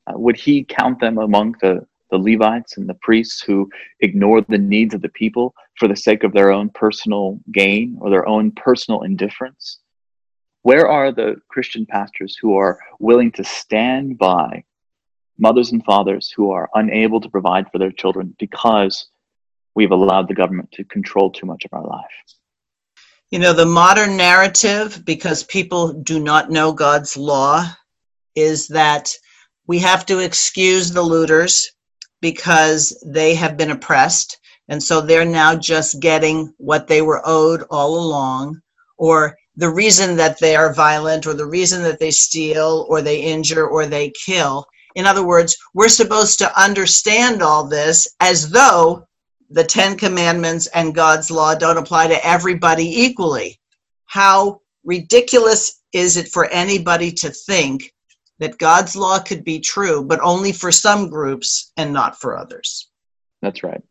Uh, 0.07 0.17
would 0.17 0.37
he 0.37 0.63
count 0.63 1.01
them 1.01 1.17
among 1.17 1.55
the 1.59 1.85
the 2.11 2.17
Levites 2.17 2.77
and 2.77 2.87
the 2.87 2.97
priests 3.01 3.41
who 3.41 3.69
ignore 4.01 4.41
the 4.41 4.57
needs 4.57 4.93
of 4.93 5.01
the 5.01 5.09
people 5.09 5.55
for 5.77 5.87
the 5.87 5.95
sake 5.95 6.23
of 6.23 6.33
their 6.33 6.51
own 6.51 6.69
personal 6.69 7.39
gain 7.51 7.97
or 7.99 8.09
their 8.09 8.27
own 8.27 8.51
personal 8.51 9.01
indifference? 9.01 9.79
Where 10.63 10.87
are 10.87 11.11
the 11.11 11.37
Christian 11.47 11.85
pastors 11.85 12.37
who 12.39 12.55
are 12.55 12.79
willing 12.99 13.31
to 13.31 13.43
stand 13.43 14.17
by 14.19 14.63
mothers 15.39 15.71
and 15.71 15.83
fathers 15.83 16.31
who 16.35 16.51
are 16.51 16.69
unable 16.75 17.19
to 17.19 17.29
provide 17.29 17.71
for 17.71 17.79
their 17.79 17.91
children 17.91 18.35
because 18.37 19.07
we've 19.73 19.91
allowed 19.91 20.27
the 20.27 20.35
government 20.35 20.71
to 20.73 20.83
control 20.83 21.31
too 21.31 21.47
much 21.47 21.65
of 21.65 21.73
our 21.73 21.85
life? 21.85 22.11
You 23.31 23.39
know, 23.39 23.53
the 23.53 23.65
modern 23.65 24.17
narrative, 24.17 25.03
because 25.05 25.43
people 25.43 25.93
do 25.93 26.19
not 26.19 26.51
know 26.51 26.73
God's 26.73 27.15
law, 27.15 27.65
is 28.35 28.67
that 28.67 29.09
we 29.67 29.79
have 29.79 30.05
to 30.07 30.19
excuse 30.19 30.91
the 30.91 31.01
looters 31.01 31.71
because 32.21 33.01
they 33.05 33.35
have 33.35 33.57
been 33.57 33.71
oppressed. 33.71 34.39
And 34.69 34.81
so 34.81 35.01
they're 35.01 35.25
now 35.25 35.55
just 35.55 35.99
getting 35.99 36.53
what 36.57 36.87
they 36.87 37.01
were 37.01 37.21
owed 37.25 37.63
all 37.69 37.99
along, 37.99 38.61
or 38.97 39.35
the 39.55 39.69
reason 39.69 40.15
that 40.15 40.39
they 40.39 40.55
are 40.55 40.73
violent, 40.73 41.27
or 41.27 41.33
the 41.33 41.45
reason 41.45 41.81
that 41.83 41.99
they 41.99 42.11
steal, 42.11 42.85
or 42.89 43.01
they 43.01 43.19
injure, 43.21 43.67
or 43.67 43.85
they 43.85 44.11
kill. 44.25 44.65
In 44.95 45.05
other 45.05 45.25
words, 45.25 45.57
we're 45.73 45.89
supposed 45.89 46.37
to 46.39 46.61
understand 46.61 47.41
all 47.41 47.67
this 47.67 48.07
as 48.19 48.49
though 48.49 49.05
the 49.49 49.63
Ten 49.63 49.97
Commandments 49.97 50.67
and 50.67 50.95
God's 50.95 51.29
law 51.29 51.55
don't 51.55 51.77
apply 51.77 52.07
to 52.07 52.25
everybody 52.25 53.01
equally. 53.03 53.59
How 54.05 54.61
ridiculous 54.83 55.81
is 55.91 56.17
it 56.17 56.29
for 56.29 56.45
anybody 56.45 57.11
to 57.11 57.29
think 57.29 57.93
that 58.41 58.57
God's 58.57 58.95
law 58.95 59.19
could 59.19 59.43
be 59.43 59.59
true, 59.59 60.03
but 60.03 60.19
only 60.19 60.51
for 60.51 60.71
some 60.71 61.09
groups 61.09 61.71
and 61.77 61.93
not 61.93 62.19
for 62.19 62.35
others. 62.35 62.89
That's 63.43 63.63
right. 63.63 63.81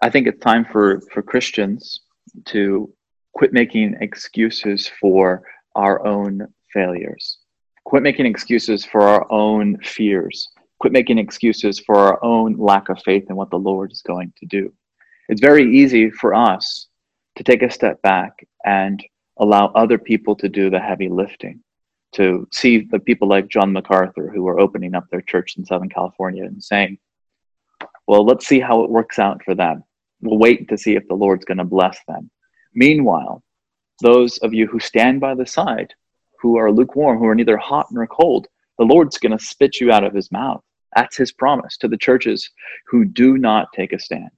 I 0.00 0.08
think 0.08 0.26
it's 0.26 0.40
time 0.40 0.64
for, 0.64 1.02
for 1.12 1.22
Christians 1.22 2.00
to 2.46 2.90
quit 3.34 3.52
making 3.52 3.98
excuses 4.00 4.90
for 5.00 5.42
our 5.76 6.04
own 6.06 6.48
failures, 6.72 7.38
quit 7.84 8.02
making 8.02 8.24
excuses 8.24 8.86
for 8.86 9.02
our 9.02 9.30
own 9.30 9.76
fears, 9.82 10.48
quit 10.78 10.94
making 10.94 11.18
excuses 11.18 11.78
for 11.78 11.96
our 11.96 12.24
own 12.24 12.56
lack 12.56 12.88
of 12.88 12.98
faith 13.04 13.26
in 13.28 13.36
what 13.36 13.50
the 13.50 13.58
Lord 13.58 13.92
is 13.92 14.00
going 14.00 14.32
to 14.38 14.46
do. 14.46 14.72
It's 15.28 15.42
very 15.42 15.76
easy 15.76 16.10
for 16.10 16.34
us 16.34 16.86
to 17.36 17.44
take 17.44 17.62
a 17.62 17.70
step 17.70 18.00
back 18.00 18.46
and 18.64 19.04
allow 19.38 19.66
other 19.74 19.98
people 19.98 20.34
to 20.36 20.48
do 20.48 20.70
the 20.70 20.80
heavy 20.80 21.08
lifting 21.08 21.62
to 22.12 22.48
see 22.52 22.78
the 22.78 22.98
people 22.98 23.28
like 23.28 23.48
John 23.48 23.72
MacArthur 23.72 24.30
who 24.30 24.46
are 24.48 24.58
opening 24.58 24.94
up 24.94 25.08
their 25.10 25.20
church 25.20 25.56
in 25.56 25.64
Southern 25.64 25.88
California 25.88 26.44
and 26.44 26.62
saying, 26.62 26.98
well, 28.06 28.24
let's 28.24 28.46
see 28.46 28.60
how 28.60 28.82
it 28.82 28.90
works 28.90 29.18
out 29.18 29.42
for 29.44 29.54
them. 29.54 29.84
We'll 30.20 30.38
wait 30.38 30.68
to 30.68 30.78
see 30.78 30.96
if 30.96 31.06
the 31.08 31.14
Lord's 31.14 31.44
going 31.44 31.58
to 31.58 31.64
bless 31.64 31.98
them. 32.08 32.30
Meanwhile, 32.74 33.42
those 34.02 34.38
of 34.38 34.52
you 34.52 34.66
who 34.66 34.80
stand 34.80 35.20
by 35.20 35.34
the 35.34 35.46
side, 35.46 35.94
who 36.40 36.56
are 36.56 36.72
lukewarm, 36.72 37.18
who 37.18 37.26
are 37.26 37.34
neither 37.34 37.56
hot 37.56 37.86
nor 37.90 38.06
cold, 38.06 38.48
the 38.78 38.84
Lord's 38.84 39.18
going 39.18 39.36
to 39.36 39.44
spit 39.44 39.80
you 39.80 39.92
out 39.92 40.04
of 40.04 40.14
his 40.14 40.32
mouth. 40.32 40.62
That's 40.96 41.16
his 41.16 41.32
promise 41.32 41.76
to 41.78 41.88
the 41.88 41.96
churches 41.96 42.50
who 42.86 43.04
do 43.04 43.38
not 43.38 43.68
take 43.74 43.92
a 43.92 43.98
stand. 43.98 44.30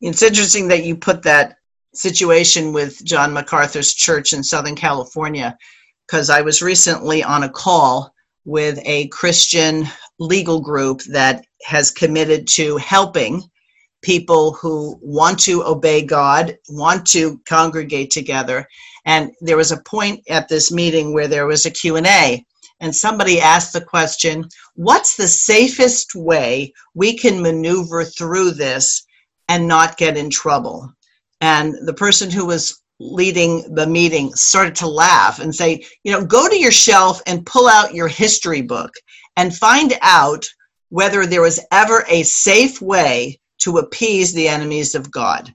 It's 0.00 0.22
interesting 0.22 0.68
that 0.68 0.84
you 0.84 0.96
put 0.96 1.22
that 1.22 1.56
situation 1.94 2.72
with 2.72 3.04
John 3.04 3.32
MacArthur's 3.32 3.94
church 3.94 4.32
in 4.32 4.42
Southern 4.42 4.74
California 4.74 5.56
because 6.12 6.28
I 6.28 6.42
was 6.42 6.60
recently 6.60 7.24
on 7.24 7.42
a 7.42 7.48
call 7.48 8.12
with 8.44 8.78
a 8.84 9.08
Christian 9.08 9.86
legal 10.18 10.60
group 10.60 11.00
that 11.04 11.46
has 11.64 11.90
committed 11.90 12.46
to 12.48 12.76
helping 12.76 13.42
people 14.02 14.52
who 14.52 14.98
want 15.00 15.38
to 15.38 15.64
obey 15.64 16.04
God, 16.04 16.58
want 16.68 17.06
to 17.12 17.40
congregate 17.48 18.10
together. 18.10 18.68
And 19.06 19.32
there 19.40 19.56
was 19.56 19.72
a 19.72 19.82
point 19.84 20.20
at 20.28 20.48
this 20.48 20.70
meeting 20.70 21.14
where 21.14 21.28
there 21.28 21.46
was 21.46 21.64
a 21.64 21.70
Q&A 21.70 22.44
and 22.80 22.94
somebody 22.94 23.40
asked 23.40 23.72
the 23.72 23.80
question, 23.80 24.46
what's 24.74 25.16
the 25.16 25.28
safest 25.28 26.14
way 26.14 26.74
we 26.94 27.16
can 27.16 27.40
maneuver 27.40 28.04
through 28.04 28.50
this 28.50 29.02
and 29.48 29.66
not 29.66 29.96
get 29.96 30.18
in 30.18 30.28
trouble? 30.28 30.92
And 31.40 31.74
the 31.86 31.94
person 31.94 32.30
who 32.30 32.44
was 32.44 32.81
leading 33.02 33.74
the 33.74 33.86
meeting 33.86 34.32
started 34.34 34.74
to 34.76 34.86
laugh 34.86 35.40
and 35.40 35.54
say, 35.54 35.84
you 36.04 36.12
know, 36.12 36.24
go 36.24 36.48
to 36.48 36.58
your 36.58 36.70
shelf 36.70 37.20
and 37.26 37.44
pull 37.44 37.66
out 37.66 37.94
your 37.94 38.08
history 38.08 38.62
book 38.62 38.92
and 39.36 39.56
find 39.56 39.94
out 40.02 40.46
whether 40.90 41.26
there 41.26 41.42
was 41.42 41.60
ever 41.72 42.04
a 42.08 42.22
safe 42.22 42.80
way 42.80 43.40
to 43.58 43.78
appease 43.78 44.32
the 44.32 44.48
enemies 44.48 44.94
of 44.94 45.10
God. 45.10 45.52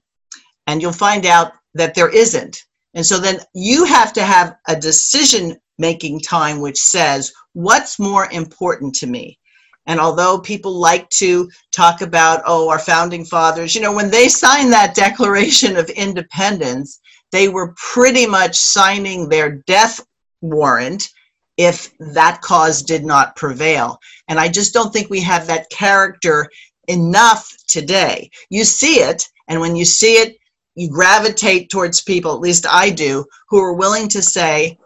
And 0.66 0.82
you'll 0.82 0.92
find 0.92 1.24
out 1.24 1.52
that 1.74 1.94
there 1.94 2.10
isn't. 2.10 2.64
And 2.94 3.04
so 3.04 3.18
then 3.18 3.38
you 3.54 3.84
have 3.84 4.12
to 4.14 4.22
have 4.22 4.56
a 4.68 4.76
decision 4.76 5.56
making 5.78 6.20
time 6.20 6.60
which 6.60 6.78
says, 6.78 7.32
what's 7.52 7.98
more 7.98 8.28
important 8.32 8.94
to 8.96 9.06
me? 9.06 9.38
And 9.86 10.00
although 10.00 10.38
people 10.38 10.78
like 10.78 11.08
to 11.10 11.48
talk 11.72 12.02
about, 12.02 12.42
oh, 12.46 12.68
our 12.68 12.78
founding 12.78 13.24
fathers, 13.24 13.74
you 13.74 13.80
know, 13.80 13.94
when 13.94 14.10
they 14.10 14.28
signed 14.28 14.70
that 14.72 14.94
Declaration 14.94 15.76
of 15.76 15.88
Independence, 15.88 17.00
they 17.32 17.48
were 17.48 17.74
pretty 17.76 18.26
much 18.26 18.56
signing 18.56 19.28
their 19.28 19.62
death 19.66 20.04
warrant 20.40 21.10
if 21.56 21.90
that 21.98 22.40
cause 22.40 22.82
did 22.82 23.04
not 23.04 23.36
prevail. 23.36 23.98
And 24.28 24.38
I 24.38 24.48
just 24.48 24.72
don't 24.72 24.92
think 24.92 25.10
we 25.10 25.20
have 25.20 25.46
that 25.46 25.68
character 25.70 26.48
enough 26.86 27.52
today. 27.66 28.30
You 28.48 28.64
see 28.64 29.00
it, 29.00 29.28
and 29.48 29.60
when 29.60 29.76
you 29.76 29.84
see 29.84 30.14
it, 30.14 30.36
you 30.76 30.88
gravitate 30.88 31.70
towards 31.70 32.00
people, 32.00 32.32
at 32.32 32.40
least 32.40 32.66
I 32.70 32.90
do, 32.90 33.24
who 33.48 33.58
are 33.58 33.74
willing 33.74 34.08
to 34.10 34.22
say, 34.22 34.78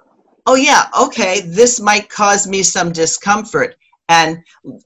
oh, 0.46 0.54
yeah, 0.54 0.88
okay, 0.98 1.42
this 1.42 1.80
might 1.80 2.08
cause 2.08 2.48
me 2.48 2.62
some 2.62 2.92
discomfort. 2.92 3.76
And 4.08 4.38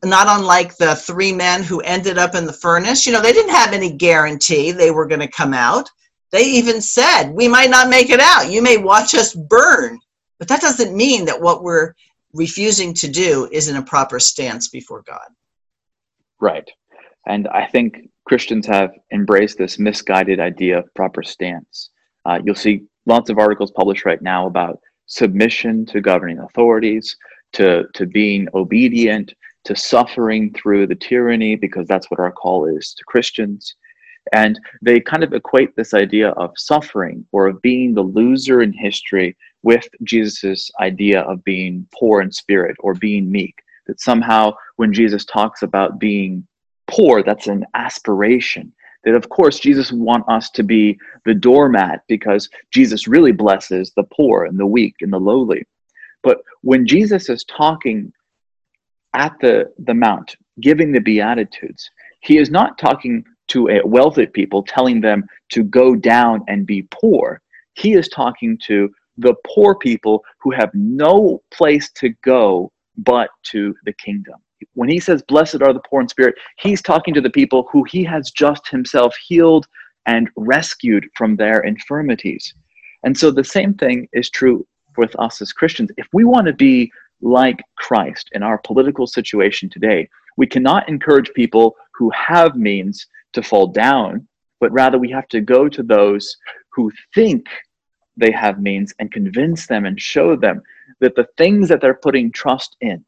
not 0.05 0.27
unlike 0.29 0.77
the 0.77 0.97
three 0.97 1.33
men 1.33 1.63
who 1.63 1.81
ended 1.81 2.19
up 2.19 2.35
in 2.35 2.45
the 2.47 2.53
furnace, 2.53 3.07
you 3.07 3.13
know, 3.13 3.23
they 3.23 3.33
didn't 3.33 3.55
have 3.55 3.73
any 3.73 3.93
guarantee 3.93 4.73
they 4.73 4.91
were 4.91 5.07
going 5.07 5.21
to 5.21 5.29
come 5.29 5.55
out. 5.55 5.89
They 6.33 6.43
even 6.43 6.81
said, 6.81 7.31
we 7.31 7.49
might 7.49 7.71
not 7.71 7.89
make 7.89 8.11
it 8.11 8.21
out. 8.21 8.51
You 8.51 8.63
may 8.63 8.77
watch 8.77 9.15
us 9.15 9.35
burn. 9.35 9.99
But 10.39 10.49
that 10.49 10.61
doesn't 10.61 10.97
mean 10.97 11.25
that 11.27 11.41
what 11.41 11.63
we're 11.63 11.95
refusing 12.35 12.93
to 12.95 13.09
do 13.09 13.49
is 13.51 13.69
in 13.69 13.77
a 13.77 13.83
proper 13.83 14.19
stance 14.21 14.69
before 14.69 15.03
God. 15.03 15.29
Right. 16.41 16.69
And 17.27 17.49
I 17.49 17.67
think 17.67 18.11
Christians 18.27 18.67
have 18.67 18.93
embraced 19.13 19.57
this 19.57 19.79
misguided 19.79 20.39
idea 20.41 20.79
of 20.79 20.95
proper 20.95 21.23
stance. 21.23 21.91
Uh, 22.25 22.41
you'll 22.45 22.55
see 22.55 22.85
lots 23.07 23.31
of 23.31 23.39
articles 23.39 23.71
published 23.71 24.05
right 24.05 24.21
now 24.21 24.47
about 24.47 24.81
submission 25.07 25.87
to 25.87 26.01
governing 26.01 26.41
authorities, 26.41 27.17
to, 27.53 27.85
to 27.95 28.05
being 28.05 28.49
obedient, 28.53 29.33
to 29.65 29.75
suffering 29.75 30.53
through 30.53 30.87
the 30.87 30.95
tyranny, 30.95 31.57
because 31.57 31.87
that's 31.87 32.11
what 32.11 32.21
our 32.21 32.33
call 32.33 32.67
is 32.67 32.93
to 32.95 33.05
Christians. 33.05 33.77
And 34.33 34.59
they 34.83 35.01
kind 35.01 35.23
of 35.23 35.33
equate 35.33 35.77
this 35.77 35.95
idea 35.95 36.31
of 36.31 36.53
suffering 36.57 37.25
or 37.33 37.47
of 37.47 37.63
being 37.63 37.95
the 37.95 38.03
loser 38.03 38.63
in 38.63 38.73
history 38.73 39.37
with 39.63 39.89
Jesus's 40.03 40.71
idea 40.81 41.23
of 41.23 41.45
being 41.45 41.87
poor 41.95 42.21
in 42.21 42.33
spirit 42.33 42.77
or 42.81 42.95
being 42.95 43.31
meek. 43.31 43.55
That 43.87 44.01
somehow 44.01 44.55
when 44.77 44.93
Jesus 44.93 45.25
talks 45.25 45.63
about 45.63 46.01
being 46.01 46.47
poor, 46.89 47.23
that's 47.23 47.47
an 47.47 47.65
aspiration. 47.75 48.73
That 49.05 49.15
of 49.15 49.29
course 49.29 49.61
Jesus 49.61 49.93
want 49.93 50.29
us 50.29 50.51
to 50.51 50.65
be 50.65 50.99
the 51.25 51.35
doormat 51.35 52.03
because 52.09 52.49
Jesus 52.73 53.07
really 53.07 53.33
blesses 53.33 53.93
the 53.95 54.05
poor 54.05 54.45
and 54.45 54.59
the 54.59 54.67
weak 54.67 54.97
and 55.01 55.13
the 55.13 55.21
lowly. 55.21 55.65
But 56.23 56.39
when 56.63 56.87
Jesus 56.87 57.29
is 57.29 57.45
talking 57.45 58.13
at 59.15 59.39
the, 59.41 59.73
the 59.79 59.95
mount, 59.95 60.37
giving 60.61 60.91
the 60.91 61.01
Beatitudes, 61.01 61.89
he 62.21 62.39
is 62.39 62.51
not 62.51 62.79
talking 62.79 63.25
to 63.49 63.69
a 63.69 63.87
wealthy 63.87 64.27
people, 64.27 64.63
telling 64.63 65.01
them 65.01 65.25
to 65.51 65.63
go 65.63 65.95
down 65.95 66.43
and 66.49 66.67
be 66.67 66.87
poor. 66.91 67.41
He 67.75 67.93
is 67.93 68.09
talking 68.09 68.59
to 68.65 68.91
the 69.19 69.35
poor 69.47 69.75
people 69.75 70.25
who 70.41 70.51
have 70.51 70.71
no 70.75 71.43
place 71.51 71.91
to 71.93 72.11
go 72.23 72.73
but 72.99 73.31
to 73.45 73.75
the 73.85 73.93
kingdom. 73.93 74.35
When 74.75 74.89
he 74.89 75.01
says, 75.01 75.23
Blessed 75.23 75.63
are 75.63 75.73
the 75.73 75.83
poor 75.89 76.01
in 76.01 76.09
spirit, 76.09 76.35
he's 76.59 76.83
talking 76.83 77.15
to 77.15 77.21
the 77.21 77.31
people 77.31 77.69
who 77.71 77.85
he 77.85 78.03
has 78.05 78.31
just 78.31 78.69
himself 78.69 79.15
healed 79.17 79.67
and 80.07 80.31
rescued 80.37 81.09
from 81.15 81.37
their 81.37 81.61
infirmities. 81.61 82.55
And 83.03 83.17
so 83.17 83.31
the 83.31 83.45
same 83.45 83.75
thing 83.75 84.09
is 84.13 84.31
true 84.31 84.67
with 84.97 85.15
us 85.19 85.43
as 85.43 85.53
Christians. 85.53 85.91
If 85.97 86.09
we 86.13 86.25
want 86.25 86.47
to 86.47 86.53
be 86.53 86.91
like 87.21 87.63
Christ 87.77 88.31
in 88.33 88.43
our 88.43 88.59
political 88.59 89.07
situation 89.07 89.69
today, 89.69 90.09
we 90.37 90.47
cannot 90.47 90.89
encourage 90.89 91.33
people 91.35 91.77
who 91.95 92.11
have 92.11 92.57
means 92.57 93.07
to 93.37 93.43
fall 93.43 93.69
down, 93.69 94.27
but 94.61 94.73
rather 94.73 94.99
we 94.99 95.11
have 95.11 95.29
to 95.29 95.41
go 95.41 95.69
to 95.69 95.83
those 95.83 96.37
who 96.71 96.91
think 97.15 97.47
they 98.17 98.31
have 98.31 98.61
means 98.61 98.93
and 98.99 99.13
convince 99.13 99.67
them 99.67 99.87
and 99.87 100.01
show 100.01 100.35
them 100.37 100.63
that 101.01 101.15
the 101.15 101.29
things 101.37 101.69
that 101.69 101.81
they're 101.81 101.95
putting 101.95 102.33
trust 102.33 102.77
in, 102.81 103.05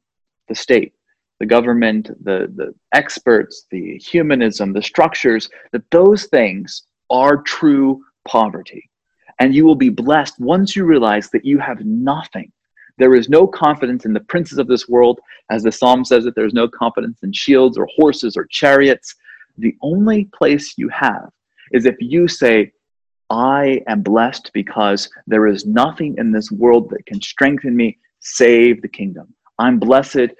the 0.48 0.54
state, 0.54 0.92
the 1.40 1.46
government, 1.46 2.10
the, 2.24 2.52
the 2.56 2.74
experts, 2.92 3.66
the 3.70 3.96
humanism, 3.98 4.72
the 4.72 4.82
structures, 4.82 5.48
that 5.72 5.90
those 5.90 6.26
things 6.26 6.82
are 7.10 7.42
true 7.42 8.04
poverty. 8.26 8.90
And 9.40 9.54
you 9.54 9.64
will 9.64 9.76
be 9.76 9.88
blessed 9.88 10.38
once 10.38 10.76
you 10.76 10.84
realize 10.84 11.30
that 11.30 11.44
you 11.44 11.58
have 11.58 11.80
nothing. 11.84 12.52
There 12.98 13.14
is 13.14 13.28
no 13.28 13.46
confidence 13.46 14.04
in 14.04 14.12
the 14.12 14.20
princes 14.20 14.58
of 14.58 14.66
this 14.66 14.88
world, 14.88 15.20
as 15.50 15.62
the 15.62 15.72
psalm 15.72 16.04
says 16.04 16.24
that 16.24 16.34
there's 16.34 16.52
no 16.52 16.68
confidence 16.68 17.20
in 17.22 17.32
shields 17.32 17.78
or 17.78 17.88
horses 17.96 18.36
or 18.36 18.46
chariots 18.50 19.14
the 19.58 19.76
only 19.82 20.28
place 20.34 20.74
you 20.76 20.88
have 20.88 21.30
is 21.72 21.86
if 21.86 21.96
you 22.00 22.28
say, 22.28 22.72
I 23.30 23.82
am 23.86 24.02
blessed 24.02 24.50
because 24.54 25.10
there 25.26 25.46
is 25.46 25.66
nothing 25.66 26.14
in 26.18 26.32
this 26.32 26.50
world 26.50 26.88
that 26.90 27.04
can 27.06 27.20
strengthen 27.20 27.76
me, 27.76 27.98
save 28.20 28.80
the 28.80 28.88
kingdom. 28.88 29.34
I'm 29.58 29.78
blessed. 29.78 30.30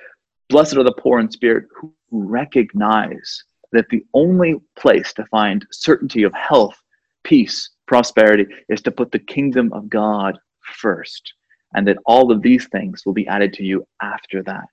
Blessed 0.49 0.77
are 0.77 0.85
the 0.85 0.93
poor 0.93 1.21
in 1.21 1.31
spirit 1.31 1.67
who 1.79 1.93
recognize 2.11 3.45
that 3.73 3.89
the 3.91 4.05
only 4.15 4.57
place 4.79 5.13
to 5.15 5.27
find 5.27 5.67
certainty 5.71 6.23
of 6.23 6.33
health, 6.33 6.77
peace, 7.25 7.71
prosperity 7.87 8.47
is 8.69 8.81
to 8.83 8.91
put 8.91 9.13
the 9.13 9.19
kingdom 9.19 9.73
of 9.75 9.91
God 9.91 10.39
first, 10.63 11.35
and 11.75 11.87
that 11.87 11.99
all 12.07 12.33
of 12.33 12.41
these 12.41 12.67
things 12.69 13.03
will 13.05 13.13
be 13.13 13.27
added 13.27 13.53
to 13.55 13.65
you 13.65 13.87
after 14.01 14.43
that. 14.45 14.69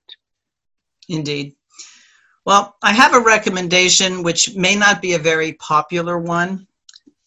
Indeed. 1.08 1.55
Well, 2.46 2.76
I 2.80 2.92
have 2.92 3.12
a 3.12 3.18
recommendation 3.18 4.22
which 4.22 4.54
may 4.54 4.76
not 4.76 5.02
be 5.02 5.14
a 5.14 5.18
very 5.18 5.54
popular 5.54 6.16
one, 6.16 6.68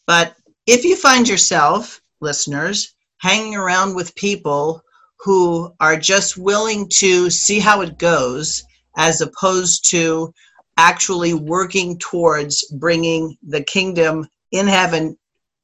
but 0.08 0.38
if 0.66 0.86
you 0.86 0.96
find 0.96 1.28
yourself, 1.28 2.02
listeners, 2.22 2.96
hanging 3.18 3.54
around 3.54 3.96
with 3.96 4.16
people 4.16 4.82
who 5.20 5.76
are 5.82 5.98
just 5.98 6.38
willing 6.38 6.88
to 7.00 7.30
see 7.30 7.60
how 7.60 7.82
it 7.82 8.00
goes 8.00 8.64
as 8.96 9.20
opposed 9.20 9.90
to 9.90 10.34
actually 10.78 11.34
working 11.34 11.98
towards 12.00 12.64
bringing 12.78 13.38
the 13.44 13.62
kingdom 13.62 14.26
in 14.54 14.68
heaven 14.68 15.18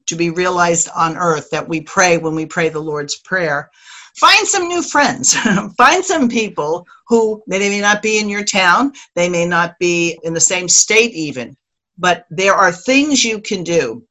to 0.08 0.18
be 0.18 0.32
realized 0.32 0.90
on 0.94 1.16
earth 1.16 1.50
that 1.52 1.70
we 1.70 1.80
pray 1.80 2.18
when 2.18 2.36
we 2.36 2.46
pray 2.46 2.68
the 2.68 2.78
Lord's 2.78 3.16
Prayer, 3.16 3.72
find 4.18 4.48
some 4.48 4.68
new 4.68 4.82
friends. 4.82 5.34
find 5.78 6.04
some 6.04 6.30
people 6.30 6.86
who 7.08 7.42
they 7.48 7.60
may 7.60 7.82
not 7.82 8.02
be 8.02 8.20
in 8.20 8.30
your 8.30 8.44
town, 8.44 8.94
they 9.16 9.30
may 9.30 9.46
not 9.46 9.78
be 9.80 10.18
in 10.24 10.34
the 10.34 10.40
same 10.40 10.68
state 10.68 11.14
even, 11.14 11.56
but 11.98 12.26
there 12.30 12.54
are 12.54 12.72
things 12.72 13.24
you 13.24 13.40
can 13.40 13.64
do, 13.64 14.06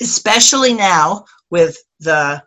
especially 0.00 0.74
now 0.74 1.24
with 1.50 1.76
the 2.00 2.42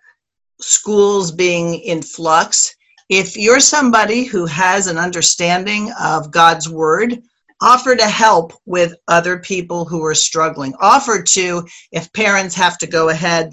schools 0.60 1.32
being 1.32 1.76
in 1.76 2.02
flux. 2.02 2.76
If 3.10 3.36
you're 3.36 3.60
somebody 3.60 4.24
who 4.24 4.46
has 4.46 4.88
an 4.88 4.98
understanding 4.98 5.92
of 6.00 6.32
God's 6.32 6.70
word, 6.70 7.22
offer 7.62 7.96
to 7.96 8.08
help 8.08 8.54
with 8.66 8.96
other 9.08 9.40
people 9.40 9.86
who 9.86 10.04
are 10.04 10.16
struggling. 10.16 10.74
Offer 10.80 11.22
to, 11.22 11.68
if 11.92 12.12
parents 12.14 12.56
have 12.56 12.78
to 12.80 12.88
go 12.88 13.10
ahead 13.10 13.52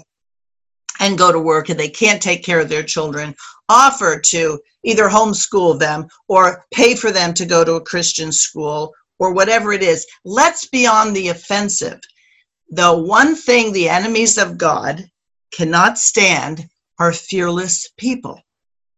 and 0.99 1.17
go 1.17 1.31
to 1.31 1.39
work 1.39 1.69
and 1.69 1.79
they 1.79 1.89
can't 1.89 2.21
take 2.21 2.43
care 2.43 2.59
of 2.59 2.69
their 2.69 2.83
children, 2.83 3.35
offer 3.69 4.19
to 4.19 4.59
either 4.83 5.09
homeschool 5.09 5.79
them 5.79 6.07
or 6.27 6.65
pay 6.71 6.95
for 6.95 7.11
them 7.11 7.33
to 7.33 7.45
go 7.45 7.63
to 7.63 7.73
a 7.73 7.81
Christian 7.81 8.31
school 8.31 8.93
or 9.17 9.33
whatever 9.33 9.73
it 9.73 9.83
is. 9.83 10.05
Let's 10.25 10.67
be 10.67 10.87
on 10.87 11.13
the 11.13 11.29
offensive. 11.29 11.99
The 12.69 12.93
one 12.93 13.35
thing 13.35 13.71
the 13.71 13.89
enemies 13.89 14.37
of 14.37 14.57
God 14.57 15.03
cannot 15.51 15.97
stand 15.97 16.69
are 16.99 17.13
fearless 17.13 17.89
people. 17.97 18.41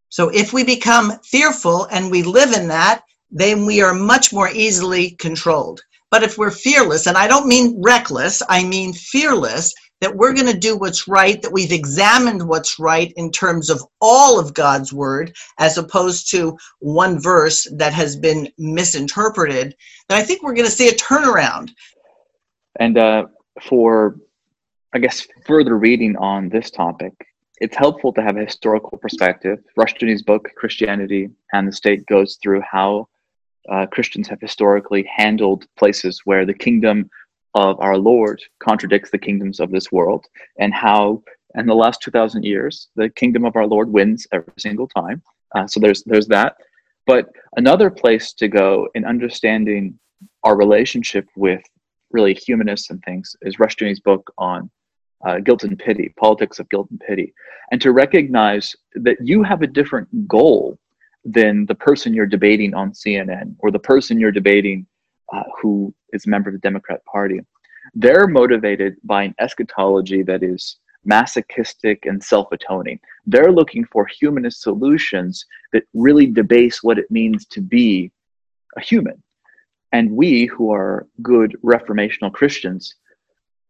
So 0.10 0.30
if 0.30 0.52
we 0.52 0.64
become 0.64 1.14
fearful 1.24 1.86
and 1.86 2.12
we 2.12 2.24
live 2.24 2.52
in 2.52 2.68
that, 2.68 3.04
then 3.30 3.66
we 3.66 3.82
are 3.82 3.93
much 3.93 4.34
more 4.34 4.49
easily 4.49 5.12
controlled. 5.12 5.82
But 6.10 6.24
if 6.24 6.38
we're 6.38 6.52
fearless, 6.52 7.08
and 7.08 7.18
I 7.18 7.28
don't 7.28 7.47
mean 7.47 7.82
reckless, 7.82 8.43
I 8.49 8.66
mean 8.66 8.91
fearless, 8.91 9.74
that 10.02 10.16
we're 10.16 10.34
going 10.34 10.52
to 10.52 10.58
do 10.58 10.76
what's 10.76 11.08
right, 11.08 11.41
that 11.41 11.54
we've 11.54 11.72
examined 11.72 12.47
what's 12.47 12.80
right 12.80 13.14
in 13.16 13.32
terms 13.32 13.70
of 13.70 13.82
all 14.02 14.39
of 14.39 14.54
God's 14.54 14.91
word, 14.91 15.34
as 15.60 15.78
opposed 15.78 16.30
to 16.32 16.58
one 16.80 17.22
verse 17.22 17.68
that 17.78 17.93
has 17.93 18.18
been 18.18 18.49
misinterpreted, 18.58 19.76
then 20.10 20.20
I 20.20 20.24
think 20.24 20.41
we're 20.41 20.56
going 20.56 20.66
to 20.66 20.72
see 20.72 20.89
a 20.89 20.93
turnaround. 20.93 21.72
And 22.80 22.97
uh, 22.97 23.28
for, 23.62 24.18
I 24.93 24.99
guess, 24.99 25.28
further 25.45 25.78
reading 25.78 26.18
on 26.18 26.49
this 26.49 26.72
topic, 26.72 27.14
it's 27.58 27.78
helpful 27.78 28.12
to 28.14 28.24
have 28.24 28.38
a 28.38 28.45
historical 28.45 28.97
perspective. 28.97 29.60
Rushdoony's 29.78 30.24
book, 30.24 30.49
Christianity 30.58 31.30
and 31.54 31.68
the 31.68 31.72
State, 31.72 32.06
goes 32.08 32.39
through 32.41 32.62
how 32.62 33.08
uh, 33.72 33.86
Christians 33.86 34.28
have 34.28 34.41
historically 34.41 35.08
handled 35.16 35.68
places 35.78 36.22
where 36.26 36.43
the 36.43 36.56
kingdom 36.56 37.08
of 37.54 37.80
our 37.80 37.97
Lord 37.97 38.41
contradicts 38.60 39.12
the 39.12 39.18
kingdoms 39.18 39.60
of 39.60 39.72
this 39.72 39.91
world, 39.91 40.26
and 40.60 40.74
how 40.74 41.24
in 41.56 41.66
the 41.66 41.76
last 41.76 42.02
2,000 42.02 42.43
years, 42.43 42.89
the 42.95 43.10
kingdom 43.10 43.45
of 43.45 43.56
our 43.56 43.68
Lord 43.68 43.91
wins 43.91 44.26
every 44.32 44.54
single 44.58 44.88
time. 44.88 45.22
Uh, 45.56 45.68
so 45.68 45.80
there's 45.80 46.04
there's 46.04 46.28
that. 46.28 46.56
But 47.06 47.30
another 47.58 47.89
place 47.89 48.34
to 48.34 48.47
go 48.47 48.88
in 48.95 49.06
understanding 49.06 49.99
our 50.43 50.56
relationship 50.56 51.28
with 51.36 51.62
really 52.12 52.34
humanists 52.34 52.89
and 52.89 53.02
things 53.04 53.36
is 53.41 53.58
Rushdoony's 53.58 53.99
book 53.99 54.32
on 54.38 54.70
uh, 55.26 55.39
guilt 55.39 55.64
and 55.64 55.78
pity, 55.78 56.14
politics 56.18 56.60
of 56.60 56.70
guilt 56.70 56.88
and 56.89 56.99
pity, 56.99 57.34
and 57.72 57.82
to 57.82 57.91
recognize 57.91 58.76
that 58.95 59.18
you 59.22 59.43
have 59.43 59.62
a 59.62 59.68
different 59.68 60.28
goal 60.28 60.78
than 61.26 61.66
the 61.68 61.76
person 61.76 62.14
you're 62.14 62.26
debating 62.26 62.74
on 62.74 62.91
CNN 62.91 63.56
or 63.60 63.72
the 63.72 63.80
person 63.80 64.20
you're 64.20 64.32
debating 64.32 64.86
uh, 65.34 65.44
who 65.62 65.94
is 66.14 66.26
a 66.26 66.30
member 66.30 66.50
of 66.50 66.54
the 66.54 66.60
Democrat 66.60 67.04
Party. 67.06 67.42
They're 67.94 68.28
motivated 68.28 68.96
by 69.04 69.24
an 69.24 69.36
eschatology 69.40 70.24
that 70.24 70.44
is 70.44 70.78
masochistic 71.04 72.06
and 72.06 72.24
self 72.24 72.52
atoning. 72.52 73.00
They're 73.26 73.52
looking 73.52 73.86
for 73.86 74.06
humanist 74.06 74.62
solutions 74.62 75.46
that 75.74 75.84
really 75.94 76.28
debase 76.28 76.84
what 76.84 77.00
it 77.00 77.10
means 77.10 77.46
to 77.48 77.62
be 77.62 78.12
a 78.78 78.82
human. 78.82 79.22
And 79.92 80.12
we, 80.12 80.46
who 80.46 80.72
are 80.72 81.08
good 81.22 81.58
reformational 81.64 82.32
Christians, 82.32 82.96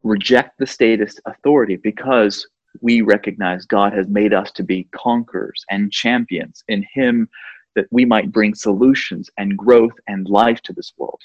reject 0.04 0.58
the 0.60 0.68
statist 0.68 1.22
authority 1.26 1.78
because 1.78 2.48
we 2.82 3.02
recognize 3.02 3.66
God 3.66 3.94
has 3.94 4.08
made 4.08 4.34
us 4.34 4.52
to 4.52 4.64
be 4.64 4.88
conquerors 4.94 5.64
and 5.70 5.92
champions 5.92 6.64
in 6.68 6.86
Him 6.94 7.30
that 7.76 7.88
we 7.92 8.06
might 8.06 8.32
bring 8.32 8.54
solutions 8.54 9.30
and 9.38 9.58
growth 9.58 9.94
and 10.08 10.28
life 10.28 10.62
to 10.64 10.74
this 10.74 10.94
world. 10.98 11.20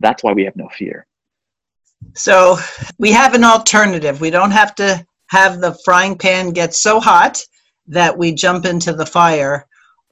That's 0.00 0.22
why 0.22 0.32
we 0.32 0.44
have 0.44 0.56
no 0.56 0.68
fear. 0.68 1.06
So 2.14 2.58
we 2.98 3.10
have 3.12 3.34
an 3.34 3.44
alternative. 3.44 4.20
We 4.20 4.30
don't 4.30 4.52
have 4.52 4.74
to 4.76 5.04
have 5.26 5.60
the 5.60 5.76
frying 5.84 6.16
pan 6.16 6.50
get 6.50 6.74
so 6.74 7.00
hot 7.00 7.42
that 7.86 8.16
we 8.16 8.32
jump 8.32 8.64
into 8.64 8.92
the 8.92 9.06
fire. 9.06 9.66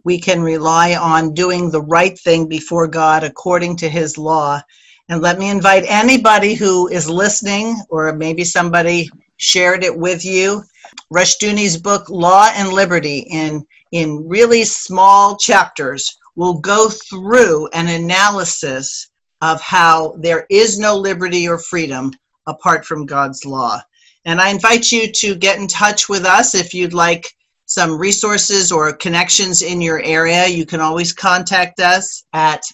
We 0.04 0.20
can 0.20 0.42
rely 0.42 0.94
on 0.94 1.34
doing 1.34 1.70
the 1.70 1.82
right 1.82 2.18
thing 2.18 2.48
before 2.48 2.86
God 2.86 3.24
according 3.24 3.76
to 3.78 3.88
His 3.88 4.18
law. 4.18 4.60
And 5.08 5.22
let 5.22 5.38
me 5.38 5.50
invite 5.50 5.84
anybody 5.86 6.54
who 6.54 6.88
is 6.88 7.08
listening, 7.08 7.76
or 7.88 8.12
maybe 8.12 8.44
somebody 8.44 9.08
shared 9.36 9.84
it 9.84 9.96
with 9.96 10.24
you. 10.24 10.64
Rushdoony's 11.12 11.76
book, 11.76 12.08
Law 12.08 12.50
and 12.54 12.70
Liberty, 12.70 13.20
in, 13.30 13.64
in 13.92 14.26
really 14.26 14.64
small 14.64 15.36
chapters, 15.36 16.16
will 16.34 16.58
go 16.58 16.88
through 16.88 17.68
an 17.68 17.88
analysis 17.88 19.08
of 19.46 19.60
how 19.60 20.16
there 20.18 20.46
is 20.50 20.78
no 20.78 20.96
liberty 20.96 21.48
or 21.48 21.58
freedom 21.58 22.12
apart 22.46 22.84
from 22.84 23.06
God's 23.06 23.44
law. 23.44 23.80
And 24.24 24.40
I 24.40 24.50
invite 24.50 24.90
you 24.90 25.10
to 25.12 25.36
get 25.36 25.58
in 25.58 25.68
touch 25.68 26.08
with 26.08 26.24
us 26.24 26.54
if 26.54 26.74
you'd 26.74 26.92
like 26.92 27.32
some 27.66 27.96
resources 27.96 28.72
or 28.72 28.92
connections 28.92 29.62
in 29.62 29.80
your 29.80 30.02
area. 30.02 30.46
You 30.46 30.66
can 30.66 30.80
always 30.80 31.12
contact 31.12 31.78
us 31.80 32.24
at 32.32 32.64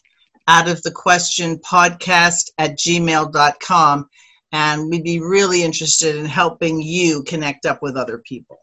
out 0.49 0.69
of 0.69 0.83
the 0.83 0.91
question 0.91 1.59
podcast 1.59 2.51
at 2.59 2.79
gmail.com. 2.79 4.09
And 4.53 4.91
we'd 4.91 5.05
be 5.05 5.21
really 5.21 5.63
interested 5.63 6.17
in 6.17 6.25
helping 6.27 6.81
you 6.81 7.23
connect 7.25 7.67
up 7.67 7.83
with 7.83 7.97
other 7.97 8.19
people. 8.19 8.59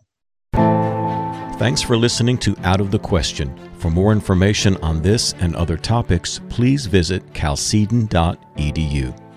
Thanks 0.54 1.82
for 1.82 1.98
listening 1.98 2.38
to 2.40 2.56
Out 2.64 2.80
of 2.80 2.92
the 2.92 3.00
Question. 3.00 3.69
For 3.80 3.90
more 3.90 4.12
information 4.12 4.76
on 4.84 5.02
this 5.02 5.34
and 5.40 5.56
other 5.56 5.78
topics, 5.78 6.42
please 6.50 6.86
visit 6.86 7.34
chalcedon.edu. 7.34 9.29